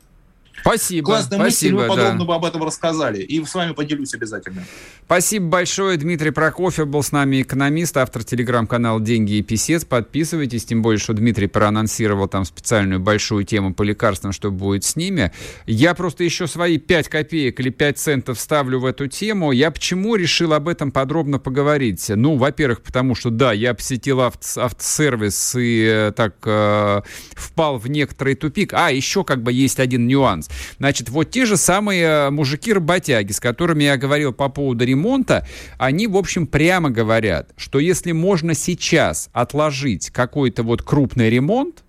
Спасибо. 0.66 1.06
Классная 1.06 1.38
спасибо, 1.38 1.76
мысль, 1.76 1.88
вы 1.88 1.88
подробно 1.88 2.26
да. 2.26 2.34
об 2.34 2.44
этом 2.44 2.64
рассказали. 2.64 3.22
И 3.22 3.44
с 3.44 3.54
вами 3.54 3.72
поделюсь 3.72 4.12
обязательно. 4.14 4.64
Спасибо 5.04 5.46
большое. 5.46 5.96
Дмитрий 5.96 6.32
Прокофьев 6.32 6.88
был 6.88 7.04
с 7.04 7.12
нами 7.12 7.42
экономист, 7.42 7.96
автор 7.96 8.24
телеграм-канала 8.24 9.00
«Деньги 9.00 9.34
и 9.34 9.42
писец». 9.42 9.84
Подписывайтесь, 9.84 10.64
тем 10.64 10.82
более, 10.82 10.98
что 10.98 11.12
Дмитрий 11.12 11.46
проанонсировал 11.46 12.26
там 12.26 12.44
специальную 12.44 12.98
большую 12.98 13.44
тему 13.44 13.74
по 13.74 13.84
лекарствам, 13.84 14.32
что 14.32 14.50
будет 14.50 14.82
с 14.82 14.96
ними. 14.96 15.30
Я 15.66 15.94
просто 15.94 16.24
еще 16.24 16.48
свои 16.48 16.78
5 16.78 17.08
копеек 17.08 17.60
или 17.60 17.70
5 17.70 17.98
центов 17.98 18.40
ставлю 18.40 18.80
в 18.80 18.86
эту 18.86 19.06
тему. 19.06 19.52
Я 19.52 19.70
почему 19.70 20.16
решил 20.16 20.52
об 20.52 20.68
этом 20.68 20.90
подробно 20.90 21.38
поговорить? 21.38 22.08
Ну, 22.08 22.36
во-первых, 22.36 22.82
потому 22.82 23.14
что, 23.14 23.30
да, 23.30 23.52
я 23.52 23.72
посетил 23.72 24.20
авто 24.20 24.36
автосервис 24.56 25.54
и 25.56 25.86
э, 25.88 26.12
так 26.16 26.34
э, 26.44 27.02
впал 27.34 27.78
в 27.78 27.88
некоторый 27.88 28.34
тупик. 28.34 28.72
А, 28.74 28.90
еще 28.90 29.22
как 29.22 29.42
бы 29.42 29.52
есть 29.52 29.78
один 29.78 30.06
нюанс. 30.06 30.48
Значит, 30.78 31.08
вот 31.08 31.30
те 31.30 31.46
же 31.46 31.56
самые 31.56 32.04
э, 32.04 32.30
мужики-работяги, 32.30 33.32
с 33.32 33.40
которыми 33.40 33.84
я 33.84 33.96
говорил 33.96 34.32
по 34.32 34.48
поводу 34.48 34.84
ремонта, 34.84 35.46
они, 35.78 36.06
в 36.06 36.16
общем, 36.16 36.46
прямо 36.46 36.90
говорят, 36.90 37.50
что 37.56 37.78
если 37.78 38.12
можно 38.12 38.54
сейчас 38.54 39.28
отложить 39.32 40.10
какой-то 40.10 40.62
вот 40.62 40.82
крупный 40.82 41.30
ремонт, 41.30 41.82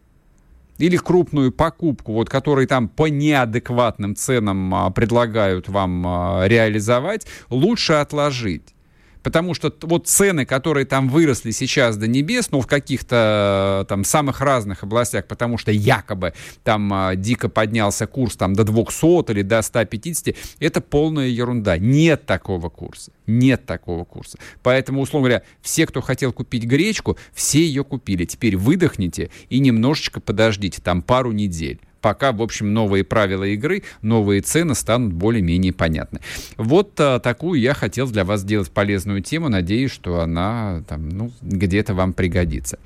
или 0.77 0.97
крупную 0.97 1.51
покупку, 1.51 2.13
вот, 2.13 2.29
который 2.29 2.67
там 2.67 2.87
по 2.87 3.07
неадекватным 3.07 4.15
ценам 4.15 4.73
а, 4.73 4.89
предлагают 4.91 5.69
вам 5.69 6.05
а, 6.05 6.43
реализовать, 6.45 7.25
лучше 7.49 7.93
отложить. 7.93 8.75
Потому 9.23 9.53
что 9.53 9.73
вот 9.81 10.07
цены, 10.07 10.45
которые 10.45 10.85
там 10.85 11.09
выросли 11.09 11.51
сейчас 11.51 11.97
до 11.97 12.07
небес, 12.07 12.51
ну, 12.51 12.61
в 12.61 12.67
каких-то 12.67 13.85
там 13.89 14.03
самых 14.03 14.41
разных 14.41 14.83
областях, 14.83 15.25
потому 15.25 15.57
что 15.57 15.71
якобы 15.71 16.33
там 16.63 16.91
а, 16.93 17.15
дико 17.15 17.49
поднялся 17.49 18.07
курс 18.07 18.35
там 18.35 18.53
до 18.53 18.63
200 18.63 19.31
или 19.31 19.41
до 19.41 19.61
150, 19.61 20.35
это 20.59 20.81
полная 20.81 21.27
ерунда. 21.27 21.77
Нет 21.77 22.25
такого 22.25 22.69
курса. 22.69 23.11
Нет 23.25 23.65
такого 23.65 24.05
курса. 24.05 24.37
Поэтому, 24.63 25.01
условно 25.01 25.29
говоря, 25.29 25.43
все, 25.61 25.85
кто 25.85 26.01
хотел 26.01 26.31
купить 26.31 26.63
гречку, 26.63 27.17
все 27.33 27.59
ее 27.59 27.83
купили. 27.83 28.25
Теперь 28.25 28.55
выдохните 28.55 29.29
и 29.49 29.59
немножечко 29.59 30.21
подождите, 30.21 30.81
там 30.81 31.01
пару 31.01 31.31
недель 31.31 31.79
пока, 32.01 32.31
в 32.31 32.41
общем, 32.41 32.73
новые 32.73 33.03
правила 33.03 33.43
игры, 33.43 33.83
новые 34.01 34.41
цены 34.41 34.75
станут 34.75 35.13
более-менее 35.13 35.73
понятны. 35.73 36.21
Вот 36.57 36.99
а, 36.99 37.19
такую 37.19 37.59
я 37.59 37.73
хотел 37.73 38.09
для 38.09 38.23
вас 38.23 38.41
сделать 38.41 38.71
полезную 38.71 39.21
тему. 39.21 39.49
Надеюсь, 39.49 39.91
что 39.91 40.21
она 40.21 40.83
там, 40.87 41.09
ну, 41.09 41.31
где-то 41.41 41.93
вам 41.93 42.13
пригодится. 42.13 42.79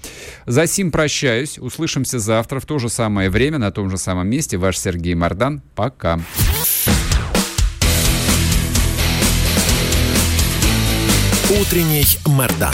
За 0.45 0.67
сим 0.67 0.91
прощаюсь. 0.91 1.57
Услышимся 1.57 2.19
завтра 2.19 2.59
в 2.59 2.65
то 2.65 2.79
же 2.79 2.89
самое 2.89 3.29
время, 3.29 3.57
на 3.57 3.71
том 3.71 3.89
же 3.89 3.97
самом 3.97 4.27
месте. 4.27 4.57
Ваш 4.57 4.77
Сергей 4.77 5.15
Мардан. 5.15 5.61
Пока. 5.75 6.19
Утренний 11.59 12.05
Мардан. 12.25 12.73